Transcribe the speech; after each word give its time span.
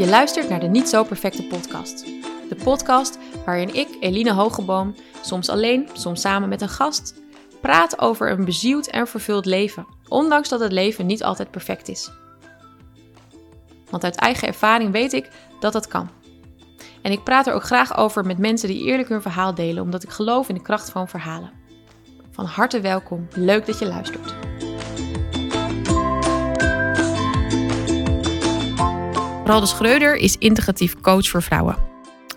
Je 0.00 0.08
luistert 0.08 0.48
naar 0.48 0.60
de 0.60 0.66
Niet 0.66 0.88
Zo 0.88 1.04
Perfecte 1.04 1.46
podcast. 1.46 2.04
De 2.48 2.56
podcast 2.64 3.18
waarin 3.44 3.74
ik, 3.74 3.88
Eline 4.00 4.32
Hogeboom, 4.32 4.94
soms 5.20 5.48
alleen, 5.48 5.88
soms 5.92 6.20
samen 6.20 6.48
met 6.48 6.60
een 6.60 6.68
gast, 6.68 7.14
praat 7.60 7.98
over 7.98 8.30
een 8.30 8.44
bezield 8.44 8.90
en 8.90 9.06
vervuld 9.06 9.46
leven, 9.46 9.86
ondanks 10.08 10.48
dat 10.48 10.60
het 10.60 10.72
leven 10.72 11.06
niet 11.06 11.22
altijd 11.22 11.50
perfect 11.50 11.88
is. 11.88 12.10
Want 13.90 14.04
uit 14.04 14.16
eigen 14.16 14.48
ervaring 14.48 14.92
weet 14.92 15.12
ik 15.12 15.28
dat 15.58 15.72
dat 15.72 15.86
kan. 15.86 16.10
En 17.02 17.12
ik 17.12 17.24
praat 17.24 17.46
er 17.46 17.54
ook 17.54 17.64
graag 17.64 17.96
over 17.96 18.26
met 18.26 18.38
mensen 18.38 18.68
die 18.68 18.84
eerlijk 18.84 19.08
hun 19.08 19.22
verhaal 19.22 19.54
delen, 19.54 19.82
omdat 19.82 20.02
ik 20.02 20.10
geloof 20.10 20.48
in 20.48 20.54
de 20.54 20.62
kracht 20.62 20.90
van 20.90 21.08
verhalen. 21.08 21.52
Van 22.30 22.44
harte 22.44 22.80
welkom, 22.80 23.28
leuk 23.34 23.66
dat 23.66 23.78
je 23.78 23.86
luistert. 23.86 24.49
Ralde 29.50 29.66
Schreuder 29.66 30.16
is 30.16 30.36
integratief 30.36 31.00
coach 31.00 31.28
voor 31.28 31.42
vrouwen. 31.42 31.76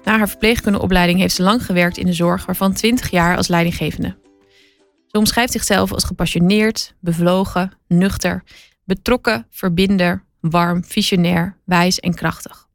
Na 0.04 0.18
haar 0.18 0.30
verpleegkundeopleiding 0.30 1.20
heeft 1.20 1.36
ze 1.36 1.44
lang 1.44 1.66
gewerkt 1.66 1.98
in 1.98 2.06
de 2.06 2.14
zorg, 2.14 2.46
waarvan 2.46 2.74
20 2.74 3.10
jaar 3.10 3.38
als 3.38 3.48
leidinggevende. 3.48 4.18
Ze 5.08 5.18
omschrijft 5.18 5.52
zichzelf 5.52 5.92
als 5.92 6.04
gepassioneerd, 6.04 6.96
bevlogen, 7.00 7.72
nuchter, 7.88 8.44
betrokken, 8.84 9.48
verbinder, 9.50 10.24
warm, 10.40 10.84
visionair, 10.84 11.58
wijs 11.66 12.00
en 12.00 12.14
krachtig. 12.14 12.68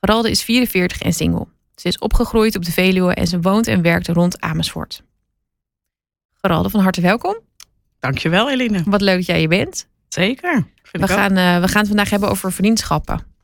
Geralde 0.00 0.30
is 0.30 0.42
44 0.42 1.00
en 1.00 1.12
single. 1.12 1.46
Ze 1.74 1.88
is 1.88 1.98
opgegroeid 1.98 2.56
op 2.56 2.64
de 2.64 2.72
Veluwe 2.72 3.14
en 3.14 3.26
ze 3.26 3.40
woont 3.40 3.66
en 3.66 3.82
werkt 3.82 4.08
rond 4.08 4.40
Amersfoort. 4.40 5.02
Geralde, 6.32 6.70
van 6.70 6.80
harte 6.80 7.00
welkom. 7.00 7.38
Dankjewel, 8.00 8.50
Eline. 8.50 8.82
Wat 8.84 9.00
leuk 9.00 9.16
dat 9.16 9.26
jij 9.26 9.38
hier 9.38 9.48
bent. 9.48 9.88
Zeker. 10.08 10.66
We 10.92 11.08
gaan, 11.08 11.38
uh, 11.38 11.60
we 11.60 11.68
gaan 11.68 11.80
het 11.80 11.88
vandaag 11.88 12.10
hebben 12.10 12.30
over 12.30 12.52
vriendschappen. 12.52 13.36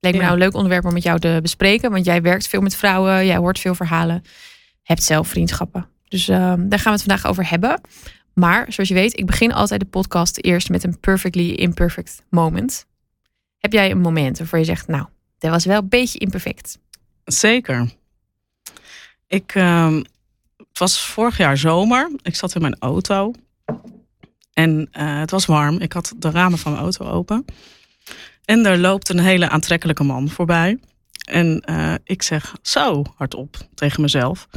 Leek 0.00 0.14
me 0.14 0.20
nou 0.20 0.32
een 0.32 0.38
leuk 0.38 0.54
onderwerp 0.54 0.84
om 0.84 0.92
met 0.92 1.02
jou 1.02 1.18
te 1.18 1.38
bespreken. 1.42 1.90
Want 1.90 2.04
jij 2.04 2.22
werkt 2.22 2.48
veel 2.48 2.60
met 2.60 2.76
vrouwen, 2.76 3.26
jij 3.26 3.36
hoort 3.36 3.58
veel 3.58 3.74
verhalen. 3.74 4.22
Hebt 4.82 5.02
zelf 5.02 5.28
vriendschappen. 5.28 5.88
Dus 6.08 6.28
uh, 6.28 6.36
daar 6.36 6.78
gaan 6.78 6.92
we 6.92 6.98
het 6.98 7.02
vandaag 7.02 7.26
over 7.26 7.48
hebben. 7.48 7.80
Maar 8.34 8.72
zoals 8.72 8.88
je 8.88 8.94
weet, 8.94 9.18
ik 9.18 9.26
begin 9.26 9.52
altijd 9.52 9.80
de 9.80 9.86
podcast 9.86 10.38
eerst 10.44 10.70
met 10.70 10.84
een 10.84 11.00
perfectly 11.00 11.50
imperfect 11.50 12.22
moment. 12.30 12.86
Heb 13.58 13.72
jij 13.72 13.90
een 13.90 14.00
moment 14.00 14.38
waarvoor 14.38 14.58
je 14.58 14.64
zegt, 14.64 14.86
nou, 14.88 15.06
dat 15.38 15.50
was 15.50 15.64
wel 15.64 15.78
een 15.78 15.88
beetje 15.88 16.18
imperfect? 16.18 16.78
Zeker. 17.24 17.90
Ik, 19.26 19.54
uh, 19.54 19.96
het 20.56 20.78
was 20.78 21.06
vorig 21.06 21.36
jaar 21.36 21.56
zomer. 21.56 22.10
Ik 22.22 22.34
zat 22.34 22.54
in 22.54 22.60
mijn 22.60 22.76
auto. 22.78 23.32
En 24.52 24.88
uh, 24.92 25.18
het 25.18 25.30
was 25.30 25.46
warm. 25.46 25.78
Ik 25.78 25.92
had 25.92 26.14
de 26.16 26.30
ramen 26.30 26.58
van 26.58 26.72
mijn 26.72 26.84
auto 26.84 27.06
open. 27.06 27.44
En 28.48 28.66
er 28.66 28.78
loopt 28.78 29.08
een 29.08 29.18
hele 29.18 29.48
aantrekkelijke 29.48 30.02
man 30.02 30.28
voorbij. 30.28 30.78
En 31.24 31.62
uh, 31.70 31.94
ik 32.04 32.22
zeg 32.22 32.54
zo 32.62 33.04
hardop 33.16 33.56
tegen 33.74 34.00
mezelf. 34.02 34.48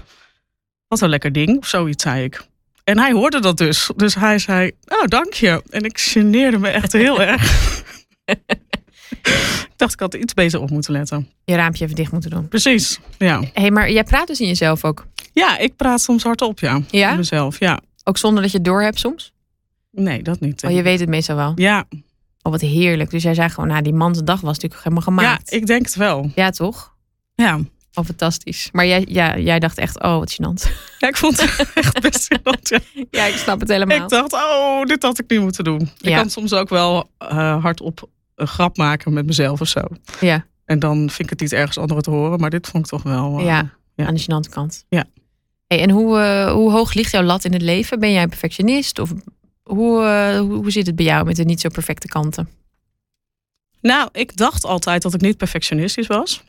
Wat 0.87 1.01
een 1.01 1.09
lekker 1.09 1.31
ding, 1.31 1.57
of 1.57 1.67
zoiets 1.67 2.03
zei 2.03 2.23
ik. 2.23 2.41
En 2.83 2.99
hij 2.99 3.11
hoorde 3.11 3.39
dat 3.39 3.57
dus. 3.57 3.91
Dus 3.95 4.15
hij 4.15 4.39
zei, 4.39 4.71
oh 4.87 5.03
dank 5.05 5.33
je. 5.33 5.63
En 5.69 5.83
ik 5.83 5.99
geneerde 5.99 6.57
me 6.57 6.67
echt 6.69 6.91
heel 6.91 7.21
erg. 7.31 7.83
ik 8.25 9.73
dacht, 9.75 9.93
ik 9.93 9.99
had 9.99 10.13
iets 10.13 10.33
beter 10.33 10.61
op 10.61 10.69
moeten 10.69 10.91
letten. 10.91 11.29
Je 11.43 11.55
raampje 11.55 11.83
even 11.83 11.95
dicht 11.95 12.11
moeten 12.11 12.29
doen. 12.29 12.47
Precies, 12.47 12.99
ja. 13.17 13.39
Hé, 13.39 13.49
hey, 13.53 13.71
maar 13.71 13.91
jij 13.91 14.03
praat 14.03 14.27
dus 14.27 14.39
in 14.39 14.47
jezelf 14.47 14.85
ook? 14.85 15.05
Ja, 15.33 15.57
ik 15.57 15.75
praat 15.75 16.01
soms 16.01 16.23
hardop, 16.23 16.59
ja. 16.59 16.81
Ja? 16.89 17.15
Mezelf, 17.15 17.59
ja. 17.59 17.79
Ook 18.03 18.17
zonder 18.17 18.41
dat 18.41 18.51
je 18.51 18.57
het 18.57 18.65
door 18.65 18.81
hebt 18.81 18.99
soms? 18.99 19.33
Nee, 19.91 20.23
dat 20.23 20.39
niet. 20.39 20.63
Oh, 20.63 20.71
je 20.71 20.81
weet 20.81 20.99
het 20.99 21.09
meestal 21.09 21.35
wel? 21.35 21.51
Ja. 21.55 21.85
Oh, 22.43 22.51
wat 22.51 22.61
heerlijk. 22.61 23.09
Dus 23.09 23.23
jij 23.23 23.33
zei 23.33 23.49
gewoon, 23.49 23.69
nou, 23.69 23.81
die 23.81 23.93
man's 23.93 24.19
dag 24.23 24.41
was 24.41 24.53
natuurlijk 24.53 24.83
helemaal 24.83 25.03
gemaakt. 25.03 25.51
Ja, 25.51 25.57
ik 25.57 25.65
denk 25.65 25.85
het 25.85 25.95
wel. 25.95 26.31
Ja, 26.35 26.49
toch? 26.49 26.95
Ja. 27.35 27.59
Oh, 27.93 28.05
fantastisch. 28.05 28.69
Maar 28.71 28.85
jij, 28.85 29.05
ja, 29.09 29.37
jij 29.37 29.59
dacht 29.59 29.77
echt, 29.77 30.03
oh, 30.03 30.17
wat 30.17 30.31
gênant. 30.33 30.69
Ja, 30.99 31.07
ik 31.07 31.17
vond 31.17 31.41
het 31.41 31.71
echt 31.73 32.01
best 32.01 32.33
gênant. 32.33 32.61
Ja. 32.61 32.79
ja, 33.09 33.25
ik 33.25 33.35
snap 33.35 33.59
het 33.59 33.69
helemaal. 33.69 33.97
Ik 33.97 34.09
dacht, 34.09 34.33
oh, 34.33 34.83
dit 34.83 35.03
had 35.03 35.19
ik 35.19 35.29
niet 35.29 35.39
moeten 35.39 35.63
doen. 35.63 35.89
Ik 36.01 36.13
kan 36.13 36.29
soms 36.29 36.53
ook 36.53 36.69
wel 36.69 37.09
uh, 37.31 37.61
hardop 37.61 38.09
een 38.35 38.47
grap 38.47 38.77
maken 38.77 39.13
met 39.13 39.25
mezelf 39.25 39.61
of 39.61 39.67
zo. 39.67 39.81
Ja, 40.19 40.45
En 40.65 40.79
dan 40.79 40.97
vind 40.97 41.19
ik 41.19 41.29
het 41.29 41.39
niet 41.39 41.53
ergens 41.53 41.77
anderen 41.77 42.03
te 42.03 42.09
horen. 42.09 42.39
Maar 42.39 42.49
dit 42.49 42.67
vond 42.67 42.85
ik 42.85 42.91
toch 42.91 43.03
wel... 43.03 43.39
uh, 43.39 43.45
ja, 43.45 43.69
ja. 43.95 44.05
aan 44.05 44.13
de 44.13 44.21
gênante 44.21 44.53
kant. 44.53 44.85
Ja. 44.89 45.05
Hey, 45.67 45.81
en 45.81 45.89
hoe, 45.89 46.19
eh, 46.19 46.51
hoe 46.51 46.71
hoog 46.71 46.93
ligt 46.93 47.11
jouw 47.11 47.23
lat 47.23 47.45
in 47.45 47.53
het 47.53 47.61
leven? 47.61 47.99
Ben 47.99 48.11
jij 48.11 48.23
een 48.23 48.29
perfectionist? 48.29 48.99
Of 48.99 49.13
hoe, 49.75 50.03
eh, 50.05 50.39
hoe, 50.39 50.53
hoe 50.53 50.71
zit 50.71 50.85
het 50.85 50.95
bij 50.95 51.05
jou 51.05 51.25
met 51.25 51.35
de 51.35 51.43
niet 51.43 51.61
zo 51.61 51.69
perfecte 51.69 52.07
kanten? 52.07 52.49
Nou, 53.81 54.09
ik 54.11 54.37
dacht 54.37 54.65
altijd 54.65 55.01
dat 55.01 55.13
ik 55.13 55.21
niet 55.21 55.37
perfectionistisch 55.37 56.07
was. 56.07 56.43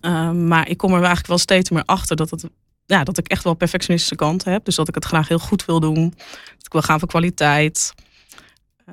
Um, 0.00 0.48
maar 0.48 0.68
ik 0.68 0.76
kom 0.76 0.90
er 0.90 0.96
eigenlijk 0.96 1.26
wel 1.26 1.38
steeds 1.38 1.70
meer 1.70 1.84
achter 1.84 2.16
dat, 2.16 2.30
het, 2.30 2.44
ja, 2.86 3.04
dat 3.04 3.18
ik 3.18 3.28
echt 3.28 3.44
wel 3.44 3.54
perfectionistische 3.54 4.16
kanten 4.16 4.52
heb. 4.52 4.64
Dus 4.64 4.74
dat 4.74 4.88
ik 4.88 4.94
het 4.94 5.04
graag 5.04 5.28
heel 5.28 5.38
goed 5.38 5.64
wil 5.64 5.80
doen. 5.80 6.14
Dat 6.56 6.66
ik 6.66 6.72
wil 6.72 6.82
gaan 6.82 6.98
voor 6.98 7.08
kwaliteit. 7.08 7.94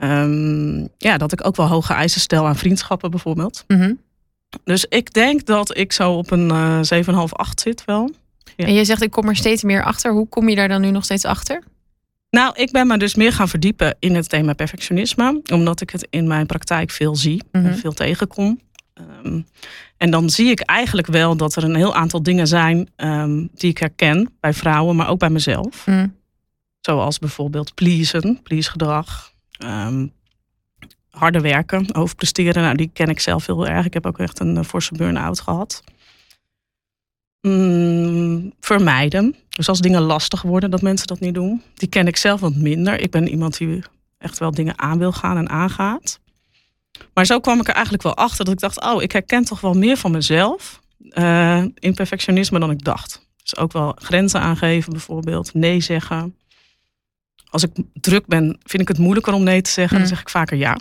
Um, 0.04 0.90
ja, 0.98 1.18
dat 1.18 1.32
ik 1.32 1.46
ook 1.46 1.56
wel 1.56 1.68
hoge 1.68 1.94
eisen 1.94 2.22
stel 2.22 2.48
aan 2.48 2.56
vriendschappen 2.56 3.12
bijvoorbeeld. 3.12 3.64
Mm 3.68 3.78
-hmm. 3.80 4.00
Dus 4.64 4.86
ik 4.86 5.14
denk 5.14 5.46
dat 5.46 5.78
ik 5.78 5.92
zo 5.92 6.14
op 6.14 6.32
een 6.32 6.50
uh, 6.50 6.80
7,5, 7.06 7.14
8 7.32 7.60
zit 7.60 7.86
wel. 7.86 8.12
Ja. 8.56 8.66
En 8.66 8.74
je 8.74 8.86
zegt 8.86 9.02
ik 9.02 9.12
kom 9.12 9.28
er 9.28 9.36
steeds 9.36 9.64
meer 9.64 9.84
achter. 9.84 10.12
Hoe 10.12 10.28
kom 10.28 10.50
je 10.50 10.56
daar 10.56 10.68
dan 10.68 10.82
nu 10.82 10.92
nog 10.92 11.04
steeds 11.04 11.26
achter? 11.26 11.64
Nou, 12.32 12.54
ik 12.56 12.72
ben 12.72 12.88
me 12.88 12.98
dus 12.98 13.16
meer 13.16 13.34
gaan 13.34 13.48
verdiepen 13.50 13.96
in 14.00 14.16
het 14.16 14.30
thema 14.30 14.54
perfectionisme. 14.54 15.42
Omdat 15.54 15.82
ik 15.82 15.90
het 15.90 16.08
in 16.10 16.28
mijn 16.28 16.46
praktijk 16.46 16.92
veel 16.92 17.16
zie 17.16 17.44
Mhm. 17.52 17.66
en 17.66 17.78
veel 17.78 17.94
tegenkom. 17.94 18.60
Um, 19.24 19.46
en 19.98 20.12
dan 20.12 20.30
zie 20.30 20.50
ik 20.50 20.60
eigenlijk 20.60 21.08
wel 21.08 21.36
dat 21.38 21.56
er 21.56 21.64
een 21.64 21.76
heel 21.76 21.96
aantal 21.96 22.24
dingen 22.24 22.48
zijn 22.48 22.90
um, 22.98 23.50
die 23.54 23.70
ik 23.70 23.78
herken 23.78 24.34
bij 24.40 24.54
vrouwen, 24.54 24.96
maar 24.96 25.10
ook 25.10 25.20
bij 25.20 25.30
mezelf. 25.30 25.88
Mm. 25.88 26.16
Zoals 26.80 27.20
bijvoorbeeld 27.20 27.74
pleasen, 27.74 28.40
pleasegedrag. 28.44 29.34
Um, 29.66 30.12
harde 31.10 31.40
werken, 31.40 31.96
overpresteren. 31.96 32.64
Nou, 32.64 32.76
die 32.76 32.90
ken 32.94 33.10
ik 33.10 33.20
zelf 33.20 33.46
heel 33.46 33.68
erg. 33.68 33.86
Ik 33.86 33.94
heb 33.94 34.06
ook 34.06 34.20
echt 34.20 34.40
een 34.40 34.56
uh, 34.56 34.64
forse 34.64 34.94
burn-out 34.94 35.40
gehad. 35.40 35.84
Mm, 37.42 38.54
vermijden. 38.60 39.36
Dus 39.62 39.70
als 39.70 39.80
dingen 39.80 40.02
lastig 40.02 40.42
worden, 40.42 40.72
dat 40.72 40.82
mensen 40.82 41.08
dat 41.08 41.20
niet 41.20 41.34
doen. 41.34 41.62
Die 41.74 41.90
ken 41.90 42.08
ik 42.08 42.18
zelf 42.18 42.40
wat 42.40 42.56
minder. 42.56 43.00
Ik 43.00 43.12
ben 43.12 43.28
iemand 43.28 43.58
die 43.58 43.84
echt 44.18 44.40
wel 44.40 44.52
dingen 44.52 44.80
aan 44.80 44.98
wil 44.98 45.12
gaan 45.12 45.38
en 45.38 45.50
aangaat. 45.50 46.20
Maar 47.14 47.26
zo 47.26 47.40
kwam 47.40 47.60
ik 47.60 47.68
er 47.68 47.74
eigenlijk 47.74 48.04
wel 48.04 48.16
achter 48.16 48.46
dat 48.46 48.54
ik 48.54 48.60
dacht: 48.60 48.82
oh, 48.82 49.02
ik 49.02 49.12
herken 49.12 49.44
toch 49.44 49.62
wel 49.62 49.74
meer 49.74 49.98
van 49.98 50.12
mezelf 50.12 50.82
uh, 51.00 51.64
in 51.74 51.94
perfectionisme 51.94 52.60
dan 52.60 52.72
ik 52.72 52.84
dacht. 52.84 53.28
Dus 53.44 53.58
ook 53.58 53.72
wel 53.72 53.96
grenzen 53.96 54.42
aangeven, 54.42 54.92
bijvoorbeeld. 54.92 55.54
Nee 55.54 55.82
zeggen. 55.82 56.36
Als 57.50 57.64
ik 57.64 57.72
druk 57.94 58.28
ben, 58.28 58.58
vind 58.64 58.82
ik 58.82 58.88
het 58.88 58.98
moeilijker 58.98 59.34
om 59.34 59.44
nee 59.44 59.62
te 59.62 59.72
zeggen. 59.72 59.94
Mm. 59.94 60.04
Dan 60.04 60.12
zeg 60.12 60.22
ik 60.22 60.30
vaker 60.30 60.58
ja. 60.58 60.78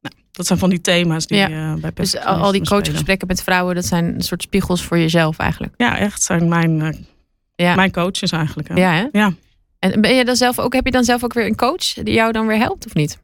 Nou, 0.00 0.14
dat 0.32 0.46
zijn 0.46 0.58
van 0.58 0.70
die 0.70 0.80
thema's 0.80 1.26
die 1.26 1.38
ja. 1.38 1.48
uh, 1.48 1.74
bij 1.74 1.90
Dus 1.94 2.16
al 2.18 2.52
die 2.52 2.64
coachgesprekken 2.64 3.26
met 3.26 3.42
vrouwen, 3.42 3.74
dat 3.74 3.86
zijn 3.86 4.14
een 4.14 4.22
soort 4.22 4.42
spiegels 4.42 4.82
voor 4.82 4.98
jezelf 4.98 5.38
eigenlijk. 5.38 5.74
Ja, 5.76 5.98
echt 5.98 6.22
zijn 6.22 6.48
mijn, 6.48 6.80
uh, 6.80 6.88
ja. 7.60 7.74
mijn 7.74 7.92
coaches 7.92 8.30
eigenlijk. 8.30 8.68
Hè? 8.68 8.74
Ja, 8.74 8.92
hè? 8.92 9.06
ja. 9.12 9.32
En 9.78 10.00
ben 10.00 10.14
je 10.14 10.24
dan 10.24 10.36
zelf 10.36 10.58
ook, 10.58 10.72
heb 10.72 10.84
je 10.84 10.90
dan 10.90 11.04
zelf 11.04 11.24
ook 11.24 11.32
weer 11.32 11.46
een 11.46 11.56
coach 11.56 11.92
die 11.92 12.14
jou 12.14 12.32
dan 12.32 12.46
weer 12.46 12.58
helpt 12.58 12.86
of 12.86 12.94
niet? 12.94 13.18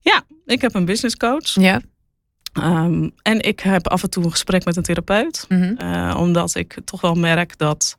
Ja, 0.00 0.22
ik 0.44 0.60
heb 0.60 0.74
een 0.74 0.84
business 0.84 1.16
coach. 1.16 1.54
Ja. 1.54 1.80
Um, 2.62 3.12
en 3.22 3.40
ik 3.40 3.60
heb 3.60 3.88
af 3.88 4.02
en 4.02 4.10
toe 4.10 4.24
een 4.24 4.30
gesprek 4.30 4.64
met 4.64 4.76
een 4.76 4.82
therapeut. 4.82 5.46
Mm 5.48 5.62
-hmm. 5.62 5.76
uh, 5.82 6.16
omdat 6.18 6.54
ik 6.54 6.78
toch 6.84 7.00
wel 7.00 7.14
merk 7.14 7.58
dat 7.58 7.96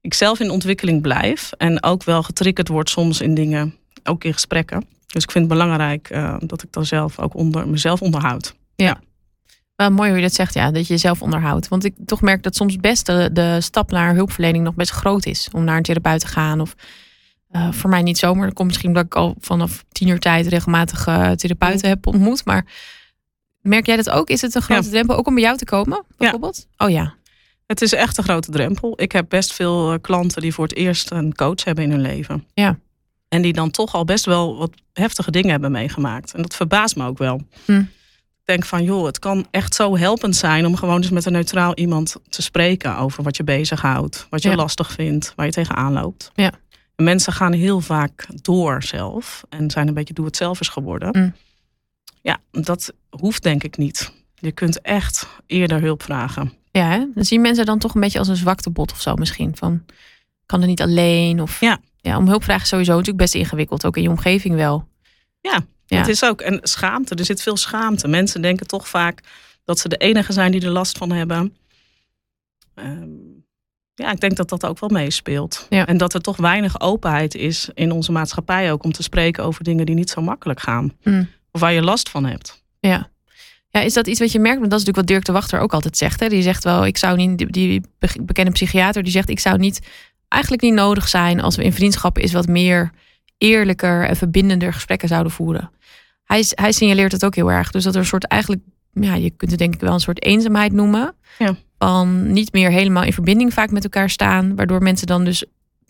ik 0.00 0.14
zelf 0.14 0.40
in 0.40 0.50
ontwikkeling 0.50 1.02
blijf. 1.02 1.52
En 1.52 1.82
ook 1.82 2.04
wel 2.04 2.22
getriggerd 2.22 2.68
word 2.68 2.90
soms 2.90 3.20
in 3.20 3.34
dingen, 3.34 3.74
ook 4.04 4.24
in 4.24 4.32
gesprekken. 4.32 4.84
Dus 5.06 5.22
ik 5.22 5.30
vind 5.30 5.44
het 5.44 5.58
belangrijk 5.58 6.10
uh, 6.10 6.36
dat 6.40 6.62
ik 6.62 6.72
dan 6.72 6.86
zelf 6.86 7.18
ook 7.18 7.34
onder 7.34 7.68
mezelf 7.68 8.02
onderhoud. 8.02 8.54
Ja. 8.74 8.86
ja. 8.86 9.00
Wel 9.76 9.90
mooi 9.90 10.08
hoe 10.08 10.18
je 10.18 10.24
dat 10.24 10.34
zegt, 10.34 10.54
ja, 10.54 10.70
dat 10.70 10.86
je 10.86 10.92
jezelf 10.92 11.22
onderhoudt. 11.22 11.68
Want 11.68 11.84
ik 11.84 11.94
toch 12.06 12.20
merk 12.20 12.42
dat 12.42 12.56
soms 12.56 12.76
best 12.76 13.06
de, 13.06 13.30
de 13.32 13.60
stap 13.60 13.90
naar 13.90 14.14
hulpverlening 14.14 14.64
nog 14.64 14.74
best 14.74 14.90
groot 14.90 15.26
is. 15.26 15.48
Om 15.52 15.64
naar 15.64 15.76
een 15.76 15.82
therapeut 15.82 16.20
te 16.20 16.26
gaan. 16.26 16.60
Of 16.60 16.74
uh, 17.52 17.72
voor 17.72 17.90
mij 17.90 18.02
niet 18.02 18.18
zomaar. 18.18 18.46
Dat 18.46 18.54
komt 18.54 18.68
misschien 18.68 18.88
omdat 18.88 19.04
ik 19.04 19.14
al 19.14 19.36
vanaf 19.40 19.84
tien 19.92 20.08
uur 20.08 20.18
tijd 20.18 20.46
regelmatig 20.46 21.06
uh, 21.06 21.30
therapeuten 21.30 21.88
heb 21.88 22.06
ontmoet. 22.06 22.44
Maar 22.44 22.64
merk 23.60 23.86
jij 23.86 23.96
dat 23.96 24.10
ook? 24.10 24.28
Is 24.28 24.40
het 24.40 24.54
een 24.54 24.62
grote 24.62 24.84
ja. 24.84 24.90
drempel 24.90 25.16
ook 25.16 25.26
om 25.26 25.34
bij 25.34 25.42
jou 25.42 25.56
te 25.56 25.64
komen, 25.64 26.04
bijvoorbeeld? 26.16 26.66
Ja. 26.76 26.86
Oh 26.86 26.92
ja. 26.92 27.14
Het 27.66 27.82
is 27.82 27.92
echt 27.92 28.18
een 28.18 28.24
grote 28.24 28.50
drempel. 28.50 28.92
Ik 28.96 29.12
heb 29.12 29.26
best 29.28 29.52
veel 29.52 29.92
eh, 29.92 29.98
klanten 30.00 30.42
die 30.42 30.54
voor 30.54 30.64
het 30.64 30.76
eerst 30.76 31.10
een 31.10 31.34
coach 31.34 31.64
hebben 31.64 31.84
in 31.84 31.90
hun 31.90 32.00
leven. 32.00 32.44
Ja. 32.54 32.78
En 33.28 33.42
die 33.42 33.52
dan 33.52 33.70
toch 33.70 33.94
al 33.94 34.04
best 34.04 34.24
wel 34.24 34.56
wat 34.56 34.70
heftige 34.92 35.30
dingen 35.30 35.50
hebben 35.50 35.70
meegemaakt. 35.70 36.34
En 36.34 36.42
dat 36.42 36.54
verbaast 36.54 36.96
me 36.96 37.06
ook 37.06 37.18
wel. 37.18 37.42
Hm. 37.64 37.82
Denk 38.46 38.64
van, 38.64 38.84
joh, 38.84 39.04
het 39.06 39.18
kan 39.18 39.46
echt 39.50 39.74
zo 39.74 39.96
helpend 39.96 40.36
zijn 40.36 40.66
om 40.66 40.76
gewoon 40.76 40.96
eens 40.96 41.10
met 41.10 41.24
een 41.26 41.32
neutraal 41.32 41.74
iemand 41.74 42.16
te 42.28 42.42
spreken 42.42 42.96
over 42.98 43.22
wat 43.22 43.36
je 43.36 43.44
bezighoudt, 43.44 44.26
wat 44.30 44.42
je 44.42 44.48
Ja. 44.48 44.54
lastig 44.54 44.90
vindt, 44.92 45.32
waar 45.36 45.46
je 45.46 45.52
tegenaan 45.52 45.92
loopt. 45.92 46.30
Ja. 46.34 46.52
En 46.94 47.04
mensen 47.04 47.32
gaan 47.32 47.52
heel 47.52 47.80
vaak 47.80 48.26
door 48.42 48.82
zelf 48.82 49.42
en 49.48 49.70
zijn 49.70 49.88
een 49.88 49.94
beetje 49.94 50.14
doe-het-zelfers 50.14 50.68
geworden. 50.68 51.08
Mm. 51.18 51.34
Ja, 52.22 52.38
dat 52.50 52.92
hoeft 53.10 53.42
denk 53.42 53.64
ik 53.64 53.76
niet. 53.76 54.12
Je 54.34 54.52
kunt 54.52 54.80
echt 54.80 55.26
eerder 55.46 55.80
hulp 55.80 56.02
vragen. 56.02 56.52
Ja, 56.70 56.88
hè? 56.88 57.04
dan 57.14 57.24
zien 57.24 57.40
mensen 57.40 57.66
dan 57.66 57.78
toch 57.78 57.94
een 57.94 58.00
beetje 58.00 58.18
als 58.18 58.28
een 58.28 58.36
zwaktebot 58.36 58.92
of 58.92 59.00
zo 59.00 59.14
misschien. 59.14 59.56
Van, 59.56 59.84
kan 60.46 60.60
er 60.60 60.66
niet 60.66 60.82
alleen? 60.82 61.40
Of, 61.42 61.60
Ja. 61.60 61.78
ja. 62.00 62.16
Om 62.16 62.26
hulp 62.28 62.44
vragen 62.44 62.62
is 62.62 62.68
sowieso 62.68 62.90
natuurlijk 62.92 63.18
best 63.18 63.34
ingewikkeld. 63.34 63.84
Ook 63.86 63.96
in 63.96 64.02
je 64.02 64.08
omgeving 64.10 64.54
wel. 64.54 64.88
Ja, 65.40 65.64
Ja. 65.86 65.98
het 65.98 66.08
is 66.08 66.24
ook. 66.24 66.40
En 66.40 66.58
schaamte, 66.62 67.14
er 67.14 67.24
zit 67.24 67.42
veel 67.42 67.56
schaamte. 67.56 68.08
Mensen 68.08 68.42
denken 68.42 68.66
toch 68.66 68.88
vaak 68.88 69.20
dat 69.64 69.78
ze 69.78 69.88
de 69.88 69.96
enige 69.96 70.32
zijn 70.32 70.52
die 70.52 70.60
er 70.62 70.70
last 70.70 70.98
van 70.98 71.12
hebben. 71.12 71.56
Ehm, 72.74 73.08
ja, 73.94 74.10
ik 74.12 74.20
denk 74.20 74.36
dat 74.36 74.48
dat 74.48 74.66
ook 74.66 74.78
wel 74.80 74.88
meespeelt. 74.88 75.66
Ja. 75.68 75.86
En 75.86 75.96
dat 75.96 76.14
er 76.14 76.20
toch 76.20 76.36
weinig 76.36 76.80
openheid 76.80 77.34
is 77.34 77.68
in 77.74 77.90
onze 77.92 78.12
maatschappij 78.12 78.72
ook 78.72 78.84
om 78.84 78.92
te 78.92 79.02
spreken 79.02 79.44
over 79.44 79.64
dingen 79.64 79.86
die 79.86 79.94
niet 79.94 80.10
zo 80.10 80.22
makkelijk 80.22 80.60
gaan. 80.60 80.92
Mm. 81.02 81.28
Of 81.50 81.60
waar 81.60 81.72
je 81.72 81.82
last 81.82 82.08
van 82.08 82.24
hebt. 82.24 82.62
Ja. 82.80 83.08
Ja, 83.70 83.80
is 83.80 83.92
dat 83.94 84.06
iets 84.06 84.20
wat 84.20 84.32
je 84.32 84.38
merkt? 84.38 84.58
Want 84.58 84.70
dat 84.70 84.80
is 84.80 84.86
natuurlijk 84.86 84.96
wat 84.96 85.16
Dirk 85.16 85.24
de 85.24 85.40
Wachter 85.40 85.60
ook 85.60 85.72
altijd 85.74 85.96
zegt. 85.96 86.20
Hè? 86.20 86.28
Die 86.28 86.42
zegt 86.42 86.64
wel, 86.64 86.86
ik 86.86 86.96
zou 86.96 87.16
niet, 87.16 87.38
die- 87.38 87.50
die 87.50 87.80
be- 87.98 88.22
bekende 88.22 88.50
psychiater, 88.52 89.02
die 89.02 89.12
zegt, 89.12 89.28
ik 89.28 89.38
zou 89.40 89.58
niet, 89.58 89.80
eigenlijk 90.28 90.62
niet 90.62 90.72
nodig 90.74 91.08
zijn 91.08 91.40
als 91.40 91.56
we 91.56 91.64
in 91.64 91.72
vriendschappen 91.72 92.22
is 92.22 92.32
wat 92.32 92.46
meer 92.46 92.90
eerlijker 93.38 94.04
en 94.04 94.16
verbindender 94.16 94.72
gesprekken 94.72 95.08
zouden 95.08 95.32
voeren. 95.32 95.70
Hij, 96.24 96.44
hij 96.48 96.72
signaleert 96.72 97.12
het 97.12 97.24
ook 97.24 97.34
heel 97.34 97.50
erg. 97.50 97.70
Dus 97.70 97.84
dat 97.84 97.94
er 97.94 98.00
een 98.00 98.06
soort 98.06 98.26
eigenlijk, 98.26 98.62
ja, 98.92 99.14
je 99.14 99.30
kunt 99.30 99.50
het 99.50 99.60
denk 99.60 99.74
ik 99.74 99.80
wel 99.80 99.92
een 99.92 100.00
soort 100.00 100.22
eenzaamheid 100.22 100.72
noemen. 100.72 101.14
Ja. 101.38 101.56
Van 101.78 102.32
niet 102.32 102.52
meer 102.52 102.70
helemaal 102.70 103.02
in 103.02 103.12
verbinding 103.12 103.52
vaak 103.52 103.70
met 103.70 103.84
elkaar 103.84 104.10
staan. 104.10 104.56
Waardoor 104.56 104.82
mensen 104.82 105.06
dan 105.06 105.24
dus 105.24 105.44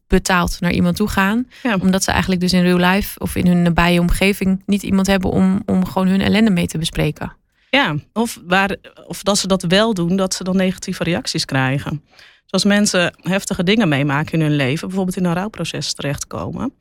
betaald 0.07 0.61
naar 0.61 0.73
iemand 0.73 0.97
toe 0.97 1.09
gaan. 1.09 1.47
Ja. 1.63 1.77
Omdat 1.81 2.03
ze 2.03 2.11
eigenlijk 2.11 2.41
dus 2.41 2.53
in 2.53 2.63
real 2.63 2.91
life 2.91 3.19
of 3.19 3.37
in 3.37 3.47
hun 3.47 3.63
nabije 3.63 4.01
omgeving 4.01 4.63
niet 4.67 4.83
iemand 4.83 5.07
hebben 5.07 5.31
om, 5.31 5.63
om 5.67 5.87
gewoon 5.87 6.09
hun 6.09 6.21
ellende 6.21 6.51
mee 6.51 6.67
te 6.67 6.79
bespreken. 6.79 7.37
Ja, 7.71 7.95
of, 8.13 8.41
waar, 8.47 8.77
of 9.07 9.23
dat 9.23 9.39
ze 9.39 9.47
dat 9.47 9.63
wel 9.63 9.95
doen, 9.95 10.17
dat 10.17 10.35
ze 10.35 10.45
dan 10.45 10.57
negatieve 10.57 11.05
reacties 11.05 11.45
krijgen. 11.45 12.03
Zoals 12.47 12.65
mensen 12.65 13.15
heftige 13.21 13.63
dingen 13.63 13.89
meemaken 13.89 14.33
in 14.33 14.41
hun 14.41 14.57
leven, 14.57 14.87
bijvoorbeeld 14.87 15.17
in 15.17 15.25
een 15.25 15.35
rouwproces 15.35 15.95
terechtkomen. 15.95 16.73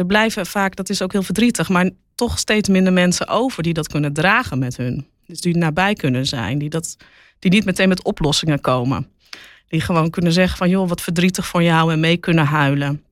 Er 0.00 0.06
blijven 0.06 0.46
vaak, 0.46 0.76
dat 0.76 0.88
is 0.88 1.02
ook 1.02 1.12
heel 1.12 1.22
verdrietig, 1.22 1.68
maar 1.68 1.90
toch 2.14 2.38
steeds 2.38 2.68
minder 2.68 2.92
mensen 2.92 3.28
over 3.28 3.62
die 3.62 3.72
dat 3.72 3.88
kunnen 3.88 4.12
dragen 4.12 4.58
met 4.58 4.76
hun. 4.76 5.06
Dus 5.26 5.40
die 5.40 5.56
nabij 5.56 5.94
kunnen 5.94 6.26
zijn, 6.26 6.58
die, 6.58 6.68
dat, 6.68 6.96
die 7.38 7.50
niet 7.50 7.64
meteen 7.64 7.88
met 7.88 8.04
oplossingen 8.04 8.60
komen. 8.60 9.08
Die 9.68 9.80
gewoon 9.80 10.10
kunnen 10.10 10.32
zeggen 10.32 10.58
van 10.58 10.68
joh, 10.68 10.88
wat 10.88 11.00
verdrietig 11.00 11.46
voor 11.46 11.62
jou 11.62 11.92
en 11.92 12.00
mee 12.00 12.16
kunnen 12.16 12.44
huilen. 12.44 13.02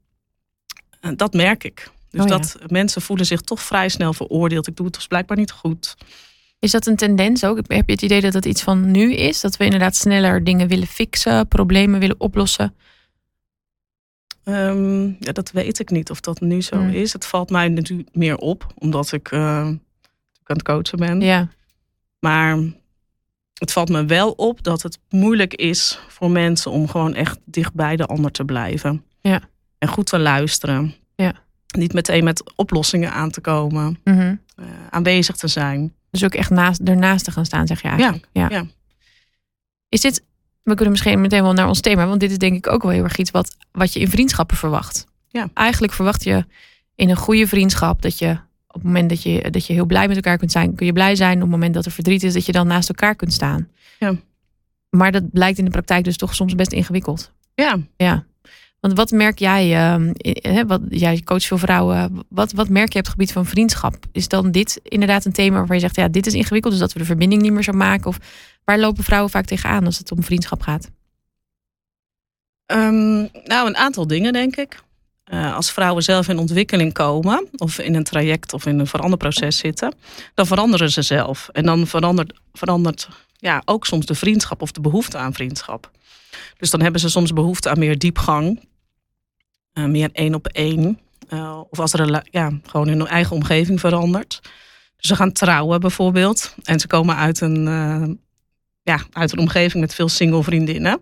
En 1.00 1.17
dat 1.17 1.32
merk 1.32 1.64
ik. 1.64 1.90
Dus 2.11 2.20
Oh 2.20 2.29
ja. 2.29 2.37
dat 2.37 2.56
mensen 2.67 3.02
voelen 3.02 3.26
zich 3.26 3.40
toch 3.40 3.62
vrij 3.62 3.88
snel 3.88 4.12
veroordeeld. 4.12 4.67
Ik 4.67 4.76
doe 4.76 4.87
het 4.87 4.94
dus 4.94 5.06
blijkbaar 5.06 5.37
niet 5.37 5.52
goed. 5.52 5.96
Is 6.58 6.70
dat 6.70 6.87
een 6.87 6.96
tendens 6.96 7.44
ook? 7.44 7.56
Heb 7.56 7.87
je 7.87 7.93
het 7.93 8.02
idee 8.02 8.20
dat 8.20 8.32
dat 8.32 8.44
iets 8.44 8.62
van 8.62 8.90
nu 8.90 9.14
is? 9.14 9.40
Dat 9.40 9.56
we 9.56 9.64
inderdaad 9.64 9.96
sneller 9.96 10.44
dingen 10.44 10.69
willen 10.69 10.87
fixen, 10.87 11.49
problemen 11.49 12.00
willen 12.00 12.20
oplossen? 12.20 12.75
Ehm, 14.48 15.06
ja, 15.06 15.32
dat 15.32 15.50
weet 15.50 15.78
ik 15.78 15.90
niet 15.90 16.10
of 16.10 16.20
dat 16.20 16.40
nu 16.40 16.62
zo 16.62 16.76
Hmm. 16.76 16.88
is. 16.90 17.12
Het 17.12 17.26
valt 17.26 17.50
mij 17.50 17.68
natuurlijk 17.68 18.08
meer 18.12 18.36
op, 18.36 18.66
omdat 18.78 19.12
ik 19.12 19.30
natuurlijk 19.30 19.80
aan 20.44 20.56
het 20.56 20.62
coachen 20.62 20.98
ben. 20.98 21.20
Ja, 21.20 21.48
Maar 22.20 22.58
het 23.54 23.72
valt 23.72 23.88
me 23.88 24.04
wel 24.04 24.30
op 24.30 24.62
dat 24.62 24.82
het 24.82 24.98
moeilijk 25.08 25.54
is 25.54 25.98
voor 26.08 26.30
mensen 26.30 26.70
om 26.70 26.88
gewoon 26.88 27.14
echt 27.14 27.38
dicht 27.44 27.74
bij 27.74 27.96
de 27.96 28.06
ander 28.06 28.30
te 28.30 28.44
blijven. 28.44 29.04
Ja. 29.20 29.40
En 29.78 29.88
goed 29.88 30.06
te 30.06 30.18
luisteren. 30.18 30.94
Ja. 31.14 31.34
Niet 31.76 31.92
meteen 31.92 32.24
met 32.24 32.52
oplossingen 32.56 33.12
aan 33.12 33.30
te 33.30 33.40
komen. 33.40 33.98
mhm. 34.04 34.34
eh, 34.56 34.64
aanwezig 34.90 35.36
te 35.36 35.48
zijn. 35.48 35.94
dus 36.10 36.24
ook 36.24 36.34
echt 36.34 36.50
naast, 36.50 36.80
ernaast 36.84 37.24
te 37.24 37.30
gaan 37.30 37.44
staan, 37.44 37.66
zeg 37.66 37.82
je 37.82 37.88
eigenlijk. 37.88 38.28
Ja. 38.32 38.48
ja. 38.50 38.64
Is 39.88 40.00
dit, 40.00 40.24
we 40.68 40.74
kunnen 40.74 40.90
misschien 40.90 41.20
meteen 41.20 41.42
wel 41.42 41.52
naar 41.52 41.68
ons 41.68 41.80
thema, 41.80 42.06
want 42.06 42.20
dit 42.20 42.30
is 42.30 42.38
denk 42.38 42.56
ik 42.56 42.66
ook 42.66 42.82
wel 42.82 42.90
heel 42.90 43.04
erg 43.04 43.16
iets 43.16 43.30
wat, 43.30 43.56
wat 43.72 43.92
je 43.92 44.00
in 44.00 44.08
vriendschappen 44.08 44.56
verwacht. 44.56 45.06
Ja. 45.28 45.48
Eigenlijk 45.54 45.92
verwacht 45.92 46.24
je 46.24 46.44
in 46.94 47.10
een 47.10 47.16
goede 47.16 47.46
vriendschap 47.46 48.02
dat 48.02 48.18
je 48.18 48.30
op 48.66 48.74
het 48.74 48.82
moment 48.82 49.08
dat 49.08 49.22
je, 49.22 49.50
dat 49.50 49.66
je 49.66 49.72
heel 49.72 49.86
blij 49.86 50.06
met 50.06 50.16
elkaar 50.16 50.38
kunt 50.38 50.52
zijn, 50.52 50.74
kun 50.74 50.86
je 50.86 50.92
blij 50.92 51.16
zijn. 51.16 51.34
Op 51.34 51.40
het 51.40 51.50
moment 51.50 51.74
dat 51.74 51.84
er 51.84 51.90
verdriet 51.90 52.22
is, 52.22 52.32
dat 52.32 52.46
je 52.46 52.52
dan 52.52 52.66
naast 52.66 52.88
elkaar 52.88 53.14
kunt 53.14 53.32
staan. 53.32 53.68
Ja. 53.98 54.14
Maar 54.90 55.12
dat 55.12 55.30
blijkt 55.30 55.58
in 55.58 55.64
de 55.64 55.70
praktijk 55.70 56.04
dus 56.04 56.16
toch 56.16 56.34
soms 56.34 56.54
best 56.54 56.72
ingewikkeld. 56.72 57.32
Ja. 57.54 57.78
Ja. 57.96 58.24
Want 58.80 58.96
wat 58.96 59.10
merk 59.10 59.38
jij, 59.38 59.75
ehm, 59.75 60.12
hè, 60.22 60.66
wat, 60.66 60.80
jij 60.88 61.22
coacht 61.25 61.46
veel 61.46 61.58
vrouwen, 61.58 62.25
wat, 62.28 62.52
wat 62.52 62.69
merk 62.69 62.92
je 62.92 62.98
op 62.98 63.04
het 63.04 63.12
gebied 63.12 63.32
van 63.32 63.46
vriendschap? 63.46 63.96
Is 64.12 64.28
dan 64.28 64.50
dit 64.50 64.80
inderdaad 64.82 65.25
een 65.25 65.32
thema 65.32 65.56
waarvan 65.56 65.76
je 65.76 65.82
zegt, 65.82 65.96
ja, 65.96 66.08
dit 66.08 66.26
is 66.26 66.34
ingewikkeld, 66.34 66.72
dus 66.72 66.82
dat 66.82 66.92
we 66.92 66.98
de 66.98 67.04
verbinding 67.04 67.42
niet 67.42 67.52
meer 67.52 67.62
zo 67.62 67.72
maken? 67.72 68.06
Of 68.06 68.19
waar 68.64 68.78
lopen 68.78 69.04
vrouwen 69.04 69.30
vaak 69.30 69.44
tegenaan 69.44 69.84
als 69.84 69.98
het 69.98 70.12
om 70.12 70.22
vriendschap 70.22 70.60
gaat? 70.60 70.90
Ehm, 72.66 73.19
nou, 73.44 73.66
een 73.66 73.76
aantal 73.76 74.06
dingen 74.06 74.32
denk 74.32 74.56
ik. 74.56 74.82
Eh, 75.25 75.54
als 75.54 75.72
vrouwen 75.72 76.02
zelf 76.02 76.28
in 76.28 76.38
ontwikkeling 76.38 76.92
komen, 76.92 77.48
of 77.56 77.78
in 77.78 77.94
een 77.94 78.04
traject 78.04 78.52
of 78.52 78.66
in 78.66 78.78
een 78.78 78.86
veranderproces 78.86 79.56
zitten, 79.56 79.94
dan 80.34 80.46
veranderen 80.46 80.90
ze 80.90 81.02
zelf. 81.02 81.48
En 81.52 81.64
dan 81.64 81.86
verandert, 81.86 82.40
verandert 82.52 83.08
ja, 83.36 83.62
ook 83.64 83.86
soms 83.86 84.06
de 84.06 84.14
vriendschap 84.14 84.62
of 84.62 84.72
de 84.72 84.80
behoefte 84.80 85.19
aan 85.19 85.32
vriendschap. 85.32 85.90
Dus 86.56 86.70
dan 86.70 86.80
hebben 86.80 87.00
ze 87.00 87.08
soms 87.08 87.32
behoefte 87.32 87.70
aan 87.70 87.78
meer 87.78 87.98
diepgang, 87.98 88.64
eh, 89.72 89.84
meer 89.84 90.08
één 90.12 90.34
op 90.34 90.46
één. 90.46 90.98
Eh, 91.28 91.60
of 91.70 91.78
als 91.78 91.92
er 91.92 92.22
ja, 92.30 92.52
gewoon 92.66 92.88
hun 92.88 93.06
eigen 93.06 93.36
omgeving 93.36 93.80
verandert. 93.80 94.40
Dus 94.96 95.08
ze 95.08 95.16
gaan 95.16 95.32
trouwen 95.32 95.80
bijvoorbeeld. 95.80 96.54
En 96.62 96.80
ze 96.80 96.86
komen 96.86 97.16
uit 97.16 97.40
een, 97.40 97.69
eh, 97.69 98.14
ja, 98.82 99.00
uit 99.12 99.32
een 99.32 99.38
omgeving 99.38 99.80
met 99.80 99.94
veel 99.94 100.08
single 100.08 100.42
vriendinnen 100.42 101.00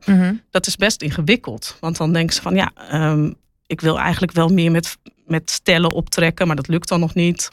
dat 0.50 0.67
is 0.67 0.76
best 0.76 1.02
ingewikkeld. 1.02 1.76
Want 1.81 1.96
dan 1.96 2.12
denken 2.12 2.34
ze 2.34 2.43
van 2.43 2.55
ja, 2.55 2.73
ehm, 2.90 3.32
ik 3.67 3.81
wil 3.81 3.99
eigenlijk 3.99 4.32
wel 4.32 4.49
meer 4.49 4.70
met, 4.70 4.96
met 5.26 5.50
stellen 5.50 5.90
optrekken, 5.90 6.46
maar 6.46 6.56
dat 6.56 6.69
lukt 6.69 6.88
dan 6.88 7.00
nog 7.00 7.14
niet. 7.14 7.50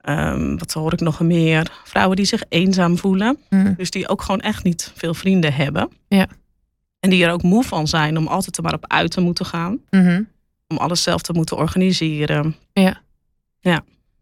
Ehm, 0.00 0.56
wat 0.56 0.72
hoor 0.72 0.92
ik 0.92 1.00
nog 1.00 1.20
meer? 1.20 1.80
Vrouwen 1.84 2.16
die 2.16 2.24
zich 2.24 2.42
eenzaam 2.48 2.98
voelen. 2.98 3.38
Mhm. 3.50 3.74
Dus 3.76 3.90
die 3.90 4.08
ook 4.08 4.22
gewoon 4.22 4.40
echt 4.40 4.64
niet 4.64 4.92
veel 4.96 5.14
vrienden 5.14 5.52
hebben. 5.54 5.90
Ja. 6.08 6.26
En 7.00 7.10
die 7.10 7.24
er 7.24 7.32
ook 7.32 7.42
moe 7.42 7.62
van 7.64 7.88
zijn 7.88 8.16
om 8.18 8.26
altijd 8.26 8.56
er 8.56 8.62
maar 8.62 8.74
op 8.74 8.84
uit 8.86 9.10
te 9.10 9.20
moeten 9.20 9.46
gaan. 9.46 9.78
Mhm. 9.90 10.22
Om 10.68 10.76
alles 10.76 11.02
zelf 11.02 11.22
te 11.22 11.32
moeten 11.32 11.56
organiseren. 11.56 12.56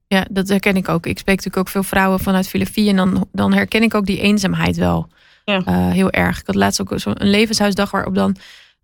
Ja, 0.06 0.26
dat 0.30 0.48
herken 0.48 0.76
ik 0.76 0.88
ook. 0.88 1.06
Ik 1.06 1.18
spreek 1.18 1.36
natuurlijk 1.36 1.56
ook 1.66 1.68
veel 1.68 1.82
vrouwen 1.82 2.20
vanuit 2.20 2.48
filosofie 2.48 2.88
en 2.88 2.96
dan, 2.96 3.26
dan 3.32 3.52
herken 3.52 3.82
ik 3.82 3.94
ook 3.94 4.06
die 4.06 4.20
eenzaamheid 4.20 4.76
wel 4.76 5.08
Ja. 5.44 5.62
Eh, 5.64 5.90
heel 5.90 6.10
erg. 6.10 6.40
Ik 6.40 6.46
had 6.46 6.54
laatst 6.54 6.80
ook 6.80 6.92
zo'n 6.96 7.14
levenshuisdag 7.18 7.90
waarop 7.90 8.14
dan 8.14 8.36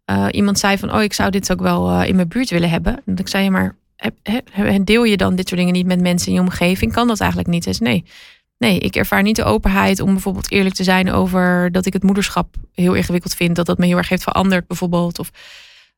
eh, 0.05 0.27
iemand 0.31 0.59
zei 0.59 0.79
van, 0.79 0.95
oh, 0.95 1.03
ik 1.03 1.13
zou 1.13 1.31
dit 1.31 1.53
ook 1.53 1.61
wel 1.61 1.91
eh, 1.91 2.09
in 2.09 2.17
mijn 2.17 2.29
buurt 2.29 2.51
willen 2.51 2.71
hebben. 2.71 3.03
En 3.07 3.17
ik 3.17 3.29
zei, 3.29 3.45
ja, 3.45 3.51
maar 3.51 3.77
heb, 3.97 4.15
heb- 4.23 4.87
deel 4.87 5.05
je 5.05 5.17
dan 5.17 5.37
dit 5.37 5.49
soort 5.49 5.61
dingen 5.61 5.75
niet 5.75 5.87
met 5.87 6.01
mensen 6.01 6.29
in 6.29 6.35
je 6.35 6.41
omgeving? 6.41 6.93
Kan 6.93 7.07
dat 7.07 7.21
eigenlijk 7.21 7.51
niet? 7.51 7.65
Dus 7.65 7.79
nee. 7.79 8.05
Nee, 8.65 8.79
ik 8.79 8.97
ervaar 8.97 9.23
niet 9.23 9.37
de 9.37 9.45
openheid 9.45 10.01
om 10.01 10.13
bijvoorbeeld 10.13 10.51
eerlijk 10.51 10.75
te 10.75 10.85
zijn 10.85 11.13
over 11.13 11.73
dat 11.73 11.87
ik 11.87 11.93
het 11.93 12.03
moederschap 12.03 12.55
heel 12.73 12.95
ingewikkeld 12.95 13.35
vind. 13.35 13.57
Dat 13.57 13.67
dat 13.67 13.79
me 13.79 13.87
heel 13.87 13.97
erg 13.97 14.09
heeft 14.09 14.23
veranderd 14.23 14.67
bijvoorbeeld. 14.67 15.19
Of, 15.19 15.31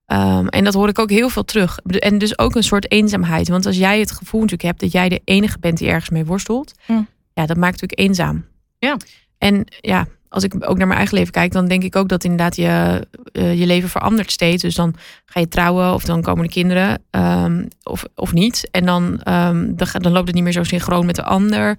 ehm, 0.06 0.46
en 0.46 0.64
dat 0.64 0.75
hoor 0.75 0.88
ik 0.88 0.99
ook 0.99 1.11
heel 1.11 1.28
veel 1.28 1.44
terug. 1.44 1.78
En 1.78 2.18
dus 2.18 2.38
ook 2.38 2.54
een 2.54 2.62
soort 2.62 2.90
eenzaamheid. 2.90 3.49
Want 3.49 3.66
als 3.66 3.76
jij 3.76 4.00
het 4.00 4.11
gevoel 4.11 4.40
natuurlijk 4.40 4.68
hebt 4.68 4.80
dat 4.80 4.92
jij 4.92 5.08
de 5.08 5.20
enige 5.25 5.58
bent 5.58 5.78
die 5.78 5.88
ergens 5.88 6.11
mee 6.11 6.25
worstelt. 6.25 6.73
Hm. 6.87 6.92
Ja, 7.32 7.46
dat 7.46 7.56
maakt 7.56 7.80
natuurlijk 7.80 8.00
eenzaam. 8.00 8.44
Ja. 8.78 8.96
En 9.38 9.64
ja, 9.80 10.06
als 10.28 10.44
ik 10.44 10.54
ook 10.54 10.76
naar 10.76 10.87
mijn 10.87 10.99
eigen 10.99 11.16
leven 11.18 11.32
kijk, 11.32 11.52
dan 11.52 11.68
denk 11.68 11.82
ik 11.82 11.96
ook 11.96 12.08
dat 12.08 12.25
inderdaad 12.25 12.56
je, 12.56 13.06
eh, 13.32 13.58
je 13.58 13.66
leven 13.66 13.88
verandert 13.88 14.30
steeds. 14.30 14.62
Dus 14.62 14.75
dan 14.75 14.94
ga 15.25 15.40
je 15.40 15.49
trouwen 15.49 15.94
of 15.94 16.04
dan 16.04 16.23
komen 16.23 16.44
de 16.44 16.52
kinderen 16.52 17.02
ehm, 17.11 17.64
of, 17.82 18.04
of 18.14 18.32
niet. 18.32 18.68
En 18.70 18.87
dan, 18.87 19.20
ehm, 19.23 19.75
dan, 19.75 19.88
dan 19.92 20.12
loopt 20.12 20.26
het 20.26 20.35
niet 20.35 20.44
meer 20.44 20.52
zo 20.52 20.62
synchroon 20.62 21.06
met 21.06 21.14
de 21.14 21.25
ander. 21.25 21.76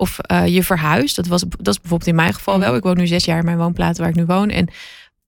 Of 0.00 0.18
eh, 0.18 0.46
je 0.46 0.62
verhuist. 0.62 1.16
Dat, 1.16 1.26
was, 1.26 1.44
dat 1.48 1.74
is 1.74 1.80
bijvoorbeeld 1.80 2.10
in 2.10 2.14
mijn 2.14 2.34
geval 2.34 2.58
wel. 2.58 2.76
Ik 2.76 2.82
woon 2.82 2.96
nu 2.96 3.06
zes 3.06 3.24
jaar 3.24 3.38
in 3.38 3.44
mijn 3.44 3.58
woonplaats 3.58 3.98
waar 3.98 4.08
ik 4.08 4.14
nu 4.14 4.24
woon. 4.24 4.48
En 4.50 4.68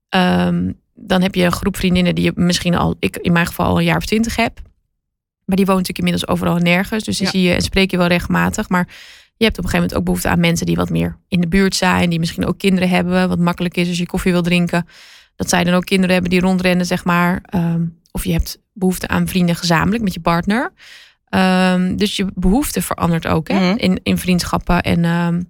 ehm, 0.08 0.72
dan 0.94 1.22
heb 1.22 1.34
je 1.34 1.44
een 1.44 1.52
groep 1.52 1.76
vriendinnen 1.76 2.14
die 2.14 2.24
je 2.24 2.32
misschien 2.34 2.74
al, 2.74 2.96
ik 2.98 3.16
in 3.16 3.32
mijn 3.32 3.46
geval 3.46 3.66
al 3.66 3.78
een 3.78 3.84
jaar 3.84 3.96
of 3.96 4.04
twintig 4.04 4.36
heb. 4.36 4.60
Maar 5.44 5.56
die 5.56 5.66
woont 5.66 5.78
natuurlijk 5.78 5.98
inmiddels 5.98 6.28
overal 6.28 6.56
en 6.56 6.62
nergens. 6.62 7.04
Dus 7.04 7.16
die 7.16 7.26
Ja. 7.26 7.32
zie 7.32 7.42
je 7.42 7.54
en 7.54 7.60
spreek 7.62 7.90
je 7.90 7.96
wel 7.96 8.06
regelmatig. 8.06 8.68
Maar 8.68 8.86
je 9.36 9.44
hebt 9.44 9.58
op 9.58 9.64
een 9.64 9.70
gegeven 9.70 9.78
moment 9.78 9.94
ook 9.94 10.04
behoefte 10.04 10.28
aan 10.28 10.40
mensen 10.40 10.66
die 10.66 10.76
wat 10.76 10.90
meer 10.90 11.16
in 11.28 11.40
de 11.40 11.48
buurt 11.48 11.74
zijn. 11.74 12.10
Die 12.10 12.18
misschien 12.18 12.46
ook 12.46 12.58
kinderen 12.58 12.88
hebben. 12.88 13.28
Wat 13.28 13.38
makkelijk 13.38 13.76
is 13.76 13.88
als 13.88 13.98
je 13.98 14.06
koffie 14.06 14.32
wil 14.32 14.42
drinken. 14.42 14.86
Dat 15.36 15.48
zij 15.48 15.64
dan 15.64 15.74
ook 15.74 15.84
kinderen 15.84 16.12
hebben 16.12 16.30
die 16.30 16.40
rondrennen, 16.40 16.86
zeg 16.86 17.04
maar. 17.04 17.38
Ehm, 17.42 17.84
of 18.10 18.24
je 18.24 18.32
hebt 18.32 18.58
behoefte 18.72 19.08
aan 19.08 19.28
vrienden 19.28 19.56
gezamenlijk 19.56 20.02
met 20.02 20.14
je 20.14 20.20
partner. 20.20 20.72
Ehm, 21.32 21.96
dus 21.96 22.16
je 22.16 22.26
behoefte 22.34 22.82
verandert 22.82 23.26
ook 23.26 23.48
hè, 23.48 23.54
Mhm. 23.68 23.76
in, 23.78 24.00
in 24.02 24.18
vriendschappen. 24.18 24.82
En 24.82 25.04
ehm, 25.04 25.42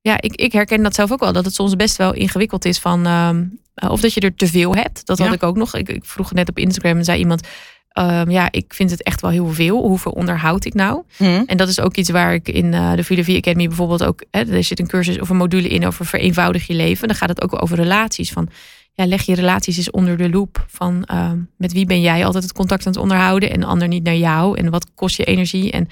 ja, 0.00 0.20
ik, 0.20 0.34
ik 0.34 0.52
herken 0.52 0.82
dat 0.82 0.94
zelf 0.94 1.12
ook 1.12 1.20
wel. 1.20 1.32
Dat 1.32 1.44
het 1.44 1.54
soms 1.54 1.76
best 1.76 1.96
wel 1.96 2.14
ingewikkeld 2.14 2.64
is 2.64 2.78
van... 2.78 3.06
ehm, 3.06 3.44
eh, 3.74 3.90
of 3.90 4.00
dat 4.00 4.14
je 4.14 4.20
er 4.20 4.34
te 4.34 4.46
veel 4.46 4.74
hebt. 4.74 5.06
Dat 5.06 5.18
had 5.18 5.32
ik 5.32 5.42
ook 5.42 5.56
nog. 5.56 5.74
Ik, 5.74 5.88
ik 5.88 6.04
vroeg 6.04 6.32
net 6.32 6.48
op 6.48 6.58
Instagram 6.58 6.96
en 6.98 7.04
zei 7.04 7.18
iemand... 7.18 7.46
ja, 8.28 8.48
ik 8.50 8.74
vind 8.74 8.90
het 8.90 9.02
echt 9.02 9.20
wel 9.20 9.30
heel 9.30 9.52
veel. 9.52 9.82
Hoeveel 9.82 10.12
onderhoud 10.12 10.64
ik 10.64 10.74
nou? 10.74 11.02
Hm. 11.16 11.42
En 11.46 11.56
dat 11.56 11.68
is 11.68 11.80
ook 11.80 11.96
iets 11.96 12.10
waar 12.10 12.34
ik 12.34 12.48
in 12.48 12.74
eh, 12.74 12.92
de 12.94 13.04
Filosofie 13.04 13.36
Academy 13.36 13.66
bijvoorbeeld 13.66 14.04
ook... 14.04 14.24
Hè, 14.30 14.52
er 14.52 14.64
zit 14.64 14.78
een 14.80 14.86
cursus 14.86 15.20
of 15.20 15.28
een 15.28 15.36
module 15.36 15.68
in 15.68 15.86
over 15.86 16.06
vereenvoudig 16.06 16.66
je 16.66 16.74
leven. 16.74 17.08
Dan 17.08 17.16
gaat 17.16 17.28
het 17.28 17.42
ook 17.42 17.62
over 17.62 17.76
relaties. 17.76 18.32
Van, 18.32 18.48
ja, 18.98 19.06
leg 19.06 19.22
je 19.22 19.34
relaties 19.34 19.76
eens 19.76 19.90
onder 19.90 20.16
de 20.16 20.30
loep. 20.30 20.64
Van 20.68 21.04
ehm, 21.04 21.38
met 21.56 21.72
wie 21.72 21.86
ben 21.86 22.00
jij 22.00 22.24
altijd 22.24 22.44
het 22.44 22.52
contact 22.52 22.86
aan 22.86 22.92
het 22.92 23.00
onderhouden... 23.02 23.50
en 23.50 23.60
de 23.60 23.66
ander 23.66 23.88
niet 23.88 24.02
naar 24.02 24.16
jou. 24.16 24.58
En 24.58 24.70
wat 24.70 24.94
kost 24.94 25.16
je 25.16 25.24
energie? 25.24 25.70
En 25.70 25.88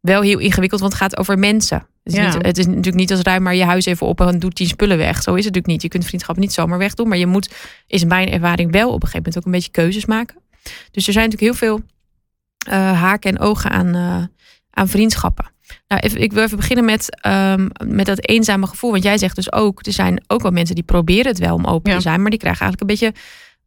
wel 0.00 0.22
heel 0.22 0.38
ingewikkeld, 0.38 0.80
want 0.80 0.92
het 0.92 1.02
gaat 1.02 1.16
over 1.16 1.38
mensen. 1.38 1.86
Het 2.02 2.12
is, 2.12 2.18
Ja. 2.18 2.34
niet, 2.34 2.46
het 2.46 2.58
is 2.58 2.66
natuurlijk 2.66 2.94
niet 2.96 3.10
als 3.10 3.20
ruim 3.20 3.42
maar 3.42 3.54
je 3.54 3.64
huis 3.64 3.84
even 3.84 4.06
op 4.06 4.20
en 4.20 4.38
doet 4.38 4.54
tien 4.54 4.66
spullen 4.66 4.96
weg. 4.98 5.14
Zo 5.14 5.34
is 5.34 5.44
het 5.44 5.54
natuurlijk 5.54 5.66
niet. 5.66 5.82
Je 5.82 5.88
kunt 5.88 6.04
vriendschap 6.04 6.36
niet 6.36 6.52
zomaar 6.52 6.78
wegdoen. 6.78 7.08
Maar 7.08 7.18
je 7.18 7.26
moet, 7.26 7.50
is 7.86 8.04
mijn 8.04 8.30
ervaring 8.30 8.72
wel 8.72 8.88
op 8.88 9.02
een 9.02 9.08
gegeven 9.08 9.18
moment 9.18 9.38
ook 9.38 9.44
een 9.44 9.52
beetje 9.52 9.70
keuzes 9.70 10.06
maken. 10.06 10.36
Dus 10.90 11.06
er 11.06 11.12
zijn 11.12 11.28
natuurlijk 11.28 11.60
heel 11.60 11.68
veel 11.68 11.80
eh, 12.66 13.00
haken 13.00 13.30
en 13.30 13.38
ogen 13.38 13.70
aan, 13.70 13.94
eh, 13.94 14.24
aan 14.70 14.88
vriendschappen. 14.88 15.51
Nou, 15.92 16.04
even, 16.04 16.20
ik 16.20 16.32
wil 16.32 16.42
even 16.42 16.56
beginnen 16.56 16.84
met, 16.84 17.20
ehm, 17.20 17.68
met 17.86 18.06
dat 18.06 18.28
eenzame 18.28 18.66
gevoel. 18.66 18.90
Want 18.90 19.02
jij 19.02 19.18
zegt 19.18 19.36
dus 19.36 19.52
ook, 19.52 19.86
er 19.86 19.92
zijn 19.92 20.24
ook 20.26 20.42
wel 20.42 20.50
mensen 20.50 20.74
die 20.74 20.84
proberen 20.84 21.26
het 21.26 21.38
wel 21.38 21.54
om 21.54 21.64
open 21.66 21.90
Ja. 21.90 21.96
te 21.96 22.02
zijn. 22.02 22.20
Maar 22.20 22.30
die 22.30 22.38
krijgen 22.38 22.60
eigenlijk 22.60 22.90
een 23.02 23.10
beetje 23.10 23.20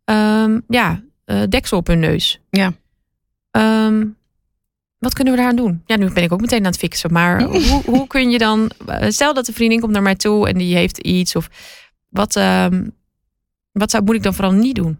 ehm, 0.06 0.60
ja, 0.68 1.02
eh, 1.26 1.42
deksel 1.50 1.78
op 1.78 1.88
hun 1.88 2.00
neus. 2.00 2.40
Ja. 2.50 2.74
Ehm, 3.52 4.06
wat 4.98 5.14
kunnen 5.14 5.34
we 5.34 5.40
daaraan 5.40 5.56
doen? 5.58 5.82
Ja, 5.86 5.98
nu 5.98 6.14
ben 6.14 6.24
ik 6.24 6.32
ook 6.32 6.42
meteen 6.42 6.60
aan 6.60 6.66
het 6.66 6.78
fixen. 6.78 7.12
Maar 7.14 7.44
hoe, 7.70 7.82
hoe 7.86 8.08
kun 8.08 8.30
je 8.32 8.38
dan... 8.38 8.72
eh, 8.86 9.10
Stel 9.10 9.34
dat 9.34 9.48
een 9.48 9.54
vriendin 9.54 9.80
komt 9.80 9.92
naar 9.92 10.02
mij 10.02 10.16
toe 10.16 10.48
en 10.48 10.58
die 10.58 10.76
heeft 10.76 10.98
iets. 10.98 11.36
Of 11.36 11.50
wat, 12.10 12.34
wat 13.72 13.92
zou, 13.92 14.04
moet 14.04 14.16
ik 14.16 14.24
dan 14.24 14.34
vooral 14.34 14.54
niet 14.54 14.76
doen? 14.76 15.00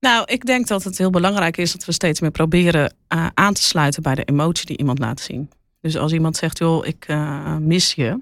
Nou, 0.00 0.24
ik 0.26 0.44
denk 0.44 0.66
dat 0.66 0.84
het 0.84 0.98
heel 0.98 1.10
belangrijk 1.10 1.56
is 1.56 1.72
dat 1.72 1.84
we 1.84 1.92
steeds 1.92 2.20
meer 2.20 2.30
proberen 2.30 2.94
eh, 3.08 3.26
aan 3.34 3.54
te 3.54 3.62
sluiten 3.62 4.02
bij 4.02 4.14
de 4.14 4.24
emotie 4.24 4.66
die 4.66 4.78
iemand 4.78 4.98
laat 4.98 5.20
zien. 5.20 5.50
Dus 5.80 5.96
als 5.96 6.12
iemand 6.12 6.36
zegt, 6.36 6.58
joh, 6.58 6.86
ik 6.86 7.04
eh, 7.08 7.56
mis 7.56 7.94
je. 7.94 8.20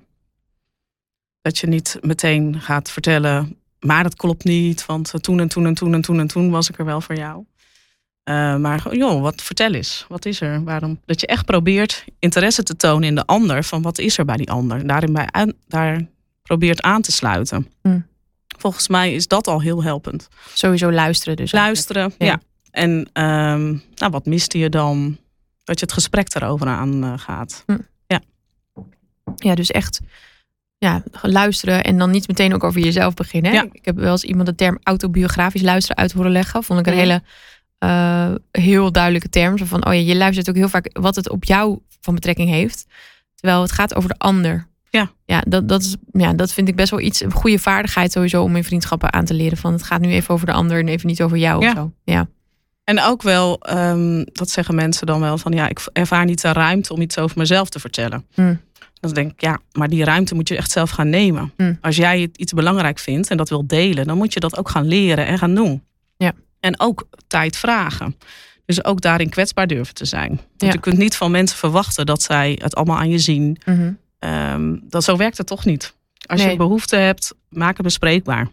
Dat 1.41 1.59
je 1.59 1.67
niet 1.67 1.99
meteen 2.01 2.61
gaat 2.61 2.91
vertellen, 2.91 3.59
maar 3.81 4.03
dat 4.03 4.17
klopt 4.17 4.45
niet. 4.45 4.87
Want 4.87 5.15
eh, 5.15 5.21
toen 5.21 5.41
en 5.41 5.49
toen 5.49 5.67
en 5.67 5.75
toen 5.75 5.95
en 5.95 6.01
toen 6.01 6.19
en 6.19 6.27
toen 6.27 6.51
was 6.51 6.69
ik 6.69 6.79
er 6.79 6.85
wel 6.85 7.01
voor 7.01 7.17
jou. 7.17 7.45
Maar 8.61 8.97
joh, 8.97 9.23
wat 9.23 9.43
vertel 9.43 9.73
eens. 9.73 10.05
Wat 10.09 10.25
is 10.25 10.41
er? 10.41 10.65
Waarom? 10.65 11.01
Dat 11.05 11.21
je 11.21 11.27
echt 11.27 11.45
probeert 11.45 12.05
interesse 12.19 12.63
te 12.63 12.77
tonen 12.77 13.09
in 13.09 13.15
de 13.15 13.25
ander. 13.27 13.65
Van 13.65 13.83
wat 13.83 13.99
is 13.99 14.19
er 14.19 14.25
bij 14.25 14.37
die 14.37 14.51
ander? 14.51 14.87
Daarin 14.87 15.13
bij 15.13 15.53
daar 15.69 16.07
probeert 16.43 16.83
aan 16.83 17.03
te 17.03 17.13
sluiten. 17.13 17.69
Hmm. 17.83 18.07
Volgens 18.59 18.89
mij 18.89 19.15
is 19.15 19.27
dat 19.29 19.47
al 19.47 19.61
heel 19.61 19.83
helpend. 19.83 20.29
Sowieso 20.55 20.93
luisteren 20.93 21.37
dus. 21.37 21.53
Luisteren, 21.53 22.15
Ja. 22.19 22.27
ja. 22.27 22.41
En 22.71 23.11
ehm, 23.13 23.67
nou, 23.95 24.11
wat 24.11 24.27
miste 24.27 24.59
je 24.59 24.69
dan? 24.69 25.19
Dat 25.65 25.79
je 25.79 25.85
het 25.85 25.95
gesprek 25.95 26.35
erover 26.35 26.67
aan 26.67 27.05
eh, 27.05 27.13
gaat. 27.17 27.65
Ja, 29.37 29.55
dus 29.55 29.71
echt 29.71 30.01
ja, 30.79 31.03
luisteren 31.23 31.85
en 31.85 31.99
dan 31.99 32.11
niet 32.11 32.29
meteen 32.29 32.55
ook 32.55 32.65
over 32.65 32.81
jezelf 32.81 33.15
beginnen. 33.15 33.53
Ja. 33.53 33.67
Ik 33.73 33.85
heb 33.85 33.97
wel 33.97 34.11
eens 34.11 34.25
iemand 34.25 34.47
de 34.49 34.55
term 34.55 34.79
autobiografisch 34.83 35.63
luisteren 35.63 35.97
uit 35.97 36.13
horen 36.13 36.31
leggen. 36.31 36.63
Vond 36.65 36.81
ik 36.81 36.87
een 36.87 36.93
Mhm. 36.93 37.03
hele 37.03 37.23
eh, 37.79 38.35
heel 38.51 38.93
duidelijke 38.93 39.29
term. 39.29 39.59
Zo 39.59 39.65
van, 39.65 39.87
oh 39.87 39.93
ja, 39.95 40.01
je 40.01 40.17
luistert 40.17 40.49
ook 40.49 40.55
heel 40.55 40.69
vaak 40.69 40.89
wat 40.93 41.17
het 41.17 41.31
op 41.31 41.45
jou 41.45 41.79
van 42.01 42.15
betrekking 42.15 42.49
heeft. 42.49 42.87
Terwijl 43.35 43.61
het 43.63 43.73
gaat 43.73 43.95
over 43.95 44.09
de 44.09 44.19
ander. 44.19 44.67
Ja. 44.97 45.11
Ja, 45.25 45.41
dat, 45.49 45.69
dat, 45.69 45.81
is, 45.83 45.97
ja, 46.13 46.33
dat 46.33 46.53
vind 46.53 46.69
ik 46.69 46.77
best 46.77 46.91
wel 46.91 47.01
iets, 47.01 47.21
een 47.23 47.33
goede 47.33 47.59
vaardigheid 47.59 48.13
sowieso 48.13 48.43
om 48.43 48.57
in 48.57 48.65
vriendschappen 48.65 49.13
aan 49.13 49.25
te 49.25 49.35
leren. 49.35 49.57
Van 49.59 49.73
het 49.73 49.83
gaat 49.83 50.01
nu 50.01 50.09
even 50.11 50.35
over 50.35 50.47
de 50.47 50.53
ander 50.53 50.79
en 50.79 50.89
even 50.89 51.07
niet 51.07 51.23
over 51.23 51.37
jou 51.37 51.63
Ja. 51.63 51.69
of 51.71 51.77
zo. 51.77 51.93
Ja. 52.05 52.29
En 52.85 53.01
ook 53.03 53.23
wel, 53.23 53.59
ehm, 53.61 54.25
dat 54.33 54.51
zeggen 54.51 54.75
mensen 54.75 55.07
dan 55.07 55.21
wel 55.21 55.39
van 55.39 55.53
ja, 55.53 55.69
ik 55.69 55.81
ervaar 55.93 56.25
niet 56.25 56.41
de 56.43 56.53
ruimte 56.53 56.93
om 56.93 57.01
iets 57.01 57.19
over 57.19 57.39
mezelf 57.39 57.69
te 57.69 57.79
vertellen. 57.81 58.25
Hmm. 58.35 58.61
Dan 59.01 59.13
denk 59.13 59.31
ik, 59.33 59.41
ja, 59.41 59.59
maar 59.73 59.89
die 59.89 60.05
ruimte 60.05 60.35
moet 60.35 60.49
je 60.49 60.57
echt 60.57 60.71
zelf 60.71 60.91
gaan 60.91 61.09
nemen. 61.11 61.53
Hmm. 61.57 61.79
Als 61.81 61.97
jij 61.97 62.21
het 62.21 62.37
iets 62.37 62.53
belangrijk 62.53 62.99
vindt 62.99 63.31
en 63.31 63.37
dat 63.37 63.49
wil 63.49 63.67
delen, 63.67 64.07
dan 64.07 64.17
moet 64.17 64.33
je 64.33 64.41
dat 64.41 64.59
ook 64.59 64.69
gaan 64.69 64.87
leren 64.87 65.27
en 65.27 65.39
gaan 65.39 65.55
doen. 65.55 65.83
Ja. 66.17 66.33
En 66.61 66.81
ook 66.81 67.09
tijd 67.27 67.57
vragen. 67.57 68.17
Dus 68.65 68.85
ook 68.85 69.01
daarin 69.01 69.29
kwetsbaar 69.29 69.67
durven 69.67 69.95
te 69.95 70.05
zijn. 70.05 70.29
Want 70.29 70.41
Ja. 70.57 70.71
je 70.73 70.79
kunt 70.79 70.99
niet 70.99 71.17
van 71.17 71.31
mensen 71.31 71.59
verwachten 71.59 72.07
dat 72.07 72.23
zij 72.23 72.59
het 72.63 72.75
allemaal 72.75 72.97
aan 72.99 73.11
je 73.11 73.19
zien. 73.19 73.57
Mhm. 73.65 73.93
Ehm, 74.19 74.77
dat, 74.83 75.05
zo 75.05 75.17
werkt 75.17 75.39
het 75.39 75.47
toch 75.47 75.65
niet. 75.65 75.95
Als 76.27 76.41
Nee. 76.41 76.51
je 76.51 76.57
behoefte 76.57 76.97
hebt, 76.97 77.35
maak 77.49 77.77
het 77.77 77.83
bespreekbaar. 77.87 78.49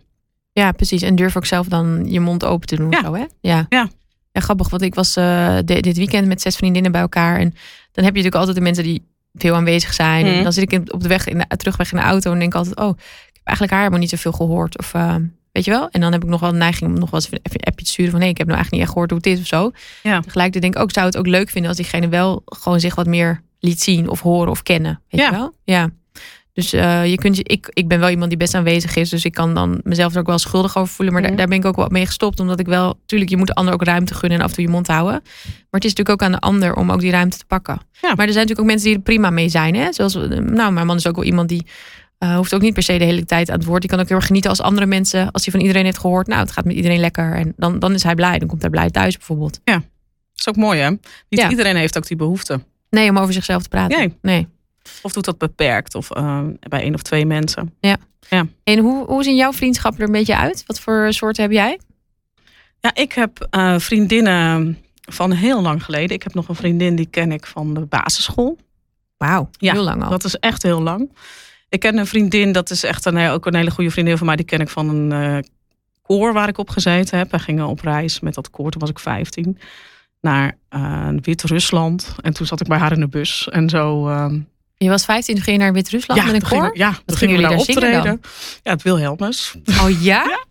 Ja, 0.51 0.71
precies. 0.71 1.01
En 1.01 1.15
durf 1.15 1.37
ook 1.37 1.45
zelf 1.45 1.67
dan 1.67 2.05
je 2.07 2.19
mond 2.19 2.43
open 2.45 2.67
te 2.67 2.75
doen. 2.75 2.89
Ja. 2.91 3.01
Zo, 3.03 3.13
hè? 3.13 3.23
Ja. 3.41 3.65
Ja. 3.69 3.89
Ja, 4.31 4.41
grappig. 4.41 4.69
Want 4.69 4.81
ik 4.81 4.95
was 4.95 5.15
eh, 5.15 5.57
di- 5.65 5.81
dit 5.81 5.97
weekend 5.97 6.27
met 6.27 6.41
zes 6.41 6.55
vriendinnen 6.55 6.91
bij 6.91 7.01
elkaar. 7.01 7.35
En 7.39 7.49
dan 7.91 8.03
heb 8.03 8.15
je 8.15 8.23
natuurlijk 8.23 8.35
altijd 8.35 8.55
de 8.55 8.61
mensen 8.61 8.83
die 8.83 9.03
veel 9.33 9.55
aanwezig 9.55 9.93
zijn. 9.93 10.25
En 10.25 10.33
Mhm. 10.33 10.43
dan 10.43 10.53
zit 10.53 10.63
ik 10.63 10.71
in- 10.71 10.93
op 10.93 11.01
de 11.01 11.07
weg 11.07 11.27
in 11.27 11.37
de, 11.37 11.57
terugweg 11.57 11.91
in 11.91 11.97
de 11.97 12.03
auto 12.03 12.31
en 12.31 12.39
denk 12.39 12.55
altijd... 12.55 12.75
oh, 12.75 12.89
ik 12.97 13.33
heb 13.33 13.41
eigenlijk 13.43 13.69
haar 13.71 13.79
helemaal 13.79 13.99
niet 13.99 14.09
zoveel 14.09 14.31
gehoord. 14.31 14.77
Of 14.77 14.93
eh, 14.93 15.15
weet 15.51 15.65
je 15.65 15.71
wel? 15.71 15.89
En 15.89 16.01
dan 16.01 16.11
heb 16.11 16.23
ik 16.23 16.29
nog 16.29 16.39
wel 16.39 16.49
een 16.49 16.57
neiging 16.57 16.91
om 16.93 16.99
nog 16.99 17.09
wel 17.09 17.19
eens 17.21 17.31
een 17.31 17.63
appje 17.63 17.85
te 17.85 17.91
sturen 17.91 18.11
van... 18.11 18.19
nee, 18.19 18.29
ik 18.29 18.37
heb 18.37 18.47
nou 18.47 18.59
eigenlijk 18.59 18.71
niet 18.71 18.81
echt 18.81 18.91
gehoord 18.91 19.09
hoe 19.09 19.19
het 19.19 19.27
is 19.27 19.39
of 19.39 19.47
zo. 19.47 19.71
Ja. 20.09 20.19
Tegelijkertijd 20.19 20.61
denk 20.63 20.75
ik 20.75 20.81
ook, 20.81 20.91
zou 20.91 21.05
het 21.05 21.17
ook 21.17 21.27
leuk 21.27 21.49
vinden... 21.49 21.69
als 21.69 21.79
diegene 21.79 22.07
wel 22.07 22.41
gewoon 22.45 22.79
zich 22.79 22.95
wat 22.95 23.05
meer 23.07 23.41
liet 23.65 23.81
zien 23.81 24.09
of 24.09 24.21
horen 24.21 24.51
of 24.51 24.63
kennen. 24.63 25.01
Weet 25.09 25.21
Ja. 25.21 25.29
je 25.29 25.35
wel? 25.35 25.53
Ja. 25.63 25.89
Dus 26.53 26.73
eh, 26.73 27.05
je 27.09 27.15
kunt 27.15 27.37
je, 27.37 27.43
ik, 27.43 27.69
ik 27.73 27.87
ben 27.87 27.99
wel 27.99 28.09
iemand 28.09 28.29
die 28.29 28.37
best 28.39 28.53
aanwezig 28.53 28.95
is. 28.95 29.09
Dus 29.09 29.25
ik 29.25 29.33
kan 29.33 29.53
dan 29.53 29.79
mezelf 29.83 30.13
er 30.13 30.19
ook 30.19 30.27
wel 30.27 30.37
schuldig 30.37 30.77
over 30.77 30.93
voelen. 30.93 31.13
Maar 31.13 31.23
daar, 31.23 31.35
daar 31.35 31.47
ben 31.47 31.57
ik 31.57 31.65
ook 31.65 31.75
wel 31.75 31.87
mee 31.89 32.05
gestopt. 32.05 32.39
Omdat 32.39 32.59
ik 32.59 32.65
wel, 32.65 32.99
tuurlijk, 33.05 33.29
je 33.29 33.37
moet 33.37 33.47
de 33.47 33.53
ander 33.53 33.73
ook 33.73 33.83
ruimte 33.83 34.13
gunnen 34.13 34.37
en 34.37 34.43
af 34.43 34.49
en 34.49 34.55
toe 34.55 34.65
je 34.65 34.69
mond 34.71 34.87
houden. 34.87 35.21
Maar 35.23 35.51
het 35.69 35.83
is 35.85 35.93
natuurlijk 35.93 36.09
ook 36.09 36.21
aan 36.23 36.31
de 36.31 36.39
ander 36.39 36.75
om 36.75 36.91
ook 36.91 36.99
die 36.99 37.11
ruimte 37.11 37.37
te 37.37 37.45
pakken. 37.45 37.73
Ja. 38.01 38.13
Maar 38.15 38.25
er 38.27 38.33
zijn 38.33 38.47
natuurlijk 38.47 38.59
ook 38.59 38.65
mensen 38.65 38.87
die 38.87 38.95
er 38.97 39.01
prima 39.03 39.29
mee 39.29 39.49
zijn. 39.49 39.75
Hè? 39.75 39.93
Zoals, 39.93 40.15
eh, 40.15 40.21
nou, 40.39 40.71
mijn 40.71 40.85
man 40.87 40.95
is 40.97 41.07
ook 41.07 41.15
wel 41.15 41.25
iemand 41.25 41.49
die 41.49 41.65
eh, 42.17 42.35
hoeft 42.35 42.53
ook 42.55 42.61
niet 42.61 42.73
per 42.73 42.83
se 42.83 42.97
de 42.97 43.03
hele 43.05 43.25
tijd 43.25 43.49
aan 43.49 43.57
het 43.57 43.65
woord. 43.67 43.81
Die 43.81 43.89
kan 43.89 43.99
ook 43.99 44.07
heel 44.07 44.17
erg 44.17 44.25
genieten 44.25 44.49
als 44.49 44.61
andere 44.61 44.85
mensen. 44.87 45.31
Als 45.31 45.43
hij 45.43 45.51
van 45.51 45.61
iedereen 45.61 45.85
heeft 45.85 45.97
gehoord, 45.97 46.27
nou, 46.27 46.39
het 46.39 46.51
gaat 46.51 46.65
met 46.65 46.75
iedereen 46.75 46.99
lekker. 46.99 47.33
En 47.35 47.53
dan, 47.57 47.79
dan 47.79 47.93
is 47.93 48.03
hij 48.03 48.15
blij. 48.15 48.39
Dan 48.39 48.47
komt 48.47 48.61
hij 48.61 48.69
blij 48.69 48.89
thuis 48.89 49.17
bijvoorbeeld. 49.17 49.59
Dat 49.63 49.81
is 50.35 50.47
ook 50.49 50.55
mooi, 50.55 50.79
hè? 50.79 50.89
Niet 50.89 50.99
Ja. 51.29 51.49
iedereen 51.49 51.75
heeft 51.75 51.97
ook 51.97 52.07
die 52.07 52.17
behoefte. 52.17 52.59
Nee, 52.93 53.09
om 53.09 53.17
over 53.17 53.33
zichzelf 53.33 53.63
te 53.63 53.69
praten. 53.69 53.97
Nee. 53.97 54.17
nee. 54.21 54.47
Of 55.01 55.13
doet 55.13 55.25
dat 55.25 55.37
beperkt, 55.37 55.95
of 55.95 56.11
eh, 56.11 56.41
bij 56.59 56.81
één 56.81 56.93
of 56.93 57.01
twee 57.01 57.25
mensen. 57.25 57.73
En 58.63 58.79
hoe, 58.79 59.05
hoe 59.05 59.23
zien 59.23 59.35
jouw 59.35 59.53
vriendschappen 59.53 60.01
er 60.01 60.05
een 60.05 60.13
beetje 60.13 60.37
uit? 60.37 60.63
Wat 60.67 60.79
voor 60.79 61.13
soorten 61.13 61.43
heb 61.43 61.51
jij? 61.51 61.79
Ja, 62.79 62.91
ik 62.93 63.13
heb 63.13 63.47
eh, 63.49 63.79
vriendinnen 63.79 64.77
van 65.01 65.31
heel 65.31 65.61
lang 65.61 65.83
geleden. 65.83 66.15
Ik 66.15 66.23
heb 66.23 66.33
nog 66.33 66.47
een 66.47 66.55
vriendin 66.55 66.95
die 66.95 67.05
ken 67.05 67.31
ik 67.31 67.45
van 67.45 67.73
de 67.73 67.85
basisschool. 67.85 68.57
Wauw, 69.17 69.49
Ja, 69.51 69.73
heel 69.73 69.83
lang 69.83 70.03
al. 70.03 70.09
Dat 70.09 70.23
is 70.23 70.35
echt 70.35 70.63
heel 70.63 70.81
lang. 70.81 71.11
Ik 71.69 71.79
ken 71.79 71.97
een 71.97 72.07
vriendin, 72.07 72.51
dat 72.51 72.69
is 72.69 72.83
echt 72.83 73.05
een, 73.05 73.29
ook 73.29 73.45
een 73.45 73.55
hele 73.55 73.71
goede 73.71 73.91
vriendin 73.91 74.17
van 74.17 74.25
mij. 74.25 74.35
Die 74.35 74.45
ken 74.45 74.59
ik 74.59 74.69
van 74.69 74.89
een 74.89 75.11
eh, 75.11 75.49
koor 76.01 76.33
waar 76.33 76.47
ik 76.47 76.57
op 76.57 76.69
gezeten 76.69 77.17
heb. 77.17 77.31
Wij 77.31 77.39
gingen 77.39 77.67
op 77.67 77.79
reis 77.79 78.19
met 78.19 78.33
dat 78.33 78.49
koor, 78.49 78.71
toen 78.71 78.81
was 78.81 78.89
ik 78.89 78.99
15. 78.99 79.57
Naar 80.23 80.57
eh, 80.69 81.07
Wit-Rusland. 81.21 82.15
En 82.21 82.33
toen 82.33 82.45
zat 82.45 82.61
ik 82.61 82.67
bij 82.67 82.77
haar 82.77 82.91
in 82.91 82.99
de 82.99 83.07
bus. 83.07 83.47
En 83.51 83.69
zo... 83.69 84.07
ehm, 84.07 84.39
Je 84.77 84.89
was 84.89 85.05
15, 85.05 85.35
toen 85.35 85.43
ging 85.43 85.57
je 85.57 85.63
naar 85.63 85.73
Wit-Rusland 85.73 86.25
met 86.25 86.33
een 86.33 86.49
koor? 86.49 86.77
ja, 86.77 86.91
toen 87.05 87.17
gingen 87.17 87.35
we 87.35 87.41
jullie 87.41 87.57
daar 87.57 87.67
optreden. 87.67 88.21
Ja, 88.63 88.71
het 88.71 88.81
Wilhelmus. 88.81 89.55
Oh 89.81 90.01
ja? 90.11 90.45